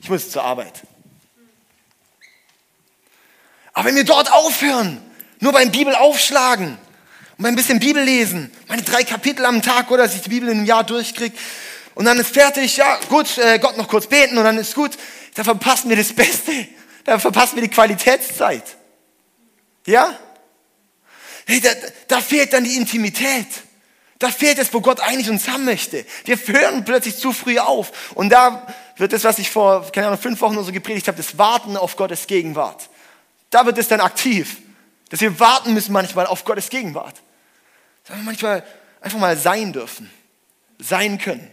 ich 0.00 0.10
muss 0.10 0.30
zur 0.30 0.42
Arbeit. 0.42 0.82
Aber 3.72 3.88
wenn 3.88 3.96
wir 3.96 4.04
dort 4.04 4.32
aufhören, 4.32 5.00
nur 5.40 5.52
beim 5.52 5.70
Bibel 5.70 5.94
aufschlagen 5.94 6.76
und 7.38 7.46
ein 7.46 7.54
bisschen 7.54 7.78
Bibel 7.78 8.02
lesen, 8.02 8.50
meine 8.68 8.82
drei 8.82 9.04
Kapitel 9.04 9.46
am 9.46 9.62
Tag 9.62 9.90
oder 9.90 10.02
dass 10.02 10.14
ich 10.14 10.22
die 10.22 10.28
Bibel 10.28 10.48
in 10.48 10.58
einem 10.58 10.66
Jahr 10.66 10.84
durchkriege 10.84 11.36
und 11.94 12.04
dann 12.06 12.18
ist 12.18 12.34
fertig, 12.34 12.76
ja 12.76 12.98
gut, 13.08 13.38
äh, 13.38 13.58
Gott 13.60 13.76
noch 13.76 13.88
kurz 13.88 14.08
beten 14.08 14.36
und 14.36 14.44
dann 14.44 14.58
ist 14.58 14.74
gut, 14.74 14.92
da 15.34 15.44
verpassen 15.44 15.88
wir 15.88 15.96
das 15.96 16.12
Beste 16.12 16.52
da 17.04 17.18
verpassen 17.18 17.56
wir 17.56 17.62
die 17.62 17.68
Qualitätszeit. 17.68 18.76
Ja? 19.86 20.16
Hey, 21.46 21.60
da, 21.60 21.70
da 22.08 22.20
fehlt 22.20 22.52
dann 22.52 22.64
die 22.64 22.76
Intimität. 22.76 23.46
Da 24.18 24.30
fehlt 24.30 24.58
es, 24.58 24.72
wo 24.72 24.80
Gott 24.80 25.00
eigentlich 25.00 25.28
uns 25.28 25.48
haben 25.48 25.64
möchte. 25.64 26.06
Wir 26.24 26.36
hören 26.36 26.84
plötzlich 26.84 27.16
zu 27.16 27.32
früh 27.32 27.58
auf. 27.58 28.12
Und 28.14 28.30
da 28.30 28.66
wird 28.96 29.12
das, 29.12 29.24
was 29.24 29.40
ich 29.40 29.50
vor, 29.50 29.90
keine 29.90 30.06
Ahnung, 30.06 30.20
fünf 30.20 30.40
Wochen 30.40 30.54
oder 30.54 30.64
so 30.64 30.72
gepredigt 30.72 31.08
habe, 31.08 31.16
das 31.16 31.38
Warten 31.38 31.76
auf 31.76 31.96
Gottes 31.96 32.28
Gegenwart. 32.28 32.88
Da 33.50 33.66
wird 33.66 33.78
es 33.78 33.88
dann 33.88 34.00
aktiv. 34.00 34.58
Dass 35.10 35.20
wir 35.20 35.40
warten 35.40 35.74
müssen 35.74 35.92
manchmal 35.92 36.26
auf 36.26 36.44
Gottes 36.44 36.70
Gegenwart. 36.70 37.20
Dass 38.04 38.16
wir 38.16 38.22
manchmal 38.22 38.64
einfach 39.00 39.18
mal 39.18 39.36
sein 39.36 39.72
dürfen. 39.72 40.08
Sein 40.78 41.18
können. 41.18 41.50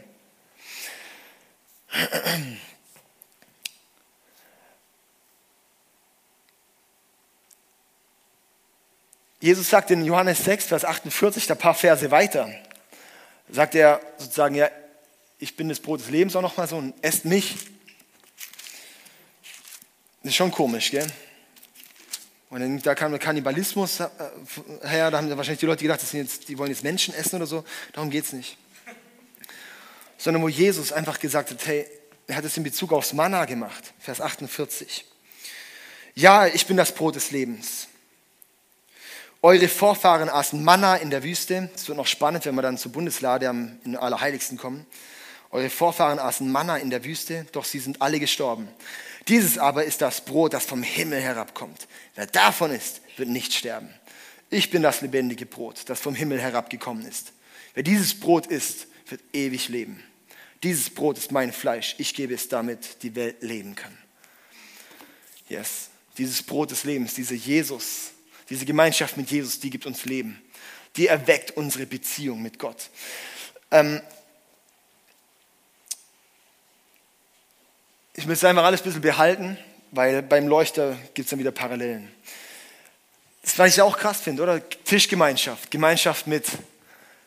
Jesus 9.41 9.69
sagt 9.69 9.89
in 9.91 10.03
Johannes 10.03 10.43
6, 10.43 10.65
Vers 10.65 10.83
48, 10.83 11.47
da 11.47 11.55
paar 11.55 11.73
Verse 11.73 12.11
weiter, 12.11 12.53
sagt 13.49 13.73
er 13.73 14.01
sozusagen, 14.17 14.55
ja, 14.55 14.69
ich 15.39 15.55
bin 15.55 15.69
das 15.69 15.79
Brot 15.79 16.01
des 16.01 16.09
Lebens 16.09 16.35
auch 16.35 16.41
nochmal 16.41 16.67
so 16.67 16.75
und 16.75 16.93
esst 17.01 17.23
mich. 17.23 17.55
Das 20.21 20.31
ist 20.31 20.35
schon 20.35 20.51
komisch, 20.51 20.91
gell? 20.91 21.07
Und 22.49 22.59
dann, 22.59 22.81
da 22.81 22.95
kam 22.95 23.11
der 23.11 23.19
Kannibalismus 23.19 24.01
äh, 24.01 24.09
her, 24.83 25.09
da 25.11 25.19
haben 25.19 25.29
wahrscheinlich 25.29 25.61
die 25.61 25.67
Leute 25.67 25.83
gedacht, 25.83 26.01
jetzt, 26.11 26.49
die 26.49 26.57
wollen 26.57 26.71
jetzt 26.71 26.83
Menschen 26.83 27.13
essen 27.13 27.37
oder 27.37 27.45
so. 27.45 27.63
Darum 27.93 28.09
geht 28.09 28.25
es 28.25 28.33
nicht. 28.33 28.57
Sondern 30.17 30.43
wo 30.43 30.49
Jesus 30.49 30.91
einfach 30.91 31.19
gesagt 31.19 31.51
hat, 31.51 31.65
hey, 31.65 31.87
er 32.27 32.35
hat 32.35 32.43
es 32.43 32.57
in 32.57 32.63
Bezug 32.63 32.91
aufs 32.91 33.13
Manna 33.13 33.45
gemacht. 33.45 33.93
Vers 33.99 34.19
48. 34.19 35.05
Ja, 36.15 36.47
ich 36.47 36.65
bin 36.65 36.75
das 36.75 36.93
Brot 36.93 37.15
des 37.15 37.31
Lebens. 37.31 37.87
Eure 39.41 39.69
Vorfahren 39.69 40.27
aßen 40.27 40.61
Manna 40.61 40.97
in 40.97 41.11
der 41.11 41.23
Wüste. 41.23 41.69
Es 41.73 41.87
wird 41.87 41.97
noch 41.97 42.07
spannend, 42.07 42.45
wenn 42.45 42.55
wir 42.55 42.61
dann 42.61 42.77
zur 42.77 42.91
Bundeslade 42.91 43.47
am, 43.47 43.79
in 43.85 43.95
Allerheiligsten 43.95 44.57
kommen. 44.57 44.85
Eure 45.49 45.69
Vorfahren 45.69 46.19
aßen 46.19 46.51
Manna 46.51 46.75
in 46.75 46.89
der 46.89 47.05
Wüste, 47.05 47.45
doch 47.53 47.63
sie 47.63 47.79
sind 47.79 48.01
alle 48.01 48.19
gestorben. 48.19 48.67
Dieses 49.29 49.57
aber 49.57 49.85
ist 49.85 50.01
das 50.01 50.25
Brot, 50.25 50.53
das 50.53 50.65
vom 50.65 50.83
Himmel 50.83 51.21
herabkommt. 51.21 51.87
Wer 52.15 52.25
davon 52.25 52.71
isst, 52.71 52.99
wird 53.15 53.29
nicht 53.29 53.53
sterben. 53.53 53.89
Ich 54.49 54.71
bin 54.71 54.81
das 54.81 54.99
lebendige 54.99 55.45
Brot, 55.45 55.83
das 55.85 56.01
vom 56.01 56.15
Himmel 56.15 56.41
herabgekommen 56.41 57.05
ist. 57.07 57.31
Wer 57.75 57.83
dieses 57.83 58.19
Brot 58.19 58.45
isst, 58.47 58.87
wird 59.07 59.21
ewig 59.31 59.69
leben. 59.69 60.03
Dieses 60.63 60.89
Brot 60.89 61.17
ist 61.17 61.31
mein 61.31 61.53
Fleisch. 61.53 61.95
Ich 61.97 62.13
gebe 62.13 62.33
es, 62.33 62.49
damit 62.49 63.03
die 63.03 63.15
Welt 63.15 63.41
leben 63.41 63.75
kann. 63.75 63.97
Yes. 65.47 65.91
Dieses 66.17 66.43
Brot 66.43 66.71
des 66.71 66.83
Lebens, 66.83 67.13
dieser 67.13 67.35
Jesus, 67.35 68.11
diese 68.49 68.65
Gemeinschaft 68.65 69.17
mit 69.17 69.29
Jesus, 69.29 69.59
die 69.59 69.69
gibt 69.69 69.85
uns 69.85 70.05
Leben. 70.05 70.41
Die 70.95 71.07
erweckt 71.07 71.51
unsere 71.51 71.85
Beziehung 71.85 72.41
mit 72.41 72.57
Gott. 72.57 72.89
Ähm, 73.71 74.01
ich 78.15 78.25
müsste 78.25 78.49
einfach 78.49 78.63
alles 78.63 78.81
ein 78.81 78.85
bisschen 78.85 79.01
behalten, 79.01 79.57
weil 79.91 80.21
beim 80.21 80.47
Leuchter 80.47 80.97
gibt 81.13 81.27
es 81.27 81.29
dann 81.29 81.39
wieder 81.39 81.51
Parallelen. 81.51 82.11
Das, 83.43 83.57
was 83.57 83.75
ich 83.75 83.81
auch 83.81 83.97
krass 83.97 84.19
finde, 84.21 84.43
oder? 84.43 84.67
Tischgemeinschaft. 84.67 85.71
Gemeinschaft 85.71 86.27
mit, 86.27 86.45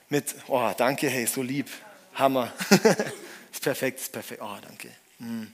mit, 0.08 0.34
oh, 0.48 0.72
danke, 0.76 1.08
hey, 1.08 1.26
so 1.26 1.42
lieb. 1.42 1.68
Hammer. 2.14 2.52
ist 3.52 3.62
perfekt, 3.62 4.00
ist 4.00 4.12
perfekt. 4.12 4.42
Oh, 4.42 4.56
danke. 4.60 4.88
Mm. 5.18 5.46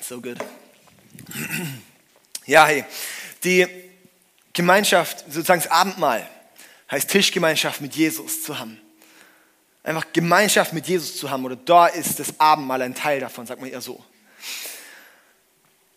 So 0.00 0.20
good. 0.20 0.38
Ja, 2.46 2.66
hey, 2.66 2.84
die 3.44 3.66
Gemeinschaft, 4.52 5.24
sozusagen 5.30 5.62
das 5.62 5.70
Abendmahl, 5.70 6.28
heißt 6.90 7.08
Tischgemeinschaft 7.08 7.80
mit 7.80 7.94
Jesus 7.94 8.42
zu 8.42 8.58
haben. 8.58 8.80
Einfach 9.82 10.06
Gemeinschaft 10.12 10.72
mit 10.72 10.86
Jesus 10.86 11.16
zu 11.16 11.30
haben 11.30 11.44
oder 11.44 11.56
da 11.56 11.86
ist 11.86 12.18
das 12.18 12.38
Abendmahl 12.38 12.82
ein 12.82 12.94
Teil 12.94 13.20
davon, 13.20 13.46
sagt 13.46 13.60
man 13.60 13.70
eher 13.70 13.80
so. 13.80 14.04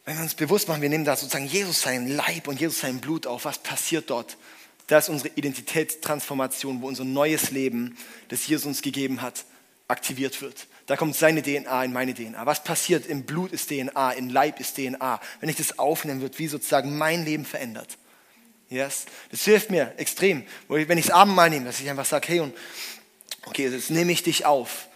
Wenn 0.06 0.18
wir 0.18 0.24
uns 0.24 0.36
bewusst 0.36 0.68
machen, 0.68 0.82
wir 0.82 0.90
nehmen 0.90 1.06
da 1.06 1.16
sozusagen 1.16 1.48
Jesus 1.48 1.82
seinen 1.82 2.16
Leib 2.16 2.48
und 2.48 2.60
Jesus 2.60 2.80
sein 2.80 3.00
Blut 3.00 3.26
auf, 3.26 3.46
was 3.46 3.58
passiert 3.58 4.10
dort? 4.10 4.38
Das 4.88 5.06
ist 5.06 5.10
unsere 5.10 5.34
Identitätstransformation, 5.36 6.82
wo 6.82 6.88
unser 6.88 7.06
neues 7.06 7.52
Leben, 7.52 7.98
das 8.28 8.46
Jesus 8.48 8.66
uns 8.66 8.82
gegeben 8.82 9.22
hat, 9.22 9.46
aktiviert 9.88 10.42
wird. 10.42 10.68
Da 10.86 10.98
kommt 10.98 11.16
seine 11.16 11.42
DNA 11.42 11.86
in 11.86 11.94
meine 11.94 12.14
DNA. 12.14 12.46
Was 12.46 12.64
passiert? 12.64 13.06
Im 13.06 13.24
Blut 13.24 13.52
ist 13.52 13.70
DNA, 13.70 14.12
im 14.14 14.30
Leib 14.30 14.60
ist 14.60 14.76
DNA. 14.76 15.20
Wenn 15.40 15.50
ich 15.50 15.56
das 15.56 15.80
aufnehme, 15.80 16.22
wird 16.22 16.40
wie 16.40 16.48
sozusagen 16.48 16.98
mein 16.98 17.24
Leben 17.24 17.46
verändert. 17.46 17.98
Yes? 18.70 19.06
Das 19.32 19.44
hilft 19.44 19.70
mir 19.70 19.94
extrem. 19.98 20.44
Wenn 20.68 20.98
ich 20.98 21.06
das 21.06 21.16
Abendmahl 21.16 21.50
nehme, 21.50 21.66
dass 21.66 21.80
ich 21.80 21.90
einfach 21.90 22.06
sage, 22.06 22.28
hey, 22.28 22.40
und 22.42 22.54
okay, 23.46 23.70
jetzt 23.70 23.92
nehme 23.92 24.12
ich 24.12 24.24
dich 24.24 24.46
auf. 24.46 24.88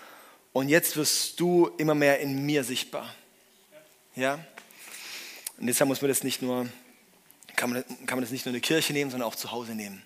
Und 0.51 0.69
jetzt 0.69 0.97
wirst 0.97 1.39
du 1.39 1.69
immer 1.77 1.95
mehr 1.95 2.19
in 2.19 2.45
mir 2.45 2.63
sichtbar. 2.63 3.13
Ja? 4.15 4.39
Und 5.57 5.67
deshalb 5.67 5.87
muss 5.87 6.01
man 6.01 6.09
das 6.09 6.23
nicht 6.23 6.41
nur, 6.41 6.67
kann 7.55 7.69
man, 7.69 7.83
kann 8.05 8.17
man 8.17 8.21
das 8.21 8.31
nicht 8.31 8.45
nur 8.45 8.53
in 8.53 8.59
der 8.59 8.67
Kirche 8.67 8.91
nehmen, 8.91 9.11
sondern 9.11 9.29
auch 9.29 9.35
zu 9.35 9.51
Hause 9.51 9.73
nehmen. 9.73 10.01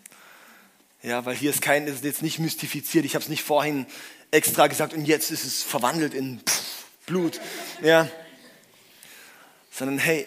Ja, 1.03 1.25
weil 1.25 1.35
hier 1.35 1.49
ist 1.49 1.61
kein, 1.61 1.87
ist 1.87 2.03
jetzt 2.03 2.21
nicht 2.21 2.37
mystifiziert. 2.37 3.05
Ich 3.05 3.15
habe 3.15 3.23
es 3.23 3.29
nicht 3.29 3.41
vorhin 3.41 3.87
extra 4.31 4.67
gesagt 4.67 4.93
und 4.93 5.05
jetzt 5.05 5.29
ist 5.29 5.43
es 5.43 5.61
verwandelt 5.61 6.13
in 6.13 6.41
Blut. 7.05 7.39
Ja. 7.81 8.09
Sondern 9.71 9.99
hey, 9.99 10.25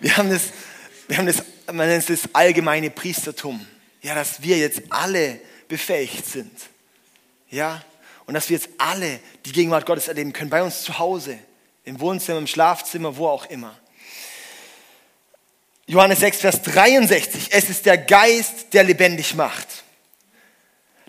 wir 0.00 0.16
haben 0.16 0.30
das, 0.30 0.42
wir 1.08 1.16
haben 1.16 1.26
das, 1.26 1.42
man 1.66 1.88
nennt 1.88 2.08
es 2.08 2.22
das 2.22 2.34
allgemeine 2.34 2.90
Priestertum. 2.90 3.66
Ja, 4.02 4.14
dass 4.14 4.42
wir 4.42 4.58
jetzt 4.58 4.82
alle 4.90 5.40
befähigt 5.68 6.26
sind. 6.26 6.52
Ja, 7.50 7.82
und 8.26 8.34
dass 8.34 8.48
wir 8.50 8.56
jetzt 8.56 8.68
alle 8.78 9.20
die 9.44 9.52
Gegenwart 9.52 9.86
Gottes 9.86 10.08
erleben 10.08 10.32
können, 10.32 10.50
bei 10.50 10.62
uns 10.62 10.82
zu 10.82 10.98
Hause, 10.98 11.38
im 11.84 11.98
Wohnzimmer, 12.00 12.38
im 12.38 12.46
Schlafzimmer, 12.46 13.16
wo 13.16 13.28
auch 13.28 13.46
immer. 13.46 13.78
Johannes 15.86 16.20
6, 16.20 16.38
Vers 16.38 16.62
63. 16.62 17.48
Es 17.50 17.70
ist 17.70 17.86
der 17.86 17.96
Geist, 17.96 18.72
der 18.72 18.82
lebendig 18.82 19.34
macht. 19.34 19.84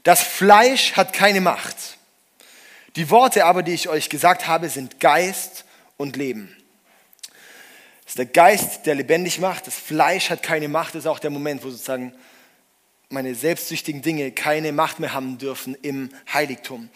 Das 0.08 0.22
Fleisch 0.22 0.94
hat 0.94 1.12
keine 1.12 1.42
Macht. 1.42 1.76
Die 2.96 3.10
Worte 3.10 3.44
aber, 3.44 3.62
die 3.62 3.74
ich 3.74 3.90
euch 3.90 4.08
gesagt 4.08 4.48
habe, 4.48 4.70
sind 4.70 5.02
Geist 5.02 5.66
und 5.98 6.16
Leben. 6.16 6.56
Es 8.06 8.12
ist 8.12 8.18
der 8.18 8.26
Geist, 8.28 8.86
der 8.86 8.96
lebendig 8.96 9.40
macht. 9.40 9.68
Das 9.68 9.76
Fleisch 9.76 10.30
hat 10.30 10.42
keine 10.42 10.70
Macht. 10.70 10.96
Das 10.96 11.04
ist 11.04 11.08
auch 11.08 11.20
der 11.20 11.30
Moment, 11.30 11.62
wo 11.62 11.70
sozusagen 11.70 12.14
meine 13.10 13.36
selbstsüchtigen 13.36 14.02
Dinge 14.02 14.32
keine 14.32 14.72
Macht 14.72 15.02
mehr 15.02 15.12
haben 15.12 15.40
dürfen 15.40 15.76
im 15.82 16.10
Heiligtum. 16.34 16.88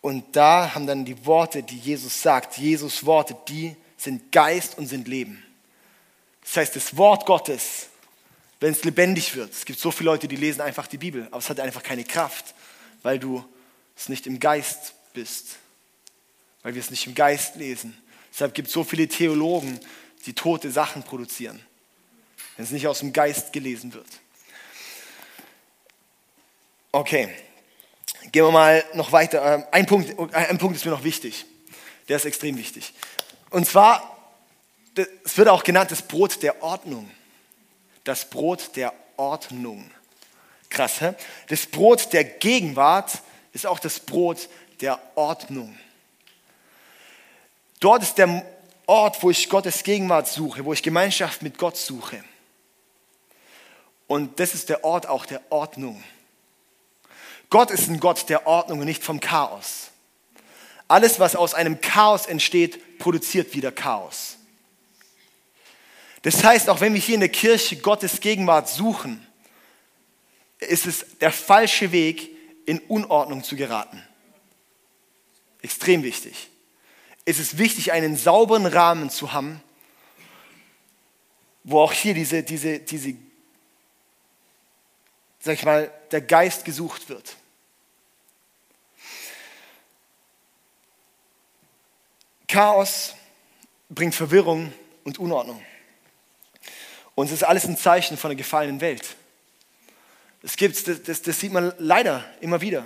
Und 0.00 0.24
da 0.36 0.74
haben 0.74 0.86
dann 0.86 1.04
die 1.04 1.26
Worte, 1.26 1.62
die 1.62 1.76
Jesus 1.76 2.22
sagt, 2.22 2.56
Jesus 2.56 3.04
Worte, 3.04 3.36
die 3.48 3.76
sind 3.98 4.32
Geist 4.32 4.78
und 4.78 4.86
sind 4.86 5.06
Leben. 5.06 5.44
Das 6.44 6.56
heißt, 6.56 6.76
das 6.76 6.96
Wort 6.96 7.26
Gottes 7.26 7.88
wenn 8.60 8.72
es 8.72 8.84
lebendig 8.84 9.34
wird. 9.34 9.52
Es 9.52 9.64
gibt 9.64 9.78
so 9.78 9.90
viele 9.90 10.10
Leute, 10.10 10.28
die 10.28 10.36
lesen 10.36 10.60
einfach 10.60 10.86
die 10.86 10.98
Bibel, 10.98 11.26
aber 11.26 11.38
es 11.38 11.50
hat 11.50 11.60
einfach 11.60 11.82
keine 11.82 12.04
Kraft, 12.04 12.54
weil 13.02 13.18
du 13.18 13.44
es 13.96 14.08
nicht 14.08 14.26
im 14.26 14.40
Geist 14.40 14.94
bist, 15.12 15.56
weil 16.62 16.74
wir 16.74 16.80
es 16.80 16.90
nicht 16.90 17.06
im 17.06 17.14
Geist 17.14 17.56
lesen. 17.56 17.96
Deshalb 18.32 18.54
gibt 18.54 18.68
es 18.68 18.74
so 18.74 18.84
viele 18.84 19.06
Theologen, 19.06 19.78
die 20.26 20.32
tote 20.32 20.70
Sachen 20.70 21.02
produzieren, 21.02 21.60
wenn 22.56 22.64
es 22.64 22.70
nicht 22.70 22.86
aus 22.86 23.00
dem 23.00 23.12
Geist 23.12 23.52
gelesen 23.52 23.92
wird. 23.92 24.08
Okay, 26.90 27.28
gehen 28.32 28.44
wir 28.44 28.52
mal 28.52 28.84
noch 28.94 29.12
weiter. 29.12 29.54
Ähm, 29.54 29.64
ein 29.72 29.86
Punkt, 29.86 30.34
ein 30.34 30.58
Punkt 30.58 30.76
ist 30.76 30.84
mir 30.84 30.92
noch 30.92 31.04
wichtig. 31.04 31.44
Der 32.08 32.16
ist 32.16 32.24
extrem 32.24 32.56
wichtig. 32.56 32.92
Und 33.50 33.66
zwar, 33.66 34.32
es 35.24 35.36
wird 35.36 35.48
auch 35.48 35.64
genannt 35.64 35.90
das 35.90 36.02
Brot 36.02 36.42
der 36.42 36.62
Ordnung 36.62 37.10
das 38.04 38.28
Brot 38.28 38.76
der 38.76 38.92
Ordnung. 39.16 39.90
Krass, 40.68 41.00
hä? 41.00 41.14
Das 41.48 41.66
Brot 41.66 42.12
der 42.12 42.24
Gegenwart 42.24 43.10
ist 43.52 43.66
auch 43.66 43.78
das 43.78 44.00
Brot 44.00 44.48
der 44.80 45.00
Ordnung. 45.14 45.78
Dort 47.80 48.02
ist 48.02 48.18
der 48.18 48.44
Ort, 48.86 49.22
wo 49.22 49.30
ich 49.30 49.48
Gottes 49.48 49.82
Gegenwart 49.82 50.28
suche, 50.28 50.64
wo 50.64 50.72
ich 50.72 50.82
Gemeinschaft 50.82 51.42
mit 51.42 51.58
Gott 51.58 51.76
suche. 51.76 52.22
Und 54.06 54.38
das 54.40 54.54
ist 54.54 54.68
der 54.68 54.84
Ort 54.84 55.06
auch 55.06 55.26
der 55.26 55.40
Ordnung. 55.50 56.02
Gott 57.50 57.70
ist 57.70 57.88
ein 57.88 58.00
Gott 58.00 58.28
der 58.28 58.46
Ordnung 58.46 58.80
und 58.80 58.86
nicht 58.86 59.02
vom 59.02 59.20
Chaos. 59.20 59.90
Alles, 60.88 61.18
was 61.20 61.36
aus 61.36 61.54
einem 61.54 61.80
Chaos 61.80 62.26
entsteht, 62.26 62.98
produziert 62.98 63.54
wieder 63.54 63.72
Chaos. 63.72 64.33
Das 66.24 66.42
heißt, 66.42 66.70
auch 66.70 66.80
wenn 66.80 66.94
wir 66.94 67.00
hier 67.00 67.16
in 67.16 67.20
der 67.20 67.28
Kirche 67.28 67.76
Gottes 67.76 68.18
Gegenwart 68.18 68.66
suchen, 68.70 69.24
ist 70.58 70.86
es 70.86 71.04
der 71.20 71.30
falsche 71.30 71.92
Weg, 71.92 72.30
in 72.64 72.78
Unordnung 72.78 73.44
zu 73.44 73.56
geraten. 73.56 74.02
Extrem 75.60 76.02
wichtig. 76.02 76.48
Es 77.26 77.38
ist 77.38 77.58
wichtig, 77.58 77.92
einen 77.92 78.16
sauberen 78.16 78.64
Rahmen 78.64 79.10
zu 79.10 79.34
haben, 79.34 79.62
wo 81.62 81.80
auch 81.80 81.92
hier 81.92 82.14
diese, 82.14 82.42
diese, 82.42 82.78
diese, 82.78 83.14
sag 85.40 85.54
ich 85.54 85.64
mal, 85.66 85.92
der 86.10 86.22
Geist 86.22 86.64
gesucht 86.64 87.10
wird. 87.10 87.36
Chaos 92.48 93.14
bringt 93.90 94.14
Verwirrung 94.14 94.72
und 95.04 95.18
Unordnung. 95.18 95.62
Und 97.14 97.26
es 97.26 97.32
ist 97.32 97.44
alles 97.44 97.64
ein 97.64 97.76
Zeichen 97.76 98.16
von 98.16 98.30
einer 98.30 98.38
gefallenen 98.38 98.80
Welt. 98.80 99.04
Das, 100.42 100.56
gibt's, 100.56 100.84
das, 100.84 101.02
das, 101.02 101.22
das 101.22 101.40
sieht 101.40 101.52
man 101.52 101.72
leider 101.78 102.24
immer 102.40 102.60
wieder. 102.60 102.84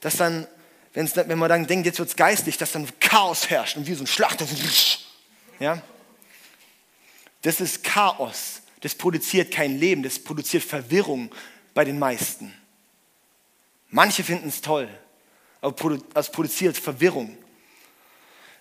Dass 0.00 0.16
dann, 0.16 0.46
wenn 0.92 1.38
man 1.38 1.48
dann 1.48 1.66
denkt, 1.66 1.86
jetzt 1.86 1.98
wird 1.98 2.08
es 2.08 2.16
geistig, 2.16 2.58
dass 2.58 2.72
dann 2.72 2.88
Chaos 3.00 3.50
herrscht 3.50 3.76
und 3.76 3.86
wie 3.86 3.94
so 3.94 4.04
ein 4.04 4.06
Schlachter. 4.06 4.46
Ja? 5.60 5.82
das 7.46 7.60
ist 7.60 7.84
Chaos. 7.84 8.62
Das 8.80 8.94
produziert 8.94 9.52
kein 9.52 9.78
Leben, 9.78 10.02
das 10.02 10.18
produziert 10.18 10.62
Verwirrung 10.62 11.30
bei 11.74 11.84
den 11.84 11.98
meisten. 11.98 12.52
Manche 13.88 14.22
finden 14.22 14.48
es 14.48 14.60
toll, 14.60 14.88
aber 15.60 15.98
es 16.14 16.30
produziert 16.30 16.76
Verwirrung. 16.76 17.36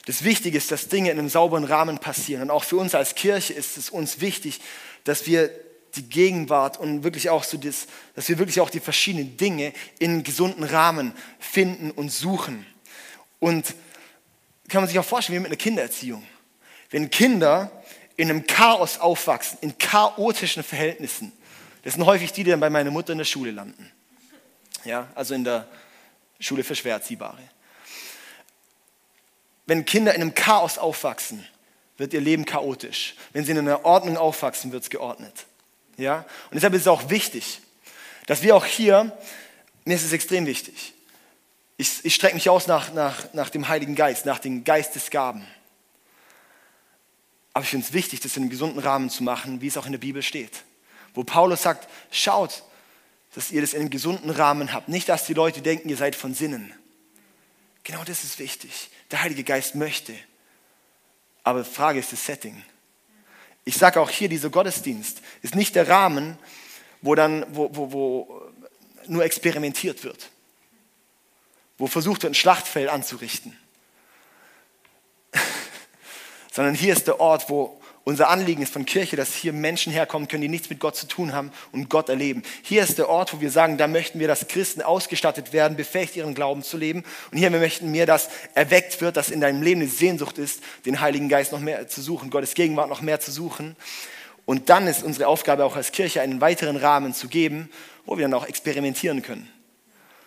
Das 0.05 0.23
Wichtige 0.23 0.57
ist, 0.57 0.71
dass 0.71 0.87
Dinge 0.87 1.09
in 1.09 1.17
einem 1.17 1.29
sauberen 1.29 1.63
Rahmen 1.63 1.97
passieren. 1.97 2.43
Und 2.43 2.51
auch 2.51 2.63
für 2.63 2.77
uns 2.77 2.93
als 2.93 3.15
Kirche 3.15 3.53
ist 3.53 3.75
es 3.75 3.89
uns 3.89 4.21
wichtig, 4.21 4.61
dass 5.05 5.25
wir 5.25 5.49
die 5.95 6.07
Gegenwart 6.09 6.77
und 6.77 7.03
wirklich 7.03 7.29
auch 7.29 7.43
so 7.43 7.57
das, 7.57 7.87
dass 8.15 8.27
wir 8.27 8.37
wirklich 8.37 8.59
auch 8.59 8.69
die 8.69 8.81
verschiedenen 8.81 9.37
Dinge 9.37 9.73
in 9.97 10.23
gesunden 10.23 10.63
Rahmen 10.63 11.13
finden 11.39 11.91
und 11.91 12.11
suchen. 12.11 12.65
Und 13.39 13.73
kann 14.67 14.81
man 14.81 14.89
sich 14.89 14.99
auch 14.99 15.05
vorstellen, 15.05 15.37
wie 15.37 15.41
mit 15.41 15.51
einer 15.51 15.57
Kindererziehung. 15.57 16.25
Wenn 16.89 17.09
Kinder 17.09 17.71
in 18.17 18.29
einem 18.29 18.45
Chaos 18.45 18.99
aufwachsen, 18.99 19.57
in 19.61 19.77
chaotischen 19.77 20.63
Verhältnissen, 20.63 21.31
das 21.83 21.93
sind 21.93 22.05
häufig 22.05 22.31
die, 22.31 22.43
die 22.43 22.49
dann 22.49 22.59
bei 22.59 22.69
meiner 22.69 22.91
Mutter 22.91 23.11
in 23.11 23.19
der 23.19 23.25
Schule 23.25 23.51
landen. 23.51 23.91
Ja, 24.83 25.07
also 25.15 25.33
in 25.33 25.43
der 25.43 25.67
Schule 26.39 26.63
für 26.63 26.75
Schwererziehbare. 26.75 27.41
Wenn 29.65 29.85
Kinder 29.85 30.13
in 30.13 30.21
einem 30.21 30.35
Chaos 30.35 30.77
aufwachsen, 30.77 31.45
wird 31.97 32.13
ihr 32.13 32.21
Leben 32.21 32.45
chaotisch. 32.45 33.15
Wenn 33.33 33.45
sie 33.45 33.51
in 33.51 33.59
einer 33.59 33.85
Ordnung 33.85 34.17
aufwachsen, 34.17 34.71
wird 34.71 34.83
es 34.83 34.89
geordnet. 34.89 35.45
Ja? 35.97 36.25
Und 36.49 36.55
deshalb 36.55 36.73
ist 36.73 36.81
es 36.81 36.87
auch 36.87 37.09
wichtig, 37.09 37.61
dass 38.25 38.41
wir 38.41 38.55
auch 38.55 38.65
hier, 38.65 39.17
mir 39.85 39.95
ist 39.95 40.03
es 40.03 40.13
extrem 40.13 40.45
wichtig, 40.45 40.93
ich, 41.77 42.03
ich 42.03 42.15
strecke 42.15 42.35
mich 42.35 42.49
aus 42.49 42.67
nach, 42.67 42.93
nach, 42.93 43.33
nach 43.33 43.49
dem 43.49 43.67
Heiligen 43.67 43.95
Geist, 43.95 44.25
nach 44.25 44.39
den 44.39 44.63
Geistesgaben. 44.63 45.45
Aber 47.53 47.63
ich 47.63 47.69
finde 47.69 47.85
es 47.85 47.93
wichtig, 47.93 48.19
das 48.21 48.35
in 48.35 48.43
einem 48.43 48.49
gesunden 48.49 48.79
Rahmen 48.79 49.09
zu 49.09 49.23
machen, 49.23 49.61
wie 49.61 49.67
es 49.67 49.77
auch 49.77 49.85
in 49.85 49.91
der 49.91 49.99
Bibel 49.99 50.21
steht. 50.21 50.63
Wo 51.13 51.23
Paulus 51.23 51.63
sagt, 51.63 51.89
schaut, 52.11 52.63
dass 53.33 53.51
ihr 53.51 53.61
das 53.61 53.73
in 53.73 53.81
einem 53.81 53.89
gesunden 53.89 54.29
Rahmen 54.29 54.73
habt. 54.73 54.89
Nicht, 54.89 55.09
dass 55.09 55.25
die 55.25 55.33
Leute 55.33 55.61
denken, 55.61 55.89
ihr 55.89 55.97
seid 55.97 56.15
von 56.15 56.33
Sinnen. 56.33 56.73
Genau 57.83 58.03
das 58.03 58.23
ist 58.23 58.39
wichtig. 58.39 58.89
Der 59.11 59.21
Heilige 59.21 59.43
Geist 59.43 59.75
möchte. 59.75 60.13
Aber 61.45 61.61
die 61.61 61.69
Frage 61.69 61.99
ist 61.99 62.11
das 62.11 62.25
Setting. 62.25 62.61
Ich 63.65 63.77
sage 63.77 64.01
auch 64.01 64.09
hier, 64.09 64.27
dieser 64.27 64.49
Gottesdienst 64.49 65.21
ist 65.43 65.55
nicht 65.55 65.75
der 65.75 65.87
Rahmen, 65.87 66.39
wo 67.01 67.13
dann, 67.13 67.45
wo, 67.55 67.69
wo, 67.71 67.91
wo 67.91 68.41
nur 69.07 69.23
experimentiert 69.23 70.03
wird. 70.03 70.31
Wo 71.77 71.85
versucht 71.85 72.23
wird, 72.23 72.31
ein 72.31 72.35
Schlachtfeld 72.35 72.89
anzurichten. 72.89 73.55
Sondern 76.51 76.73
hier 76.73 76.93
ist 76.93 77.05
der 77.05 77.19
Ort, 77.19 77.47
wo 77.47 77.79
unser 78.05 78.29
Anliegen 78.29 78.61
ist 78.61 78.71
von 78.71 78.85
Kirche, 78.85 79.15
dass 79.15 79.33
hier 79.33 79.51
Menschen 79.51 79.91
herkommen 79.91 80.27
können, 80.27 80.43
die 80.43 80.47
nichts 80.47 80.69
mit 80.69 80.79
Gott 80.79 80.95
zu 80.95 81.07
tun 81.07 81.33
haben 81.33 81.51
und 81.71 81.89
Gott 81.89 82.07
erleben. 82.07 82.43
Hier 82.61 82.83
ist 82.83 82.99
der 82.99 83.09
Ort, 83.09 83.33
wo 83.33 83.41
wir 83.41 83.49
sagen, 83.49 83.79
da 83.79 83.87
möchten 83.87 84.19
wir, 84.19 84.27
dass 84.27 84.47
Christen 84.47 84.83
ausgestattet 84.83 85.53
werden, 85.53 85.75
befähigt 85.75 86.15
ihren 86.15 86.35
Glauben 86.35 86.61
zu 86.61 86.77
leben. 86.77 87.03
Und 87.31 87.39
hier 87.39 87.49
möchten 87.49 87.91
wir, 87.91 88.05
dass 88.05 88.29
erweckt 88.53 89.01
wird, 89.01 89.17
dass 89.17 89.31
in 89.31 89.41
deinem 89.41 89.63
Leben 89.63 89.81
eine 89.81 89.89
Sehnsucht 89.89 90.37
ist, 90.37 90.61
den 90.85 91.01
Heiligen 91.01 91.29
Geist 91.29 91.51
noch 91.51 91.59
mehr 91.59 91.87
zu 91.87 91.99
suchen, 91.99 92.29
Gottes 92.29 92.53
Gegenwart 92.53 92.89
noch 92.89 93.01
mehr 93.01 93.19
zu 93.19 93.31
suchen. 93.31 93.75
Und 94.45 94.69
dann 94.69 94.85
ist 94.85 95.03
unsere 95.03 95.27
Aufgabe 95.27 95.65
auch 95.65 95.75
als 95.75 95.91
Kirche, 95.91 96.21
einen 96.21 96.41
weiteren 96.41 96.75
Rahmen 96.75 97.11
zu 97.15 97.27
geben, 97.27 97.71
wo 98.05 98.19
wir 98.19 98.25
dann 98.25 98.35
auch 98.35 98.47
experimentieren 98.47 99.23
können. 99.23 99.49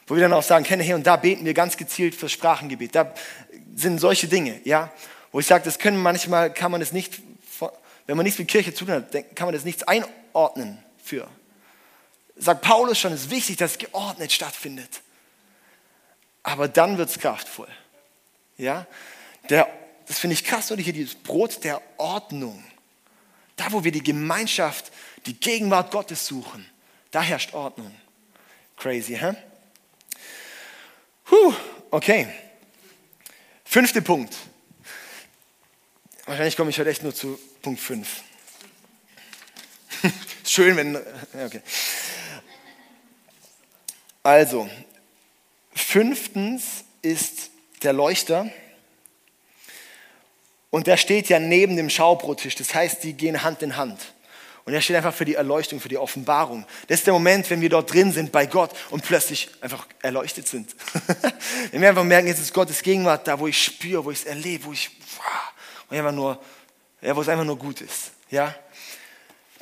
Wo 0.08 0.16
wir 0.16 0.22
dann 0.22 0.32
auch 0.32 0.42
sagen 0.42 0.64
können, 0.64 0.82
hey, 0.82 0.94
und 0.94 1.06
da 1.06 1.14
beten 1.14 1.44
wir 1.44 1.54
ganz 1.54 1.76
gezielt 1.76 2.16
fürs 2.16 2.32
Sprachengebet. 2.32 2.96
Da 2.96 3.14
sind 3.76 4.00
solche 4.00 4.26
Dinge, 4.26 4.60
ja. 4.64 4.90
Wo 5.30 5.38
ich 5.38 5.46
sage, 5.46 5.62
das 5.64 5.78
können 5.78 5.98
manchmal, 5.98 6.52
kann 6.52 6.72
man 6.72 6.82
es 6.82 6.90
nicht 6.90 7.20
wenn 8.08 8.16
man 8.16 8.24
nichts 8.24 8.38
mit 8.38 8.48
Kirche 8.48 8.72
zu 8.72 8.86
tun 8.86 8.94
hat, 8.94 9.12
kann 9.36 9.46
man 9.46 9.52
das 9.52 9.64
nichts 9.64 9.82
einordnen 9.82 10.82
für. 11.04 11.28
Sagt 12.36 12.62
Paulus 12.62 12.98
schon, 12.98 13.12
es 13.12 13.24
ist 13.24 13.30
wichtig, 13.30 13.58
dass 13.58 13.72
es 13.72 13.78
geordnet 13.78 14.32
stattfindet. 14.32 15.02
Aber 16.42 16.68
dann 16.68 16.96
wird 16.96 17.10
es 17.10 17.18
kraftvoll. 17.18 17.68
Ja? 18.56 18.86
Der, 19.50 19.68
das 20.06 20.18
finde 20.18 20.32
ich 20.32 20.44
krass, 20.44 20.72
oder 20.72 20.80
hier 20.80 20.94
dieses 20.94 21.16
Brot 21.16 21.62
der 21.64 21.82
Ordnung. 21.98 22.64
Da, 23.56 23.70
wo 23.72 23.84
wir 23.84 23.92
die 23.92 24.02
Gemeinschaft, 24.02 24.90
die 25.26 25.38
Gegenwart 25.38 25.90
Gottes 25.90 26.26
suchen, 26.26 26.66
da 27.10 27.20
herrscht 27.20 27.52
Ordnung. 27.52 27.94
Crazy, 28.78 29.16
hä? 29.16 29.34
Huh, 31.30 31.54
okay. 31.90 32.26
Fünfter 33.66 34.00
Punkt. 34.00 34.34
Wahrscheinlich 36.24 36.56
komme 36.56 36.70
ich 36.70 36.78
heute 36.78 36.88
echt 36.88 37.02
nur 37.02 37.14
zu 37.14 37.38
Punkt 37.62 37.80
5. 37.80 38.22
Schön, 40.44 40.76
wenn. 40.76 40.96
Okay. 40.96 41.60
Also, 44.22 44.68
fünftens 45.74 46.84
ist 47.02 47.50
der 47.82 47.92
Leuchter. 47.92 48.50
Und 50.70 50.86
der 50.86 50.98
steht 50.98 51.28
ja 51.28 51.38
neben 51.38 51.76
dem 51.76 51.88
Schaubrottisch. 51.88 52.54
Das 52.54 52.74
heißt, 52.74 53.02
die 53.02 53.14
gehen 53.14 53.42
Hand 53.42 53.62
in 53.62 53.76
Hand. 53.76 53.98
Und 54.66 54.74
er 54.74 54.82
steht 54.82 54.96
einfach 54.96 55.14
für 55.14 55.24
die 55.24 55.34
Erleuchtung, 55.34 55.80
für 55.80 55.88
die 55.88 55.96
Offenbarung. 55.96 56.66
Das 56.88 56.98
ist 56.98 57.06
der 57.06 57.14
Moment, 57.14 57.48
wenn 57.48 57.62
wir 57.62 57.70
dort 57.70 57.90
drin 57.90 58.12
sind 58.12 58.32
bei 58.32 58.44
Gott 58.44 58.70
und 58.90 59.02
plötzlich 59.02 59.48
einfach 59.62 59.86
erleuchtet 60.02 60.46
sind. 60.46 60.76
wenn 61.70 61.80
wir 61.80 61.88
einfach 61.88 62.04
merken, 62.04 62.28
jetzt 62.28 62.40
ist 62.40 62.52
Gottes 62.52 62.82
Gegenwart 62.82 63.26
da, 63.26 63.40
wo 63.40 63.46
ich 63.46 63.64
spüre, 63.64 64.04
wo 64.04 64.10
ich 64.10 64.18
es 64.18 64.24
erlebe, 64.26 64.66
wo 64.66 64.72
ich, 64.74 64.90
ich 65.90 65.98
einfach 65.98 66.12
nur 66.12 66.38
ja, 67.00 67.14
wo 67.14 67.20
es 67.20 67.28
einfach 67.28 67.44
nur 67.44 67.58
gut 67.58 67.80
ist. 67.80 68.10
Ja? 68.30 68.54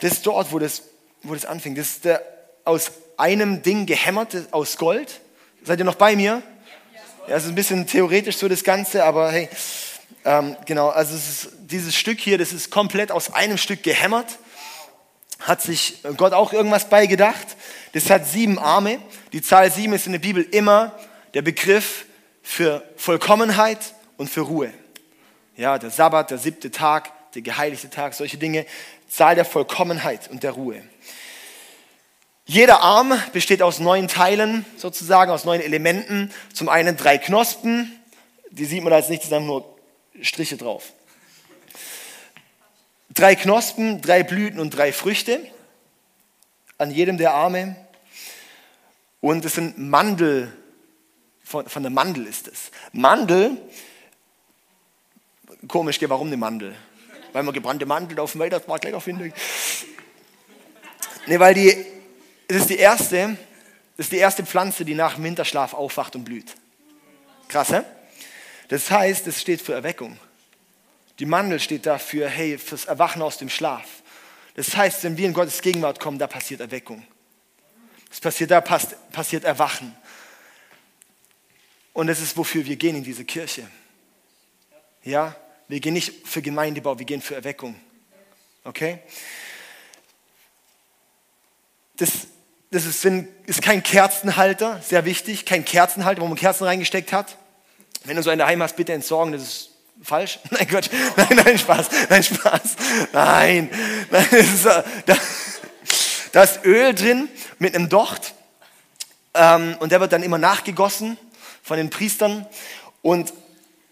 Das 0.00 0.12
ist 0.12 0.26
dort, 0.26 0.52
wo 0.52 0.58
das, 0.58 0.82
wo 1.22 1.34
das 1.34 1.44
anfängt. 1.44 1.78
Das 1.78 1.88
ist 1.88 2.04
der 2.04 2.22
aus 2.64 2.92
einem 3.16 3.62
Ding 3.62 3.86
gehämmerte, 3.86 4.46
aus 4.50 4.76
Gold. 4.76 5.20
Seid 5.62 5.78
ihr 5.78 5.84
noch 5.84 5.94
bei 5.94 6.16
mir? 6.16 6.42
Ja, 7.28 7.36
es 7.36 7.44
ist 7.44 7.50
ein 7.50 7.54
bisschen 7.54 7.86
theoretisch 7.86 8.36
so 8.36 8.48
das 8.48 8.62
Ganze, 8.62 9.04
aber 9.04 9.32
hey, 9.32 9.48
ähm, 10.24 10.56
genau, 10.66 10.88
also 10.88 11.14
ist, 11.14 11.48
dieses 11.60 11.96
Stück 11.96 12.20
hier, 12.20 12.38
das 12.38 12.52
ist 12.52 12.70
komplett 12.70 13.10
aus 13.10 13.32
einem 13.32 13.58
Stück 13.58 13.82
gehämmert. 13.82 14.38
Hat 15.40 15.62
sich 15.62 16.02
Gott 16.16 16.32
auch 16.32 16.52
irgendwas 16.52 16.88
beigedacht? 16.88 17.46
Das 17.92 18.10
hat 18.10 18.26
sieben 18.26 18.58
Arme. 18.58 18.98
Die 19.32 19.42
Zahl 19.42 19.70
sieben 19.70 19.92
ist 19.92 20.06
in 20.06 20.12
der 20.12 20.18
Bibel 20.18 20.42
immer 20.42 20.98
der 21.34 21.42
Begriff 21.42 22.06
für 22.42 22.82
Vollkommenheit 22.96 23.78
und 24.16 24.30
für 24.30 24.42
Ruhe. 24.42 24.72
Ja, 25.56 25.78
der 25.78 25.90
Sabbat, 25.90 26.30
der 26.30 26.38
siebte 26.38 26.70
Tag, 26.70 27.12
der 27.36 27.42
geheiligte 27.42 27.90
Tag, 27.90 28.14
solche 28.14 28.38
Dinge, 28.38 28.66
Zahl 29.08 29.34
der 29.34 29.44
Vollkommenheit 29.44 30.28
und 30.28 30.42
der 30.42 30.52
Ruhe. 30.52 30.82
Jeder 32.46 32.80
Arm 32.80 33.12
besteht 33.32 33.60
aus 33.60 33.78
neun 33.78 34.08
Teilen, 34.08 34.64
sozusagen, 34.76 35.30
aus 35.30 35.44
neun 35.44 35.60
Elementen. 35.60 36.32
Zum 36.52 36.68
einen 36.68 36.96
drei 36.96 37.18
Knospen, 37.18 37.92
die 38.50 38.64
sieht 38.64 38.82
man 38.82 38.92
als 38.92 39.08
nichts, 39.08 39.30
haben 39.30 39.46
nur 39.46 39.76
Striche 40.22 40.56
drauf. 40.56 40.92
Drei 43.10 43.34
Knospen, 43.34 44.00
drei 44.00 44.22
Blüten 44.22 44.60
und 44.60 44.70
drei 44.70 44.92
Früchte 44.92 45.40
an 46.78 46.90
jedem 46.90 47.18
der 47.18 47.34
Arme. 47.34 47.76
Und 49.20 49.44
es 49.44 49.54
sind 49.54 49.76
Mandel, 49.78 50.52
von, 51.42 51.68
von 51.68 51.82
der 51.82 51.90
Mandel 51.90 52.26
ist 52.26 52.48
es. 52.48 52.70
Mandel, 52.92 53.56
komisch, 55.68 55.98
warum 56.02 56.28
eine 56.28 56.36
Mandel? 56.36 56.76
Weil 57.36 57.42
man 57.42 57.52
gebrannte 57.52 57.84
Mandeln 57.84 58.18
auf 58.18 58.32
dem 58.32 58.40
Weihnachtsmarkt 58.40 58.84
lecker 58.84 58.98
findet. 58.98 59.34
Nee, 61.26 61.38
weil 61.38 61.52
die, 61.52 61.84
das 62.48 62.62
ist 62.62 62.70
die 62.70 62.78
erste, 62.78 63.36
das 63.98 64.06
ist 64.06 64.12
die 64.12 64.16
erste 64.16 64.46
Pflanze, 64.46 64.86
die 64.86 64.94
nach 64.94 65.16
dem 65.16 65.24
Winterschlaf 65.24 65.74
aufwacht 65.74 66.16
und 66.16 66.24
blüht. 66.24 66.54
Krass, 67.48 67.72
hä? 67.72 67.82
Das 68.68 68.90
heißt, 68.90 69.26
es 69.26 69.38
steht 69.38 69.60
für 69.60 69.74
Erweckung. 69.74 70.18
Die 71.18 71.26
Mandel 71.26 71.60
steht 71.60 71.84
dafür, 71.84 72.26
hey, 72.26 72.56
fürs 72.56 72.86
Erwachen 72.86 73.20
aus 73.20 73.36
dem 73.36 73.50
Schlaf. 73.50 73.84
Das 74.54 74.74
heißt, 74.74 75.04
wenn 75.04 75.18
wir 75.18 75.26
in 75.26 75.34
Gottes 75.34 75.60
Gegenwart 75.60 76.00
kommen, 76.00 76.18
da 76.18 76.26
passiert 76.26 76.62
Erweckung. 76.62 77.06
Das 78.08 78.18
passiert, 78.18 78.50
da 78.50 78.62
passiert 78.62 79.44
Erwachen. 79.44 79.94
Und 81.92 82.06
das 82.06 82.18
ist, 82.18 82.34
wofür 82.38 82.64
wir 82.64 82.76
gehen 82.76 82.96
in 82.96 83.04
diese 83.04 83.26
Kirche. 83.26 83.68
Ja? 85.04 85.36
Wir 85.68 85.80
gehen 85.80 85.94
nicht 85.94 86.26
für 86.26 86.42
Gemeindebau, 86.42 86.98
wir 86.98 87.06
gehen 87.06 87.20
für 87.20 87.34
Erweckung. 87.34 87.74
Okay? 88.62 89.00
Das, 91.96 92.10
das 92.70 92.84
ist, 92.84 93.04
ist 93.46 93.62
kein 93.62 93.82
Kerzenhalter, 93.82 94.80
sehr 94.82 95.04
wichtig, 95.04 95.44
kein 95.44 95.64
Kerzenhalter, 95.64 96.20
wo 96.20 96.26
man 96.26 96.36
Kerzen 96.36 96.64
reingesteckt 96.64 97.12
hat. 97.12 97.36
Wenn 98.04 98.16
du 98.16 98.22
so 98.22 98.30
einen 98.30 98.38
daheim 98.38 98.62
hast, 98.62 98.76
bitte 98.76 98.92
entsorgen, 98.92 99.32
das 99.32 99.42
ist 99.42 99.70
falsch. 100.02 100.38
Nein, 100.50 100.68
Quatsch. 100.68 100.90
Nein, 101.16 101.40
nein, 101.44 101.58
Spaß. 101.58 101.88
Nein, 102.10 102.22
Spaß. 102.22 102.76
Nein. 103.12 103.70
nein 104.10 104.26
ist, 104.30 104.64
da, 104.64 104.84
da 106.32 106.42
ist 106.42 106.64
Öl 106.64 106.94
drin 106.94 107.28
mit 107.58 107.74
einem 107.74 107.88
Docht. 107.88 108.34
Ähm, 109.34 109.76
und 109.80 109.90
der 109.90 110.00
wird 110.00 110.12
dann 110.12 110.22
immer 110.22 110.38
nachgegossen 110.38 111.18
von 111.62 111.76
den 111.76 111.90
Priestern. 111.90 112.46
Und 113.02 113.32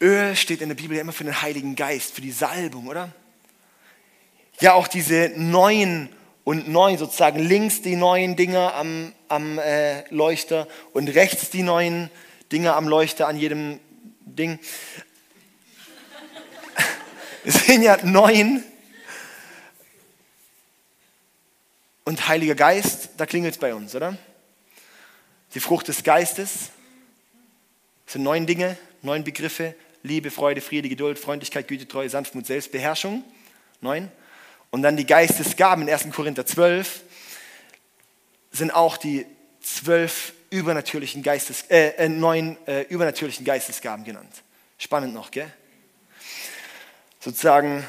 Öl 0.05 0.37
steht 0.37 0.61
in 0.61 0.69
der 0.69 0.77
Bibel 0.77 0.97
ja 0.97 1.01
immer 1.01 1.13
für 1.13 1.25
den 1.25 1.41
Heiligen 1.41 1.77
Geist, 1.77 2.15
für 2.15 2.21
die 2.21 2.33
Salbung, 2.33 2.87
oder? 2.89 3.13
ja 4.61 4.75
auch 4.75 4.89
diese 4.89 5.33
neuen 5.37 6.09
und 6.45 6.69
neu 6.69 6.97
sozusagen 6.97 7.39
links 7.39 7.83
die 7.83 7.97
neuen 7.97 8.37
Dinger 8.37 8.75
am, 8.75 9.13
am 9.29 9.59
äh, 9.59 10.09
Leuchter 10.11 10.69
und 10.93 11.09
rechts 11.09 11.51
die 11.51 11.63
neuen 11.63 12.11
Dinger 12.53 12.77
am 12.77 12.87
Leuchter 12.89 13.29
an 13.29 13.37
jedem 13.39 13.81
Ding. 14.21 14.59
Es 17.47 17.67
sind 17.67 17.83
ja 17.83 17.99
neun. 18.03 18.65
Und 22.07 22.27
Heiliger 22.27 22.55
Geist, 22.55 23.11
da 23.19 23.27
klingelt 23.27 23.53
es 23.55 23.61
bei 23.61 23.75
uns, 23.75 23.95
oder? 23.95 24.17
Die 25.53 25.61
Frucht 25.61 25.89
des 25.89 26.03
Geistes 26.05 26.71
sind 28.07 28.23
neun 28.23 28.47
Dinge, 28.47 28.79
neun 29.03 29.25
Begriffe. 29.25 29.75
Liebe, 30.05 30.31
Freude, 30.31 30.61
Friede, 30.61 30.91
Geduld, 30.91 31.19
Freundlichkeit, 31.19 31.67
Güte, 31.67 31.89
Treue, 31.89 32.11
Sanftmut, 32.11 32.45
Selbstbeherrschung. 32.45 33.25
Neun. 33.81 34.13
Und 34.71 34.83
dann 34.83 34.99
die 34.99 35.07
Geistesgaben 35.07 35.89
in 35.89 35.93
1. 35.93 36.11
Korinther 36.13 36.45
12 36.45 37.03
sind 38.51 38.71
auch 38.71 38.99
die 38.99 39.25
zwölf 39.63 40.35
übernatürlichen 40.51 41.23
Geistes, 41.23 41.63
äh, 41.71 41.95
äh, 41.97 42.09
neun 42.11 42.59
äh, 42.67 42.83
übernatürlichen 42.83 43.47
Geistesgaben 43.47 44.05
genannt. 44.05 44.43
Spannend 44.77 45.15
noch, 45.15 45.31
gell? 45.31 45.51
Sozusagen 47.19 47.83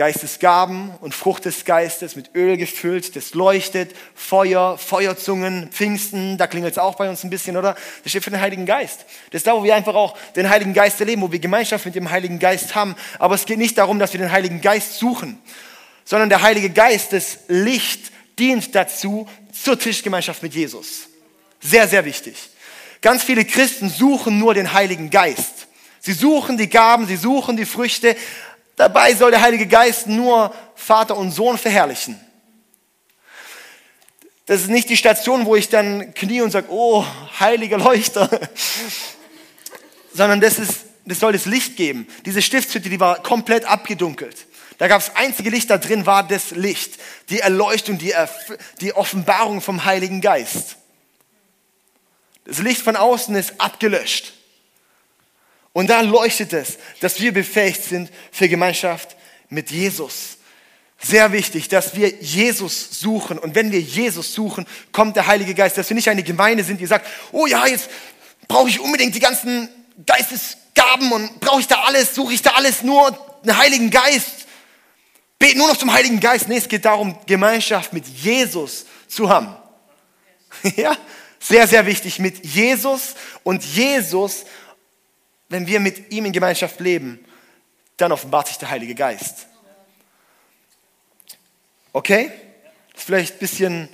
Geistesgaben 0.00 0.92
und 1.02 1.14
Frucht 1.14 1.44
des 1.44 1.66
Geistes 1.66 2.16
mit 2.16 2.34
Öl 2.34 2.56
gefüllt, 2.56 3.14
das 3.16 3.34
leuchtet, 3.34 3.94
Feuer, 4.14 4.78
Feuerzungen, 4.78 5.68
Pfingsten, 5.70 6.38
da 6.38 6.46
klingelt 6.46 6.72
es 6.72 6.78
auch 6.78 6.94
bei 6.94 7.10
uns 7.10 7.22
ein 7.22 7.28
bisschen, 7.28 7.58
oder? 7.58 7.76
Das 8.02 8.10
steht 8.10 8.24
für 8.24 8.30
den 8.30 8.40
Heiligen 8.40 8.64
Geist. 8.64 9.04
Das 9.30 9.40
ist 9.40 9.46
da, 9.46 9.54
wo 9.54 9.62
wir 9.62 9.74
einfach 9.74 9.94
auch 9.94 10.16
den 10.36 10.48
Heiligen 10.48 10.72
Geist 10.72 11.00
erleben, 11.00 11.20
wo 11.20 11.30
wir 11.30 11.38
Gemeinschaft 11.38 11.84
mit 11.84 11.94
dem 11.96 12.10
Heiligen 12.10 12.38
Geist 12.38 12.74
haben. 12.74 12.96
Aber 13.18 13.34
es 13.34 13.44
geht 13.44 13.58
nicht 13.58 13.76
darum, 13.76 13.98
dass 13.98 14.14
wir 14.14 14.20
den 14.20 14.32
Heiligen 14.32 14.62
Geist 14.62 14.94
suchen, 14.94 15.38
sondern 16.06 16.30
der 16.30 16.40
Heilige 16.40 16.70
Geist, 16.70 17.12
das 17.12 17.40
Licht, 17.48 18.10
dient 18.38 18.74
dazu 18.74 19.28
zur 19.52 19.78
Tischgemeinschaft 19.78 20.42
mit 20.42 20.54
Jesus. 20.54 21.10
Sehr, 21.60 21.86
sehr 21.86 22.06
wichtig. 22.06 22.36
Ganz 23.02 23.22
viele 23.22 23.44
Christen 23.44 23.90
suchen 23.90 24.38
nur 24.38 24.54
den 24.54 24.72
Heiligen 24.72 25.10
Geist. 25.10 25.66
Sie 26.02 26.14
suchen 26.14 26.56
die 26.56 26.70
Gaben, 26.70 27.06
sie 27.06 27.16
suchen 27.16 27.58
die 27.58 27.66
Früchte, 27.66 28.16
Dabei 28.80 29.14
soll 29.14 29.30
der 29.30 29.42
Heilige 29.42 29.66
Geist 29.66 30.06
nur 30.06 30.54
Vater 30.74 31.14
und 31.18 31.32
Sohn 31.32 31.58
verherrlichen. 31.58 32.18
Das 34.46 34.62
ist 34.62 34.70
nicht 34.70 34.88
die 34.88 34.96
Station, 34.96 35.44
wo 35.44 35.54
ich 35.54 35.68
dann 35.68 36.14
knie 36.14 36.40
und 36.40 36.50
sage, 36.50 36.68
oh, 36.70 37.04
heiliger 37.38 37.76
Leuchter, 37.76 38.30
sondern 40.14 40.40
das, 40.40 40.58
ist, 40.58 40.86
das 41.04 41.20
soll 41.20 41.34
das 41.34 41.44
Licht 41.44 41.76
geben. 41.76 42.08
Diese 42.24 42.40
Stiftshütte, 42.40 42.88
die 42.88 42.98
war 42.98 43.22
komplett 43.22 43.66
abgedunkelt. 43.66 44.46
Da 44.78 44.88
gab 44.88 45.02
es 45.02 45.14
einzige 45.14 45.50
Licht 45.50 45.68
da 45.68 45.76
drin, 45.76 46.06
war 46.06 46.26
das 46.26 46.52
Licht, 46.52 46.98
die 47.28 47.40
Erleuchtung, 47.40 47.98
die, 47.98 48.12
Erf 48.12 48.50
die 48.80 48.94
Offenbarung 48.94 49.60
vom 49.60 49.84
Heiligen 49.84 50.22
Geist. 50.22 50.76
Das 52.46 52.60
Licht 52.60 52.80
von 52.80 52.96
außen 52.96 53.34
ist 53.34 53.60
abgelöscht. 53.60 54.32
Und 55.72 55.88
da 55.88 56.00
leuchtet 56.00 56.52
es, 56.52 56.78
dass 57.00 57.20
wir 57.20 57.32
befähigt 57.32 57.84
sind 57.84 58.10
für 58.32 58.48
Gemeinschaft 58.48 59.16
mit 59.48 59.70
Jesus. 59.70 60.38
Sehr 61.02 61.32
wichtig, 61.32 61.68
dass 61.68 61.96
wir 61.96 62.08
Jesus 62.20 63.00
suchen. 63.00 63.38
Und 63.38 63.54
wenn 63.54 63.72
wir 63.72 63.80
Jesus 63.80 64.34
suchen, 64.34 64.66
kommt 64.92 65.16
der 65.16 65.26
Heilige 65.26 65.54
Geist. 65.54 65.78
Dass 65.78 65.88
wir 65.88 65.94
nicht 65.94 66.08
eine 66.08 66.22
Gemeinde 66.22 66.62
sind, 66.64 66.80
die 66.80 66.86
sagt, 66.86 67.06
oh 67.32 67.46
ja, 67.46 67.66
jetzt 67.66 67.88
brauche 68.48 68.68
ich 68.68 68.80
unbedingt 68.80 69.14
die 69.14 69.20
ganzen 69.20 69.68
Geistesgaben 70.04 71.10
und 71.12 71.40
brauche 71.40 71.60
ich 71.60 71.68
da 71.68 71.84
alles, 71.84 72.14
suche 72.14 72.34
ich 72.34 72.42
da 72.42 72.50
alles, 72.50 72.82
nur 72.82 73.16
einen 73.42 73.56
Heiligen 73.56 73.90
Geist. 73.90 74.46
Bete 75.38 75.56
nur 75.56 75.68
noch 75.68 75.76
zum 75.76 75.92
Heiligen 75.92 76.20
Geist. 76.20 76.48
Nee, 76.48 76.58
es 76.58 76.68
geht 76.68 76.84
darum, 76.84 77.16
Gemeinschaft 77.26 77.92
mit 77.92 78.06
Jesus 78.06 78.86
zu 79.08 79.28
haben. 79.28 79.54
Ja, 80.76 80.96
sehr, 81.38 81.66
sehr 81.66 81.86
wichtig 81.86 82.18
mit 82.18 82.44
Jesus. 82.44 83.14
Und 83.44 83.64
Jesus 83.64 84.44
wenn 85.50 85.66
wir 85.66 85.80
mit 85.80 86.12
ihm 86.12 86.24
in 86.24 86.32
Gemeinschaft 86.32 86.80
leben, 86.80 87.22
dann 87.98 88.12
offenbart 88.12 88.48
sich 88.48 88.56
der 88.56 88.70
Heilige 88.70 88.94
Geist. 88.94 89.46
Okay? 91.92 92.30
Das 92.92 93.02
ist 93.02 93.06
vielleicht 93.06 93.34
ein 93.34 93.38
bisschen 93.40 93.88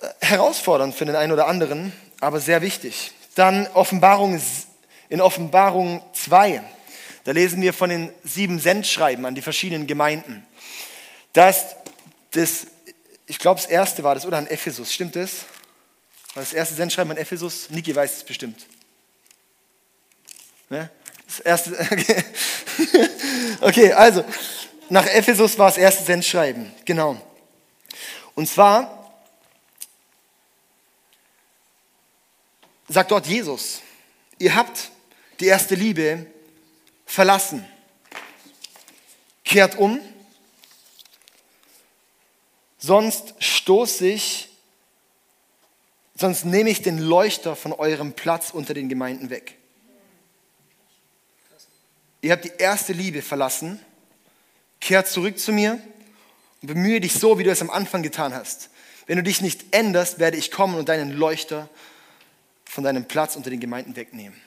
äh, 0.00 0.08
herausfordernd 0.20 0.94
für 0.94 1.06
den 1.06 1.14
einen 1.14 1.32
oder 1.32 1.46
anderen, 1.46 1.92
aber 2.20 2.40
sehr 2.40 2.60
wichtig. 2.62 3.12
Dann 3.36 3.68
Offenbarung, 3.68 4.40
in 5.08 5.20
Offenbarung 5.20 6.02
2, 6.12 6.62
da 7.24 7.32
lesen 7.32 7.62
wir 7.62 7.72
von 7.72 7.88
den 7.88 8.12
sieben 8.24 8.58
Sendschreiben 8.58 9.24
an 9.24 9.34
die 9.36 9.42
verschiedenen 9.42 9.86
Gemeinden. 9.86 10.44
Das, 11.32 11.76
das 12.32 12.66
ich 13.26 13.38
glaube, 13.38 13.60
das 13.60 13.70
erste 13.70 14.02
war 14.02 14.14
das, 14.14 14.26
oder 14.26 14.38
an 14.38 14.46
Ephesus, 14.48 14.92
stimmt 14.92 15.14
das? 15.14 15.44
War 16.34 16.42
das 16.42 16.52
erste 16.52 16.74
Sendschreiben 16.74 17.12
an 17.12 17.18
Ephesus? 17.18 17.70
Niki 17.70 17.94
weiß 17.94 18.16
es 18.16 18.24
bestimmt. 18.24 18.66
Ne? 20.68 20.90
Das 21.26 21.40
erste, 21.40 21.78
okay. 21.90 22.24
okay, 23.60 23.92
also, 23.92 24.24
nach 24.88 25.06
Ephesus 25.06 25.58
war 25.58 25.68
das 25.68 25.78
erste 25.78 26.04
Sendschreiben, 26.04 26.72
genau. 26.84 27.20
Und 28.34 28.48
zwar 28.48 28.96
sagt 32.88 33.10
dort 33.10 33.26
Jesus, 33.26 33.80
ihr 34.38 34.54
habt 34.54 34.90
die 35.40 35.46
erste 35.46 35.74
Liebe 35.74 36.26
verlassen. 37.04 37.66
Kehrt 39.44 39.76
um, 39.76 40.00
sonst 42.78 43.34
stoße 43.38 44.06
ich, 44.06 44.48
sonst 46.14 46.44
nehme 46.44 46.70
ich 46.70 46.82
den 46.82 46.98
Leuchter 46.98 47.56
von 47.56 47.72
eurem 47.72 48.12
Platz 48.12 48.50
unter 48.50 48.74
den 48.74 48.88
Gemeinden 48.88 49.30
weg. 49.30 49.56
Ihr 52.22 52.32
habt 52.32 52.44
die 52.44 52.52
erste 52.58 52.92
Liebe 52.92 53.22
verlassen. 53.22 53.80
Kehr 54.80 55.04
zurück 55.04 55.38
zu 55.38 55.52
mir 55.52 55.80
und 56.62 56.68
bemühe 56.68 57.00
dich 57.00 57.14
so, 57.14 57.38
wie 57.38 57.44
du 57.44 57.50
es 57.50 57.62
am 57.62 57.70
Anfang 57.70 58.02
getan 58.02 58.34
hast. 58.34 58.70
Wenn 59.06 59.16
du 59.16 59.22
dich 59.22 59.40
nicht 59.40 59.74
änderst, 59.74 60.18
werde 60.18 60.36
ich 60.36 60.50
kommen 60.50 60.76
und 60.76 60.88
deinen 60.88 61.12
Leuchter 61.12 61.68
von 62.64 62.84
deinem 62.84 63.06
Platz 63.06 63.36
unter 63.36 63.50
den 63.50 63.60
Gemeinden 63.60 63.96
wegnehmen. 63.96 64.40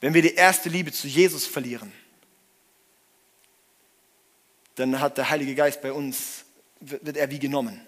Wenn 0.00 0.14
wir 0.14 0.22
die 0.22 0.34
erste 0.34 0.68
Liebe 0.68 0.92
zu 0.92 1.08
Jesus 1.08 1.46
verlieren, 1.46 1.92
dann 4.76 5.00
hat 5.00 5.18
der 5.18 5.30
Heilige 5.30 5.54
Geist 5.54 5.80
bei 5.80 5.92
uns, 5.92 6.44
wird 6.80 7.16
er 7.16 7.30
wie 7.30 7.38
genommen. 7.38 7.80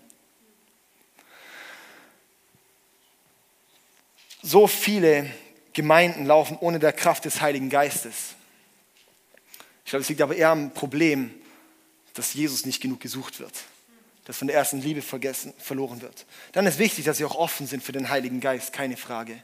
So 4.43 4.67
viele 4.67 5.31
Gemeinden 5.73 6.27
laufen 6.27 6.57
ohne 6.61 6.79
der 6.79 6.93
Kraft 6.93 7.25
des 7.25 7.41
Heiligen 7.41 7.71
Geistes. 7.71 8.35
Ich 9.85 9.91
glaube, 9.91 10.03
es 10.03 10.09
liegt 10.09 10.21
aber 10.21 10.37
eher 10.37 10.51
am 10.51 10.73
Problem, 10.75 11.31
dass 12.15 12.35
Jesus 12.35 12.67
nicht 12.67 12.83
genug 12.83 13.01
gesucht 13.01 13.41
wird, 13.41 13.53
dass 14.25 14.39
von 14.39 14.49
der 14.49 14.57
ersten 14.57 14.81
Liebe 14.81 15.03
vergessen, 15.03 15.55
verloren 15.59 16.03
wird. 16.03 16.27
Dann 16.53 16.67
ist 16.67 16.79
wichtig, 16.79 17.05
dass 17.05 17.19
sie 17.19 17.25
auch 17.25 17.37
offen 17.37 17.67
sind 17.67 17.83
für 17.83 17.93
den 17.93 18.11
Heiligen 18.11 18.41
Geist, 18.41 18.73
keine 18.73 18.97
Frage. 18.97 19.43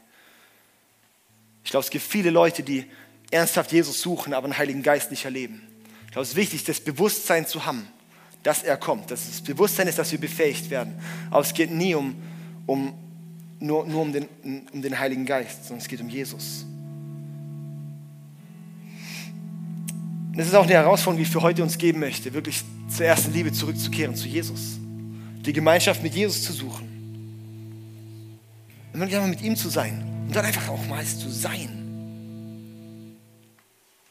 Ich 1.65 1.71
glaube, 1.71 1.85
es 1.85 1.91
gibt 1.91 2.05
viele 2.05 2.31
Leute, 2.31 2.63
die 2.63 2.85
ernsthaft 3.31 3.73
Jesus 3.73 4.01
suchen, 4.01 4.35
aber 4.35 4.49
den 4.49 4.59
Heiligen 4.59 4.83
Geist 4.83 5.11
nicht 5.11 5.25
erleben. 5.25 5.67
Ich 6.07 6.13
glaube, 6.13 6.25
es 6.25 6.31
ist 6.31 6.37
wichtig, 6.37 6.65
das 6.65 6.81
Bewusstsein 6.81 7.47
zu 7.47 7.65
haben, 7.65 7.89
dass 8.43 8.63
er 8.63 8.77
kommt, 8.77 9.11
dass 9.11 9.27
das 9.27 9.41
Bewusstsein 9.41 9.89
ist, 9.89 9.99
dass 9.99 10.13
wir 10.13 10.21
befähigt 10.21 10.69
werden. 10.71 11.01
Aber 11.31 11.41
es 11.41 11.55
geht 11.55 11.71
nie 11.71 11.95
um, 11.95 12.21
um 12.67 13.04
nur, 13.61 13.87
nur 13.87 14.03
um, 14.03 14.13
den, 14.13 14.29
um 14.73 14.83
den 14.83 14.99
Heiligen 14.99 15.25
Geist, 15.27 15.65
sondern 15.67 15.83
es 15.83 15.89
geht 15.89 16.01
um 16.01 16.09
Jesus. 16.09 16.67
Das 20.37 20.49
ist 20.49 20.55
auch 20.55 20.65
eine 20.65 20.73
Herausforderung, 20.73 21.19
die 21.19 21.23
ich 21.23 21.31
für 21.31 21.43
heute 21.43 21.63
uns 21.63 21.79
geben 21.79 22.01
möchte, 22.01 22.35
wirklich 22.35 22.63
zur 22.89 23.07
ersten 23.07 23.33
Liebe 23.33 23.53
zurückzukehren, 23.53 24.17
zu 24.17 24.27
Jesus. 24.27 24.79
Die 25.47 25.53
Gemeinschaft 25.53 26.03
mit 26.03 26.15
Jesus 26.15 26.43
zu 26.43 26.53
suchen. 26.53 26.89
Und 28.93 29.03
einfach 29.03 29.27
mit 29.27 29.43
ihm 29.43 29.55
zu 29.57 29.69
sein. 29.69 30.05
Und 30.27 30.35
dann 30.35 30.45
einfach 30.45 30.69
auch 30.69 30.87
mal 30.87 31.05
zu 31.05 31.31
sein. 31.31 31.69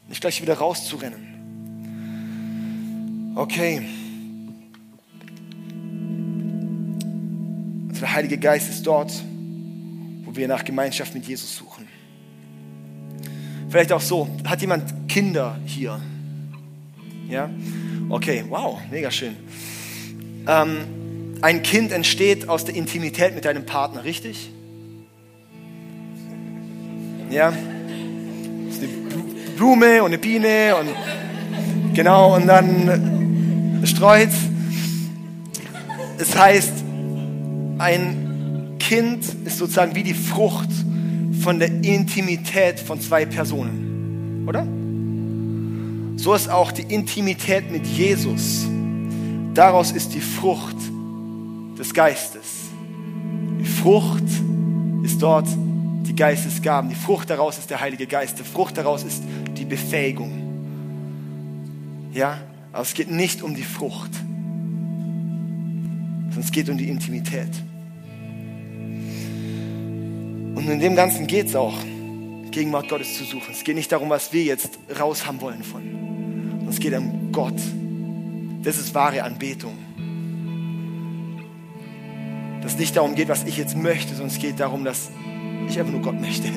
Nicht 0.08 0.22
gleich 0.22 0.42
wieder 0.42 0.56
rauszurennen. 0.56 1.34
Okay. 3.36 3.82
Also 7.90 8.02
der 8.02 8.14
Heilige 8.14 8.38
Geist 8.38 8.70
ist 8.70 8.86
dort 8.88 9.12
wir 10.36 10.48
nach 10.48 10.64
Gemeinschaft 10.64 11.14
mit 11.14 11.26
Jesus 11.26 11.56
suchen. 11.56 11.88
Vielleicht 13.70 13.92
auch 13.92 14.02
so, 14.02 14.28
hat 14.46 14.62
jemand 14.62 15.10
Kinder 15.10 15.58
hier? 15.66 16.00
Ja? 17.30 17.50
Okay, 18.10 18.44
wow, 18.50 18.80
mega 18.92 19.10
schön. 19.10 19.36
Ähm, 20.48 21.38
ein 21.42 21.64
Kind 21.64 21.92
entsteht 21.92 22.48
aus 22.48 22.66
der 22.66 22.76
Intimität 22.76 23.34
mit 23.34 23.46
deinem 23.46 23.66
Partner, 23.66 24.04
richtig? 24.04 24.52
Ja? 27.30 27.52
Das 27.52 28.76
ist 28.76 28.84
eine 28.84 28.92
Blume 29.56 30.04
und 30.04 30.08
eine 30.08 30.18
Biene 30.20 30.76
und 30.76 31.96
genau 31.96 32.36
und 32.36 32.48
dann 32.48 33.82
streut. 33.86 34.30
Es 36.20 36.38
heißt, 36.38 36.74
ein 37.80 38.33
Kind 38.88 39.26
ist 39.46 39.60
sozusagen 39.60 39.96
wie 39.96 40.04
die 40.04 40.14
Frucht 40.14 40.68
von 41.42 41.58
der 41.58 41.70
Intimität 41.70 42.82
von 42.82 43.00
zwei 43.00 43.26
Personen, 43.26 44.44
oder? 44.46 44.68
So 46.22 46.34
ist 46.34 46.50
auch 46.50 46.74
die 46.74 46.82
Intimität 46.94 47.72
mit 47.72 47.88
Jesus. 47.88 48.68
Daraus 49.54 49.92
ist 49.92 50.14
die 50.14 50.20
Frucht 50.20 50.76
des 51.80 51.94
Geistes. 51.94 52.66
Die 53.58 53.66
Frucht 53.66 54.24
ist 55.04 55.22
dort 55.22 55.48
die 56.06 56.14
Geistesgaben. 56.14 56.90
Die 56.90 56.96
Frucht 56.96 57.30
daraus 57.30 57.58
ist 57.58 57.70
der 57.70 57.80
Heilige 57.80 58.06
Geist. 58.06 58.38
Die 58.38 58.44
Frucht 58.44 58.78
daraus 58.78 59.04
ist 59.04 59.24
die 59.58 59.64
Befähigung. 59.64 60.42
Ja, 62.12 62.38
aber 62.74 62.82
es 62.82 62.94
geht 62.94 63.10
nicht 63.10 63.42
um 63.44 63.56
die 63.56 63.64
Frucht, 63.64 64.14
sondern 66.24 66.42
es 66.42 66.52
geht 66.52 66.68
um 66.68 66.78
die 66.78 66.90
Intimität. 66.90 67.50
Und 70.64 70.70
in 70.70 70.80
dem 70.80 70.96
Ganzen 70.96 71.28
geht 71.28 71.48
es 71.48 71.58
auch, 71.58 71.76
Gegenwart 72.52 72.88
Gottes 72.88 73.18
zu 73.18 73.26
suchen. 73.26 73.52
Es 73.52 73.66
geht 73.66 73.76
nicht 73.76 73.92
darum, 73.92 74.10
was 74.10 74.32
wir 74.32 74.44
jetzt 74.44 74.80
raus 74.98 75.26
haben 75.26 75.42
wollen 75.42 75.62
von. 75.62 76.68
Es 76.70 76.80
geht 76.80 76.94
um 76.94 77.34
Gott. 77.34 77.60
Das 78.64 78.78
ist 78.78 78.96
wahre 78.96 79.24
Anbetung. 79.24 79.78
Dass 82.62 82.74
es 82.74 82.80
nicht 82.80 82.96
darum 82.96 83.14
geht, 83.16 83.28
was 83.28 83.44
ich 83.44 83.58
jetzt 83.58 83.76
möchte, 83.76 84.12
sondern 84.12 84.28
es 84.28 84.40
geht 84.40 84.58
darum, 84.58 84.86
dass 84.86 85.10
ich 85.68 85.78
einfach 85.78 85.92
nur 85.92 86.02
Gott 86.02 86.22
möchte. 86.22 86.48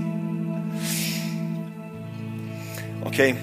Okay. 3.05 3.35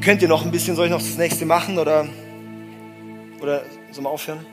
Könnt 0.00 0.22
ihr 0.22 0.28
noch 0.28 0.46
ein 0.46 0.50
bisschen, 0.50 0.76
soll 0.76 0.86
ich 0.86 0.92
noch 0.92 1.02
das 1.02 1.18
nächste 1.18 1.44
machen 1.44 1.76
oder, 1.76 2.06
oder 3.42 3.64
sollen 3.90 4.06
wir 4.06 4.10
aufhören? 4.10 4.46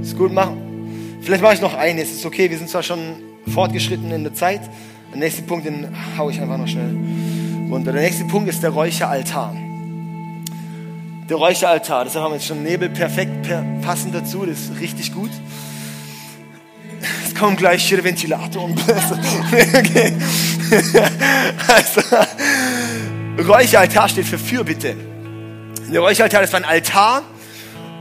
Ist 0.00 0.16
gut, 0.16 0.32
machen. 0.32 1.18
Vielleicht 1.22 1.42
mache 1.42 1.54
ich 1.54 1.60
noch 1.60 1.74
eines, 1.74 2.12
ist 2.12 2.24
okay, 2.24 2.48
wir 2.48 2.58
sind 2.58 2.70
zwar 2.70 2.84
schon 2.84 3.31
fortgeschritten 3.48 4.10
in 4.10 4.24
der 4.24 4.34
Zeit. 4.34 4.60
Der 5.12 5.18
nächste 5.18 5.42
Punkt, 5.42 5.66
den 5.66 5.88
haue 6.16 6.32
ich 6.32 6.40
einfach 6.40 6.58
noch 6.58 6.68
schnell 6.68 6.96
runter. 7.70 7.92
Der 7.92 8.02
nächste 8.02 8.24
Punkt 8.24 8.48
ist 8.48 8.62
der 8.62 8.70
Räucheraltar. 8.70 9.54
Der 11.28 11.36
Räucheraltar, 11.36 12.04
das 12.04 12.16
haben 12.16 12.32
wir 12.32 12.36
jetzt 12.36 12.46
schon 12.46 12.62
Nebel 12.62 12.90
perfekt 12.90 13.48
passend 13.82 14.14
dazu, 14.14 14.44
das 14.44 14.60
ist 14.60 14.80
richtig 14.80 15.14
gut. 15.14 15.30
Es 17.24 17.34
kommt 17.34 17.58
gleich 17.58 17.84
hier 17.84 17.98
der 17.98 18.04
Ventilator 18.04 18.64
und 18.64 18.78
okay. 19.50 20.12
also, 21.68 22.00
Räucheraltar 23.38 24.08
steht 24.08 24.26
für 24.26 24.38
Fürbitte. 24.38 24.96
Der 25.92 26.00
Räucheraltar, 26.00 26.50
war 26.52 26.60
ein 26.60 26.64
Altar 26.64 27.22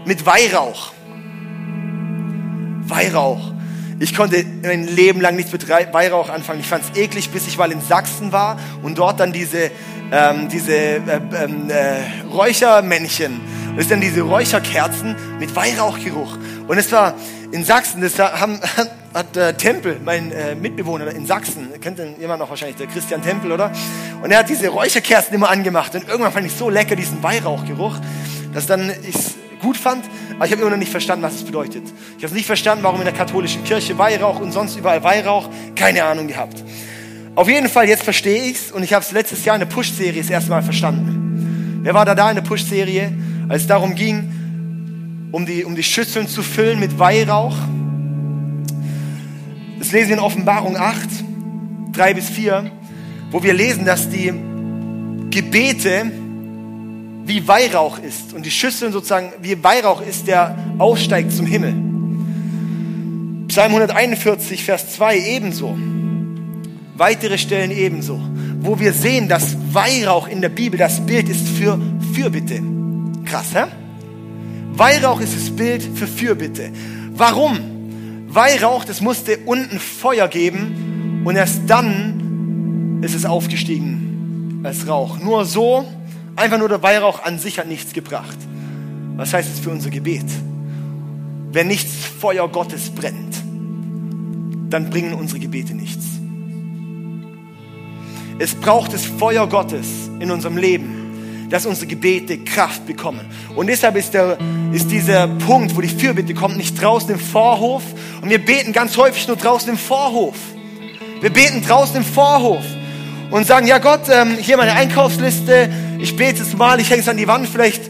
mit 0.06 0.26
Weihrauch. 0.26 0.92
Weihrauch. 2.88 3.54
Ich 4.02 4.16
konnte 4.16 4.44
mein 4.64 4.88
Leben 4.88 5.22
lang 5.22 5.36
nichts 5.36 5.52
mit 5.52 5.70
Weihrauch 5.70 6.30
anfangen. 6.30 6.60
Ich 6.60 6.66
fand 6.66 6.84
es 6.84 7.00
eklig, 7.00 7.30
bis 7.30 7.46
ich 7.46 7.60
mal 7.60 7.72
in 7.72 7.82
Sachsen 7.82 8.32
war 8.32 8.58
und 8.82 8.98
dort 8.98 9.20
dann 9.20 9.32
diese, 9.32 9.70
ähm, 10.12 10.50
diese 10.50 10.74
äh, 10.76 11.02
ähm, 11.40 11.70
äh, 11.70 12.26
Räuchermännchen, 12.34 13.40
das 13.76 13.84
sind 13.86 13.92
dann 13.92 14.02
diese 14.02 14.22
Räucherkerzen 14.22 15.16
mit 15.38 15.56
Weihrauchgeruch. 15.56 16.36
Und 16.68 16.80
es 16.80 16.92
war 16.92 17.14
in 17.52 17.64
Sachsen, 17.64 18.02
das 18.02 18.18
haben, 18.18 18.60
hat 19.14 19.38
äh, 19.38 19.54
Tempel, 19.54 20.00
mein 20.04 20.32
äh, 20.32 20.56
Mitbewohner 20.56 21.12
in 21.12 21.28
Sachsen, 21.28 21.68
kennt 21.80 22.00
den 22.00 22.20
jemand 22.20 22.40
noch 22.40 22.50
wahrscheinlich, 22.50 22.78
der 22.78 22.88
Christian 22.88 23.22
Tempel, 23.22 23.52
oder? 23.52 23.72
Und 24.24 24.32
er 24.32 24.40
hat 24.40 24.50
diese 24.50 24.70
Räucherkerzen 24.70 25.36
immer 25.36 25.52
angemacht 25.52 25.94
und 25.94 26.10
irgendwann 26.10 26.34
fand 26.34 26.48
ich 26.48 26.54
so 26.54 26.72
lecker 26.72 26.96
diesen 26.96 27.22
Weihrauchgeruch, 27.22 27.98
dass 28.52 28.66
dann 28.66 28.92
ich 29.08 29.16
gut 29.62 29.78
fand, 29.78 30.06
aber 30.42 30.48
ich 30.48 30.54
habe 30.54 30.64
immer 30.64 30.72
noch 30.72 30.78
nicht 30.80 30.90
verstanden, 30.90 31.24
was 31.24 31.36
es 31.36 31.44
bedeutet. 31.44 31.84
Ich 32.18 32.24
habe 32.24 32.34
nicht 32.34 32.48
verstanden, 32.48 32.84
warum 32.84 32.98
in 32.98 33.06
der 33.06 33.14
katholischen 33.14 33.64
Kirche 33.64 33.96
Weihrauch 34.00 34.40
und 34.40 34.52
sonst 34.52 34.76
überall 34.76 35.04
Weihrauch, 35.04 35.48
keine 35.76 36.04
Ahnung 36.04 36.26
gehabt. 36.26 36.64
Auf 37.36 37.48
jeden 37.48 37.70
Fall, 37.70 37.88
jetzt 37.88 38.02
verstehe 38.02 38.46
ich 38.46 38.56
es 38.56 38.72
und 38.72 38.82
ich 38.82 38.92
habe 38.92 39.06
es 39.06 39.12
letztes 39.12 39.46
Jahr 39.46 39.56
in 39.56 39.60
der 39.60 39.68
Push-Serie 39.68 40.20
das 40.20 40.32
erste 40.32 40.50
Mal 40.50 40.64
verstanden. 40.64 41.82
Wer 41.84 41.94
war 41.94 42.06
da 42.06 42.16
da 42.16 42.32
in 42.32 42.38
der 42.38 42.42
Push-Serie, 42.42 43.14
als 43.50 43.62
es 43.62 43.68
darum 43.68 43.94
ging, 43.94 45.30
um 45.32 45.46
die, 45.46 45.64
um 45.64 45.76
die 45.76 45.84
Schüsseln 45.84 46.28
zu 46.28 46.42
füllen 46.42 46.80
mit 46.80 46.98
Weihrauch? 46.98 47.56
Das 49.78 49.92
lesen 49.92 50.10
wir 50.10 50.16
in 50.16 50.24
Offenbarung 50.24 50.76
8, 50.76 51.08
3 51.92 52.16
bis 52.16 52.32
4, 52.32 52.72
wo 53.30 53.44
wir 53.44 53.54
lesen, 53.54 53.86
dass 53.86 54.10
die 54.10 54.34
Gebete 55.30 56.12
wie 57.32 57.48
Weihrauch 57.48 57.98
ist 57.98 58.34
und 58.34 58.46
die 58.46 58.52
Schüsseln 58.52 58.92
sozusagen 58.92 59.32
wie 59.42 59.64
Weihrauch 59.64 60.02
ist, 60.02 60.28
der 60.28 60.58
aussteigt 60.80 61.32
zum 61.32 61.46
Himmel. 61.46 61.74
Psalm 63.48 63.72
141, 63.72 64.66
Vers 64.66 64.94
2 64.96 65.18
ebenso. 65.18 65.78
Weitere 66.98 67.38
Stellen 67.38 67.72
ebenso, 67.72 68.20
wo 68.60 68.82
wir 68.82 68.92
sehen, 68.92 69.30
dass 69.30 69.56
Weihrauch 69.72 70.28
in 70.28 70.42
der 70.42 70.50
Bibel 70.50 70.78
das 70.78 71.06
Bild 71.06 71.30
ist 71.30 71.48
für 71.48 71.80
Fürbitte. 72.14 72.62
Krass, 73.24 73.56
hä? 73.56 73.64
Weihrauch 74.74 75.22
ist 75.22 75.34
das 75.34 75.50
Bild 75.52 75.84
für 75.96 76.08
Fürbitte. 76.08 76.70
Warum? 77.14 77.60
Weihrauch, 78.28 78.84
das 78.84 79.00
musste 79.00 79.38
unten 79.46 79.80
Feuer 79.80 80.28
geben 80.28 81.22
und 81.24 81.38
erst 81.38 81.62
dann 81.68 83.00
ist 83.02 83.16
es 83.16 83.24
aufgestiegen 83.24 84.60
als 84.64 84.86
Rauch. 84.86 85.18
Nur 85.20 85.46
so 85.46 85.86
Einfach 86.36 86.58
nur 86.58 86.70
der 86.70 86.82
Weihrauch 86.82 87.24
an 87.24 87.40
sich 87.40 87.60
hat 87.60 87.68
nichts 87.68 87.94
gebracht. 87.94 88.38
Was 89.18 89.34
heißt 89.34 89.50
es 89.54 89.60
für 89.60 89.70
unser 89.70 89.90
Gebet? 89.90 90.26
Wenn 91.52 91.68
nichts 91.68 91.94
Feuer 92.06 92.48
Gottes 92.48 92.90
brennt, 92.90 93.36
dann 94.70 94.90
bringen 94.90 95.14
unsere 95.14 95.40
Gebete 95.40 95.74
nichts. 95.74 96.06
Es 98.40 98.56
braucht 98.56 98.94
das 98.94 99.06
Feuer 99.06 99.48
Gottes 99.48 100.10
in 100.20 100.32
unserem 100.32 100.58
Leben, 100.58 101.48
dass 101.50 101.66
unsere 101.66 101.86
Gebete 101.86 102.40
Kraft 102.40 102.88
bekommen. 102.88 103.30
Und 103.56 103.68
deshalb 103.68 103.98
ist, 103.98 104.14
der, 104.14 104.38
ist 104.72 104.90
dieser 104.90 105.28
Punkt, 105.28 105.76
wo 105.76 105.82
die 105.82 105.90
Fürbitte 105.90 106.34
kommt, 106.34 106.58
nicht 106.58 106.82
draußen 106.82 107.12
im 107.12 107.20
Vorhof. 107.20 107.84
Und 108.22 108.30
wir 108.30 108.44
beten 108.44 108.72
ganz 108.72 108.96
häufig 108.98 109.28
nur 109.28 109.36
draußen 109.36 109.70
im 109.70 109.78
Vorhof. 109.78 110.36
Wir 111.20 111.30
beten 111.30 111.62
draußen 111.62 111.98
im 111.98 112.06
Vorhof 112.06 112.64
und 113.30 113.46
sagen, 113.46 113.68
ja 113.68 113.78
Gott, 113.78 114.02
ähm, 114.10 114.38
hier 114.40 114.58
meine 114.58 114.74
Einkaufsliste, 114.74 115.70
ich 116.02 116.16
bete 116.16 116.42
es 116.42 116.56
mal, 116.58 116.80
ich 116.80 116.90
hänge 116.90 117.02
es 117.02 117.08
an 117.08 117.18
die 117.18 117.28
Wand, 117.28 117.48
vielleicht, 117.48 117.84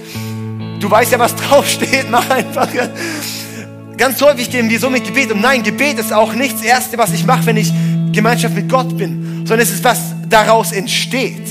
du 0.79 0.91
weißt 0.91 1.11
ja, 1.11 1.19
was 1.19 1.35
draufsteht, 1.47 2.09
mach 2.09 2.29
einfach. 2.29 2.67
Ganz 3.97 4.21
häufig 4.21 4.49
gehen 4.49 4.69
wir 4.69 4.79
so 4.79 4.89
mit 4.89 5.05
Gebet 5.05 5.31
und 5.31 5.41
nein, 5.41 5.63
Gebet 5.63 5.99
ist 5.99 6.11
auch 6.11 6.33
nicht 6.33 6.55
das 6.55 6.63
Erste, 6.63 6.97
was 6.97 7.13
ich 7.13 7.25
mache, 7.25 7.45
wenn 7.45 7.57
ich 7.57 7.71
Gemeinschaft 8.11 8.55
mit 8.55 8.69
Gott 8.69 8.97
bin, 8.97 9.45
sondern 9.45 9.59
es 9.59 9.71
ist, 9.71 9.83
was 9.83 9.99
daraus 10.27 10.71
entsteht. 10.71 11.41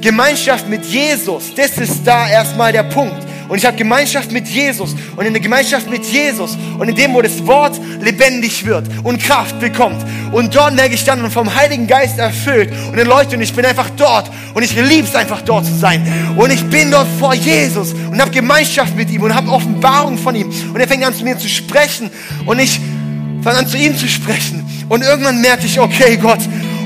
Gemeinschaft 0.00 0.68
mit 0.68 0.84
Jesus, 0.86 1.54
das 1.54 1.76
ist 1.78 2.06
da 2.06 2.28
erstmal 2.28 2.72
der 2.72 2.84
Punkt 2.84 3.29
und 3.50 3.58
ich 3.58 3.66
habe 3.66 3.76
Gemeinschaft 3.76 4.30
mit 4.30 4.46
Jesus. 4.46 4.94
Und 5.16 5.26
in 5.26 5.32
der 5.32 5.42
Gemeinschaft 5.42 5.90
mit 5.90 6.04
Jesus. 6.04 6.56
Und 6.78 6.88
in 6.88 6.94
dem, 6.94 7.12
wo 7.12 7.20
das 7.20 7.44
Wort 7.48 7.80
lebendig 8.00 8.64
wird 8.64 8.86
und 9.02 9.20
Kraft 9.20 9.58
bekommt. 9.58 10.06
Und 10.30 10.54
dort 10.54 10.76
merke 10.76 10.94
ich 10.94 11.02
dann 11.02 11.28
vom 11.32 11.52
Heiligen 11.52 11.88
Geist 11.88 12.20
erfüllt. 12.20 12.72
Und 12.92 12.96
erleuchtet 12.96 13.34
und 13.34 13.42
ich 13.42 13.52
bin 13.52 13.64
einfach 13.66 13.90
dort. 13.96 14.30
Und 14.54 14.62
ich 14.62 14.76
liebe 14.76 15.08
es 15.08 15.16
einfach 15.16 15.42
dort 15.42 15.66
zu 15.66 15.74
sein. 15.74 16.06
Und 16.36 16.52
ich 16.52 16.64
bin 16.70 16.92
dort 16.92 17.08
vor 17.18 17.34
Jesus. 17.34 17.92
Und 17.92 18.20
habe 18.20 18.30
Gemeinschaft 18.30 18.94
mit 18.94 19.10
ihm. 19.10 19.22
Und 19.22 19.34
habe 19.34 19.50
Offenbarung 19.50 20.16
von 20.16 20.36
ihm. 20.36 20.48
Und 20.72 20.78
er 20.78 20.86
fängt 20.86 21.04
an 21.04 21.12
zu 21.12 21.24
mir 21.24 21.36
zu 21.36 21.48
sprechen. 21.48 22.08
Und 22.46 22.60
ich 22.60 22.78
fange 23.42 23.58
an 23.58 23.66
zu 23.66 23.76
ihm 23.76 23.96
zu 23.96 24.06
sprechen. 24.06 24.64
Und 24.88 25.02
irgendwann 25.02 25.40
merke 25.40 25.66
ich, 25.66 25.80
okay 25.80 26.16
Gott, 26.16 26.40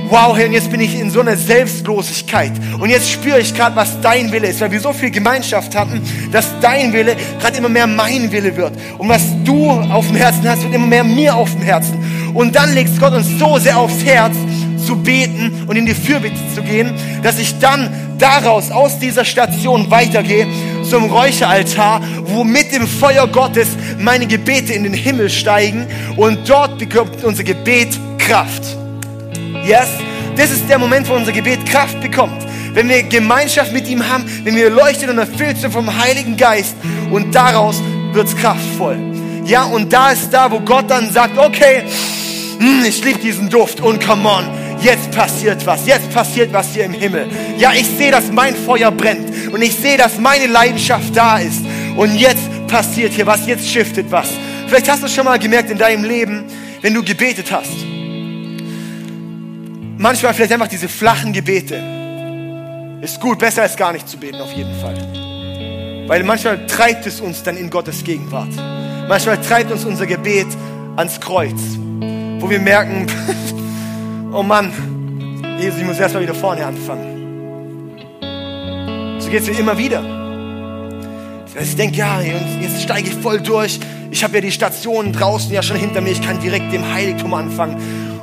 wow, 0.09 0.37
Herr, 0.37 0.47
und 0.47 0.53
jetzt 0.53 0.71
bin 0.71 0.81
ich 0.81 0.99
in 0.99 1.11
so 1.11 1.21
einer 1.21 1.37
Selbstlosigkeit. 1.37 2.53
Und 2.79 2.91
jetzt 2.91 3.11
spüre 3.11 3.41
ich 3.41 3.55
gerade, 3.55 3.75
was 3.77 4.01
dein 4.01 4.31
Wille 4.33 4.49
ist, 4.49 4.61
weil 4.61 4.71
wir 4.71 4.81
so 4.81 4.93
viel 4.93 5.11
Gemeinschaft 5.11 5.75
hatten, 5.75 6.03
dass 6.33 6.47
dein 6.61 6.93
Wille 6.93 7.17
gerade 7.41 7.59
immer 7.59 7.69
mehr 7.69 7.87
mein 7.87 8.31
Wille 8.31 8.57
wird. 8.57 8.73
Und 8.99 9.09
was 9.09 9.23
du 9.45 9.71
auf 9.71 10.07
dem 10.07 10.17
Herzen 10.17 10.49
hast, 10.49 10.63
wird 10.63 10.75
immer 10.75 10.87
mehr 10.87 11.05
mir 11.05 11.35
auf 11.35 11.51
dem 11.53 11.63
Herzen. 11.63 11.99
Und 12.35 12.55
dann 12.55 12.75
legst 12.75 12.99
Gott 13.01 13.13
uns 13.13 13.27
so 13.39 13.59
sehr 13.59 13.79
aufs 13.79 14.05
Herz, 14.05 14.37
zu 14.85 14.97
beten 14.97 15.65
und 15.67 15.77
in 15.77 15.87
die 15.87 15.95
Fürbitte 15.95 16.39
zu 16.55 16.63
gehen, 16.63 16.93
dass 17.23 17.39
ich 17.39 17.59
dann 17.59 17.89
daraus, 18.19 18.71
aus 18.71 18.99
dieser 18.99 19.25
Station 19.25 19.91
weitergehe 19.91 20.47
zum 20.89 21.11
Räucheraltar, 21.11 22.03
wo 22.27 22.45
mit 22.45 22.73
dem 22.73 22.87
Feuer 22.87 23.27
Gottes 23.27 23.69
meine 23.99 24.27
Gebete 24.27 24.73
in 24.73 24.85
den 24.85 24.95
Himmel 24.95 25.31
steigen 25.31 25.87
und 26.17 26.49
dort 26.49 26.79
bekommt 26.79 27.25
unser 27.25 27.45
Gebet 27.45 27.99
Kraft. 28.19 28.84
Yes? 29.63 29.89
Das 30.37 30.51
ist 30.51 30.69
der 30.69 30.79
Moment, 30.79 31.09
wo 31.09 31.15
unser 31.15 31.33
Gebet 31.33 31.65
Kraft 31.67 32.01
bekommt. 32.01 32.45
Wenn 32.73 32.89
wir 32.89 33.05
Gemeinschaft 33.05 33.73
mit 33.73 33.87
ihm 33.89 34.09
haben, 34.09 34.25
wenn 34.43 34.57
wir 34.57 34.69
leuchten 34.69 35.09
und 35.09 35.19
erfüllt 35.19 35.59
sind 35.59 35.73
vom 35.73 36.03
Heiligen 36.03 36.37
Geist 36.37 36.75
und 37.11 37.35
daraus 37.35 37.81
wird 38.13 38.27
es 38.27 38.37
kraftvoll. 38.37 38.99
Ja, 39.45 39.65
und 39.65 39.93
da 39.93 40.11
ist 40.11 40.31
da, 40.31 40.51
wo 40.51 40.61
Gott 40.61 40.91
dann 40.91 41.13
sagt, 41.13 41.39
okay, 41.39 41.85
hm, 42.59 42.85
ich 42.85 43.05
liebe 43.05 43.21
diesen 43.21 43.49
Duft 43.49 43.81
und 43.81 44.05
come 44.05 44.29
on, 44.29 44.45
jetzt 44.81 45.11
passiert 45.13 45.65
was, 45.67 45.87
jetzt 45.87 46.11
passiert 46.13 46.53
was 46.53 46.73
hier 46.73 46.85
im 46.85 46.95
Himmel. 46.95 47.29
Ja, 47.59 47.73
ich 47.73 47.87
sehe, 47.87 48.11
dass 48.11 48.33
mein 48.33 48.57
Feuer 48.57 48.91
brennt 48.91 49.53
und 49.53 49.63
ich 49.63 49.77
sehe, 49.77 49.97
dass 49.97 50.19
meine 50.19 50.47
Leidenschaft 50.47 51.15
da 51.15 51.39
ist. 51.39 51.63
Und 51.97 52.17
jetzt 52.17 52.67
passiert 52.67 53.13
hier 53.13 53.27
was, 53.27 53.47
jetzt 53.47 53.69
shiftet 53.69 54.11
was. 54.11 54.29
Vielleicht 54.67 54.91
hast 54.91 55.03
du 55.03 55.09
schon 55.09 55.25
mal 55.25 55.39
gemerkt 55.39 55.71
in 55.71 55.79
deinem 55.79 56.05
Leben, 56.05 56.45
wenn 56.81 56.95
du 56.95 57.05
gebetet 57.05 57.53
hast. 57.53 57.94
Manchmal 59.97 60.35
vielleicht 60.35 60.53
einfach 60.53 60.69
diese 60.69 60.89
flachen 60.89 61.33
Gebete. 61.33 61.81
Ist 63.01 63.21
gut, 63.21 63.39
besser 63.39 63.63
als 63.63 63.77
gar 63.77 63.93
nicht 63.93 64.09
zu 64.09 64.17
beten, 64.19 64.41
auf 64.41 64.53
jeden 64.53 64.75
Fall. 64.81 64.97
Weil 66.09 66.23
manchmal 66.25 66.67
treibt 66.67 67.07
es 67.07 67.21
uns 67.21 67.43
dann 67.43 67.57
in 67.57 67.71
Gottes 67.71 68.03
Gegenwart. 68.03 68.51
Manchmal 69.09 69.41
treibt 69.41 69.71
uns 69.71 69.85
unser 69.85 70.07
Gebet 70.07 70.47
ans 70.97 71.21
Kreuz, 71.21 71.61
wo 72.39 72.49
wir 72.51 72.59
merken, 72.59 73.07
oh 74.33 74.43
Mann, 74.43 74.73
Jesus, 75.59 75.81
ich 75.81 75.87
muss 75.87 75.99
erstmal 75.99 76.23
wieder 76.23 76.35
vorne 76.35 76.67
anfangen. 76.67 77.15
So 79.19 79.31
geht 79.31 79.43
es 79.43 79.49
mir 79.49 79.59
immer 79.59 79.79
wieder. 79.79 80.03
Ich 81.61 81.77
denke, 81.77 81.97
ja, 81.97 82.21
jetzt 82.21 82.83
steige 82.83 83.09
ich 83.09 83.15
voll 83.15 83.41
durch. 83.41 83.79
Ich 84.11 84.25
habe 84.25 84.35
ja 84.35 84.41
die 84.41 84.51
Stationen 84.51 85.13
draußen 85.13 85.53
ja 85.53 85.63
schon 85.63 85.77
hinter 85.77 86.01
mir. 86.01 86.11
Ich 86.11 86.23
kann 86.23 86.41
direkt 86.41 86.73
im 86.75 86.93
Heiligtum 86.93 87.33
anfangen. 87.33 87.77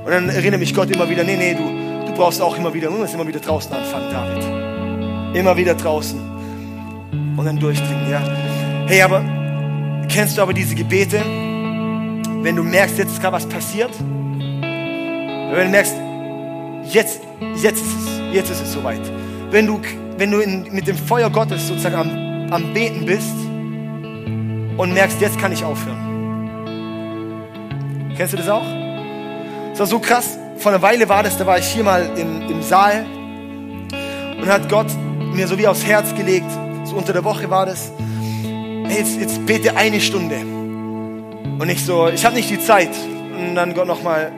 Und 0.03 0.11
dann 0.11 0.29
erinnere 0.29 0.59
mich 0.59 0.73
Gott 0.73 0.89
immer 0.89 1.07
wieder, 1.09 1.23
nee, 1.23 1.37
nee, 1.37 1.53
du, 1.53 2.07
du 2.07 2.13
brauchst 2.13 2.41
auch 2.41 2.57
immer 2.57 2.73
wieder, 2.73 2.89
du 2.89 2.97
musst 2.97 3.13
immer 3.13 3.27
wieder 3.27 3.39
draußen 3.39 3.71
anfangen, 3.71 4.11
David. 4.11 5.35
Immer 5.35 5.55
wieder 5.55 5.75
draußen. 5.75 6.19
Und 7.37 7.45
dann 7.45 7.59
durchdringen, 7.59 8.09
ja. 8.09 8.21
Hey, 8.87 9.01
aber 9.03 9.23
kennst 10.09 10.37
du 10.37 10.41
aber 10.41 10.53
diese 10.53 10.73
Gebete, 10.75 11.21
wenn 12.41 12.55
du 12.55 12.63
merkst, 12.63 12.97
jetzt 12.97 13.11
ist 13.11 13.21
gerade 13.21 13.35
was 13.35 13.45
passiert? 13.45 13.91
Wenn 13.99 15.65
du 15.65 15.69
merkst, 15.69 15.95
jetzt, 16.85 17.21
jetzt 17.61 17.81
ist 17.81 17.95
es, 17.99 18.21
jetzt 18.33 18.49
ist 18.49 18.61
es 18.61 18.73
soweit. 18.73 19.01
Wenn 19.51 19.67
du, 19.67 19.79
wenn 20.17 20.31
du 20.31 20.39
in, 20.39 20.73
mit 20.73 20.87
dem 20.87 20.97
Feuer 20.97 21.29
Gottes 21.29 21.67
sozusagen 21.67 21.95
am, 21.95 22.51
am 22.51 22.73
Beten 22.73 23.05
bist 23.05 23.35
und 24.77 24.93
merkst, 24.93 25.21
jetzt 25.21 25.37
kann 25.37 25.51
ich 25.51 25.63
aufhören. 25.63 26.09
Kennst 28.17 28.33
du 28.33 28.37
das 28.37 28.49
auch? 28.49 28.80
War 29.81 29.87
so 29.87 29.97
krass. 29.97 30.37
Vor 30.59 30.71
einer 30.71 30.83
Weile 30.83 31.09
war 31.09 31.23
das, 31.23 31.39
da 31.39 31.47
war 31.47 31.57
ich 31.57 31.65
hier 31.65 31.83
mal 31.83 32.07
im, 32.15 32.47
im 32.47 32.61
Saal 32.61 33.03
und 34.39 34.45
hat 34.47 34.69
Gott 34.69 34.85
mir 35.33 35.47
so 35.47 35.57
wie 35.57 35.67
aufs 35.67 35.83
Herz 35.83 36.13
gelegt, 36.13 36.51
so 36.83 36.95
unter 36.95 37.13
der 37.13 37.23
Woche 37.23 37.49
war 37.49 37.65
das, 37.65 37.91
hey, 38.87 38.99
jetzt, 38.99 39.19
jetzt 39.19 39.43
bete 39.47 39.75
eine 39.75 39.99
Stunde. 39.99 40.35
Und 40.35 41.67
ich 41.67 41.83
so, 41.83 42.09
ich 42.09 42.23
habe 42.23 42.35
nicht 42.35 42.51
die 42.51 42.59
Zeit. 42.59 42.91
Und 43.35 43.55
dann 43.55 43.73
Gott 43.73 43.87
nochmal 43.87 44.31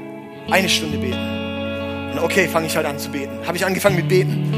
eine 0.50 0.70
Stunde 0.70 0.98
beten. 0.98 2.14
Und 2.14 2.20
okay, 2.24 2.48
fange 2.48 2.68
ich 2.68 2.78
halt 2.78 2.86
an 2.86 2.98
zu 2.98 3.10
beten. 3.10 3.46
Habe 3.46 3.58
ich 3.58 3.66
angefangen 3.66 3.98
mit 3.98 4.08
beten. 4.08 4.54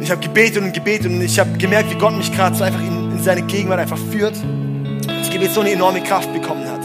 Ich 0.00 0.10
habe 0.10 0.22
gebetet 0.22 0.62
und 0.62 0.72
gebetet 0.72 1.12
und 1.12 1.20
ich 1.20 1.38
habe 1.38 1.58
gemerkt, 1.58 1.90
wie 1.90 1.98
Gott 1.98 2.16
mich 2.16 2.34
gerade 2.34 2.56
so 2.56 2.64
einfach 2.64 2.80
in, 2.80 3.12
in, 3.12 3.22
seine 3.22 3.42
Gegenwart 3.42 3.80
einfach 3.80 3.98
führt. 4.10 4.36
Das 5.06 5.28
Gebet 5.28 5.52
so 5.52 5.60
eine 5.60 5.72
enorme 5.72 6.02
Kraft 6.02 6.32
bekommen 6.32 6.66
hat. 6.66 6.81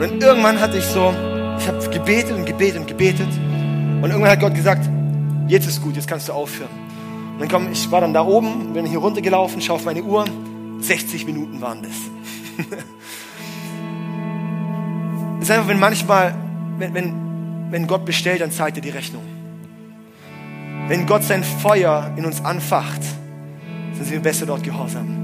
Und 0.00 0.22
irgendwann 0.22 0.58
hatte 0.58 0.78
ich 0.78 0.84
so, 0.84 1.14
ich 1.58 1.68
habe 1.68 1.90
gebetet 1.90 2.32
und 2.32 2.46
gebetet 2.46 2.80
und 2.80 2.86
gebetet. 2.86 3.28
Und 3.28 4.04
irgendwann 4.04 4.30
hat 4.30 4.40
Gott 4.40 4.54
gesagt, 4.54 4.88
jetzt 5.46 5.66
ist 5.66 5.82
gut, 5.82 5.94
jetzt 5.94 6.08
kannst 6.08 6.30
du 6.30 6.32
aufhören. 6.32 6.70
Und 7.34 7.40
dann 7.40 7.48
komm, 7.48 7.70
ich 7.70 7.90
war 7.90 8.00
dann 8.00 8.14
da 8.14 8.24
oben, 8.24 8.72
bin 8.72 8.86
hier 8.86 8.98
runtergelaufen, 8.98 9.60
schaue 9.60 9.76
auf 9.76 9.84
meine 9.84 10.02
Uhr. 10.02 10.24
60 10.80 11.26
Minuten 11.26 11.60
waren 11.60 11.82
das. 11.82 12.66
Es 15.38 15.48
ist 15.48 15.52
einfach, 15.52 15.68
wenn 15.68 15.78
manchmal, 15.78 16.34
wenn, 16.76 16.92
wenn, 16.92 17.14
wenn 17.70 17.86
Gott 17.86 18.04
bestellt, 18.04 18.42
dann 18.42 18.50
zeigt 18.50 18.76
er 18.76 18.82
die 18.82 18.90
Rechnung. 18.90 19.22
Wenn 20.86 21.06
Gott 21.06 21.24
sein 21.24 21.42
Feuer 21.42 22.12
in 22.16 22.26
uns 22.26 22.44
anfacht, 22.44 23.00
sind 23.94 24.10
wir 24.10 24.20
besser 24.20 24.44
dort 24.44 24.62
gehorsam. 24.62 25.19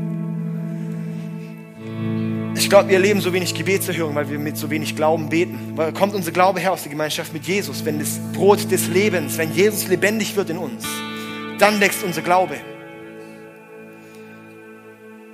Ich 2.67 2.71
glaube, 2.71 2.89
wir 2.89 2.97
erleben 2.97 3.21
so 3.21 3.33
wenig 3.33 3.55
Gebetserhörung, 3.55 4.17
weil 4.17 4.29
wir 4.29 4.41
mit 4.41 4.57
so 4.57 4.69
wenig 4.71 4.97
Glauben 4.97 5.29
beten. 5.29 5.75
Weil 5.77 5.93
kommt 5.93 6.17
unser 6.17 6.33
Glaube 6.33 6.59
her 6.59 6.73
aus 6.73 6.83
der 6.83 6.91
Gemeinschaft 6.91 7.33
mit 7.33 7.45
Jesus? 7.45 7.85
Wenn 7.85 8.01
das 8.01 8.19
Brot 8.33 8.73
des 8.73 8.89
Lebens, 8.89 9.39
wenn 9.39 9.53
Jesus 9.53 9.87
lebendig 9.87 10.35
wird 10.35 10.51
in 10.51 10.59
uns, 10.59 10.85
dann 11.61 11.79
wächst 11.79 12.03
unser 12.03 12.23
Glaube. 12.23 12.57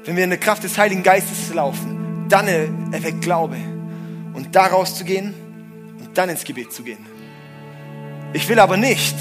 Wenn 0.04 0.14
wir 0.14 0.24
in 0.24 0.28
der 0.28 0.38
Kraft 0.38 0.62
des 0.62 0.76
Heiligen 0.76 1.02
Geistes 1.02 1.54
laufen, 1.54 2.26
dann 2.28 2.48
erweckt 2.92 3.22
Glaube. 3.22 3.56
Und 4.34 4.54
daraus 4.54 4.98
zu 4.98 5.04
gehen 5.04 5.32
und 6.00 6.18
dann 6.18 6.28
ins 6.28 6.44
Gebet 6.44 6.70
zu 6.74 6.82
gehen. 6.82 7.06
Ich 8.34 8.46
will 8.50 8.58
aber 8.58 8.76
nicht 8.76 9.16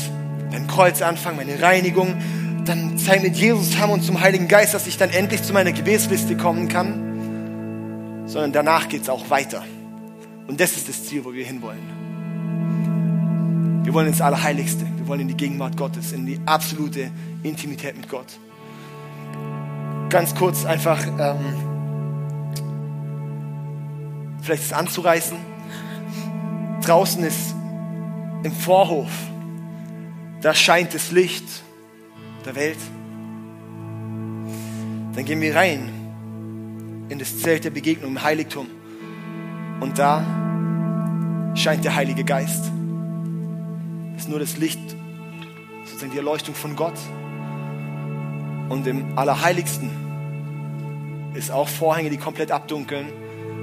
beim 0.52 0.68
Kreuz 0.68 1.02
anfangen, 1.02 1.38
meine 1.38 1.62
Reinigung, 1.62 2.18
dann 2.66 2.98
Zeit 2.98 3.24
mit 3.24 3.38
Jesus 3.38 3.78
haben 3.78 3.94
und 3.94 4.04
zum 4.04 4.20
Heiligen 4.20 4.50
Geist, 4.50 4.74
dass 4.74 4.86
ich 4.86 4.98
dann 4.98 5.12
endlich 5.12 5.44
zu 5.44 5.54
meiner 5.54 5.72
Gebetsliste 5.72 6.36
kommen 6.36 6.68
kann, 6.68 7.11
sondern 8.32 8.52
danach 8.52 8.90
geht 8.90 9.04
es 9.04 9.10
auch 9.10 9.30
weiter. 9.30 9.64
Und 10.48 10.60
das 10.60 10.76
ist 10.78 10.90
das 10.90 11.06
Ziel, 11.06 11.24
wo 11.26 11.34
wir 11.34 11.46
hinwollen. 11.46 12.00
Wir 13.84 13.94
wollen 13.94 14.08
ins 14.08 14.22
Allerheiligste. 14.22 14.86
Wir 14.98 15.08
wollen 15.08 15.22
in 15.22 15.28
die 15.28 15.38
Gegenwart 15.38 15.78
Gottes, 15.78 16.12
in 16.12 16.26
die 16.26 16.40
absolute 16.46 17.12
Intimität 17.44 17.96
mit 17.98 18.10
Gott 18.10 18.28
ganz 20.12 20.36
kurz 20.36 20.66
einfach 20.66 21.00
ähm, 21.08 21.56
vielleicht 24.42 24.64
es 24.64 24.74
anzureißen. 24.74 25.38
Draußen 26.84 27.24
ist 27.24 27.56
im 28.44 28.52
Vorhof, 28.52 29.10
da 30.42 30.54
scheint 30.54 30.94
das 30.94 31.12
Licht 31.12 31.46
der 32.46 32.56
Welt. 32.56 32.80
Dann 35.16 35.24
gehen 35.24 35.40
wir 35.40 35.56
rein 35.56 36.01
in 37.12 37.20
das 37.20 37.40
Zelt 37.40 37.66
der 37.66 37.72
Begegnung 37.72 38.12
im 38.12 38.24
Heiligtum 38.24 38.68
und 39.82 40.00
da 40.00 40.24
scheint 41.56 41.84
der 41.84 41.94
Heilige 41.96 42.24
Geist. 42.24 42.72
Das 44.14 44.24
ist 44.24 44.30
nur 44.30 44.40
das 44.40 44.58
Licht, 44.58 44.80
sozusagen 45.84 46.14
die 46.14 46.18
Erleuchtung 46.18 46.56
von 46.56 46.78
Gott. 46.78 46.98
Und 48.70 48.88
im 48.88 49.18
Allerheiligsten 49.18 49.90
ist 51.34 51.52
auch 51.52 51.68
Vorhänge, 51.68 52.10
die 52.10 52.18
komplett 52.18 52.50
abdunkeln. 52.50 53.08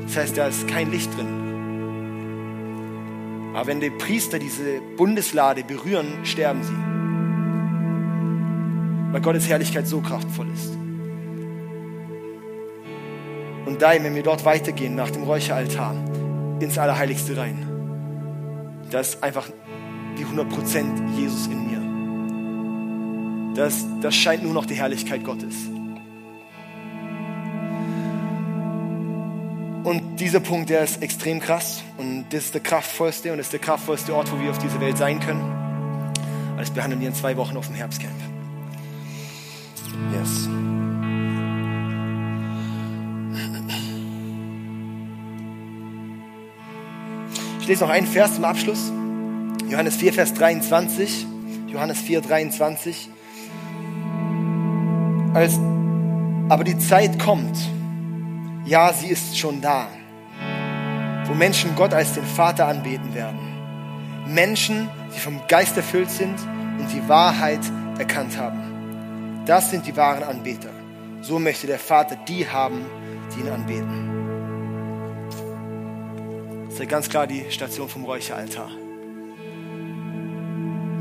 Das 0.02 0.18
heißt, 0.18 0.36
da 0.36 0.48
ist 0.48 0.68
kein 0.68 0.90
Licht 0.90 1.16
drin. 1.16 1.28
Aber 3.54 3.66
wenn 3.66 3.80
die 3.80 3.88
Priester 3.88 4.38
diese 4.38 4.82
Bundeslade 4.98 5.64
berühren, 5.64 6.08
sterben 6.24 6.62
sie. 6.62 6.76
Weil 9.12 9.22
Gottes 9.22 9.48
Herrlichkeit 9.48 9.86
so 9.86 10.02
kraftvoll 10.02 10.48
ist. 10.52 10.76
Und 13.68 13.82
da, 13.82 13.92
wenn 13.92 14.14
wir 14.14 14.22
dort 14.22 14.44
weitergehen, 14.44 14.94
nach 14.94 15.10
dem 15.10 15.22
Räucheraltar, 15.22 15.94
ins 16.58 16.76
Allerheiligste 16.76 17.36
rein, 17.36 17.66
da 18.90 19.00
ist 19.00 19.22
einfach 19.22 19.48
die 20.18 20.24
100% 20.24 21.16
Jesus 21.16 21.46
in 21.46 21.70
mir 21.70 21.78
das, 23.58 23.84
das 24.00 24.14
scheint 24.14 24.44
nur 24.44 24.54
noch 24.54 24.66
die 24.66 24.74
Herrlichkeit 24.74 25.24
Gottes. 25.24 25.54
Und 29.82 30.16
dieser 30.18 30.40
Punkt, 30.40 30.70
der 30.70 30.84
ist 30.84 31.02
extrem 31.02 31.40
krass 31.40 31.82
und 31.96 32.26
das 32.30 32.46
ist 32.46 32.54
der 32.54 32.60
kraftvollste 32.60 33.32
und 33.32 33.38
das 33.38 33.46
ist 33.46 33.52
der 33.52 33.60
kraftvollste 33.60 34.14
Ort, 34.14 34.30
wo 34.30 34.40
wir 34.40 34.50
auf 34.50 34.58
dieser 34.58 34.80
Welt 34.80 34.96
sein 34.96 35.18
können. 35.18 35.42
Das 36.56 36.70
behandeln 36.70 37.00
wir 37.00 37.08
in 37.08 37.14
zwei 37.14 37.36
Wochen 37.36 37.56
auf 37.56 37.66
dem 37.66 37.74
Herbstcamp. 37.74 38.12
Yes. 40.12 40.48
Ich 47.68 47.72
lese 47.72 47.84
noch 47.84 47.90
einen 47.90 48.06
Vers 48.06 48.34
zum 48.34 48.46
Abschluss. 48.46 48.90
Johannes 49.68 49.96
4, 49.96 50.14
Vers 50.14 50.32
23. 50.32 51.26
Johannes 51.66 52.00
4, 52.00 52.22
23 52.22 53.10
als, 55.34 55.60
aber 56.48 56.64
die 56.64 56.78
Zeit 56.78 57.18
kommt, 57.18 57.58
ja, 58.64 58.90
sie 58.94 59.08
ist 59.08 59.36
schon 59.38 59.60
da, 59.60 59.86
wo 61.26 61.34
Menschen 61.34 61.76
Gott 61.76 61.92
als 61.92 62.14
den 62.14 62.24
Vater 62.24 62.68
anbeten 62.68 63.14
werden. 63.14 63.38
Menschen, 64.26 64.88
die 65.14 65.20
vom 65.20 65.38
Geist 65.46 65.76
erfüllt 65.76 66.10
sind 66.10 66.38
und 66.78 66.90
die 66.90 67.06
Wahrheit 67.06 67.60
erkannt 67.98 68.38
haben. 68.38 69.42
Das 69.44 69.70
sind 69.70 69.86
die 69.86 69.94
wahren 69.94 70.22
Anbeter. 70.22 70.70
So 71.20 71.38
möchte 71.38 71.66
der 71.66 71.78
Vater 71.78 72.16
die 72.16 72.48
haben, 72.48 72.86
die 73.36 73.40
ihn 73.40 73.50
anbeten. 73.50 74.07
Ist 76.78 76.88
ganz 76.88 77.08
klar 77.08 77.26
die 77.26 77.44
Station 77.50 77.88
vom 77.88 78.04
Räucheraltar. 78.04 78.70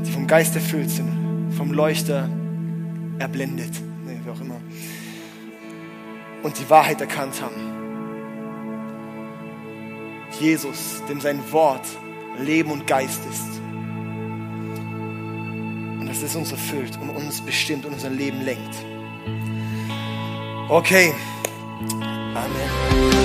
Die 0.04 0.10
vom 0.10 0.26
Geist 0.26 0.54
erfüllt 0.56 0.90
sind, 0.90 1.52
vom 1.56 1.72
Leuchter 1.72 2.28
erblendet 3.18 3.70
wie 4.28 4.30
auch 4.30 4.40
immer, 4.40 4.60
und 6.42 6.58
die 6.58 6.68
Wahrheit 6.70 7.00
erkannt 7.00 7.40
haben. 7.40 7.56
Jesus, 10.40 11.02
dem 11.08 11.20
sein 11.20 11.40
Wort 11.52 11.86
Leben 12.40 12.70
und 12.70 12.86
Geist 12.86 13.20
ist. 13.30 13.60
Und 15.98 16.06
dass 16.06 16.22
es 16.22 16.36
uns 16.36 16.52
erfüllt 16.52 16.98
und 17.00 17.10
uns 17.10 17.40
bestimmt 17.40 17.86
und 17.86 17.94
unser 17.94 18.10
Leben 18.10 18.42
lenkt. 18.42 18.74
Okay. 20.68 21.14
Amen. 22.34 23.17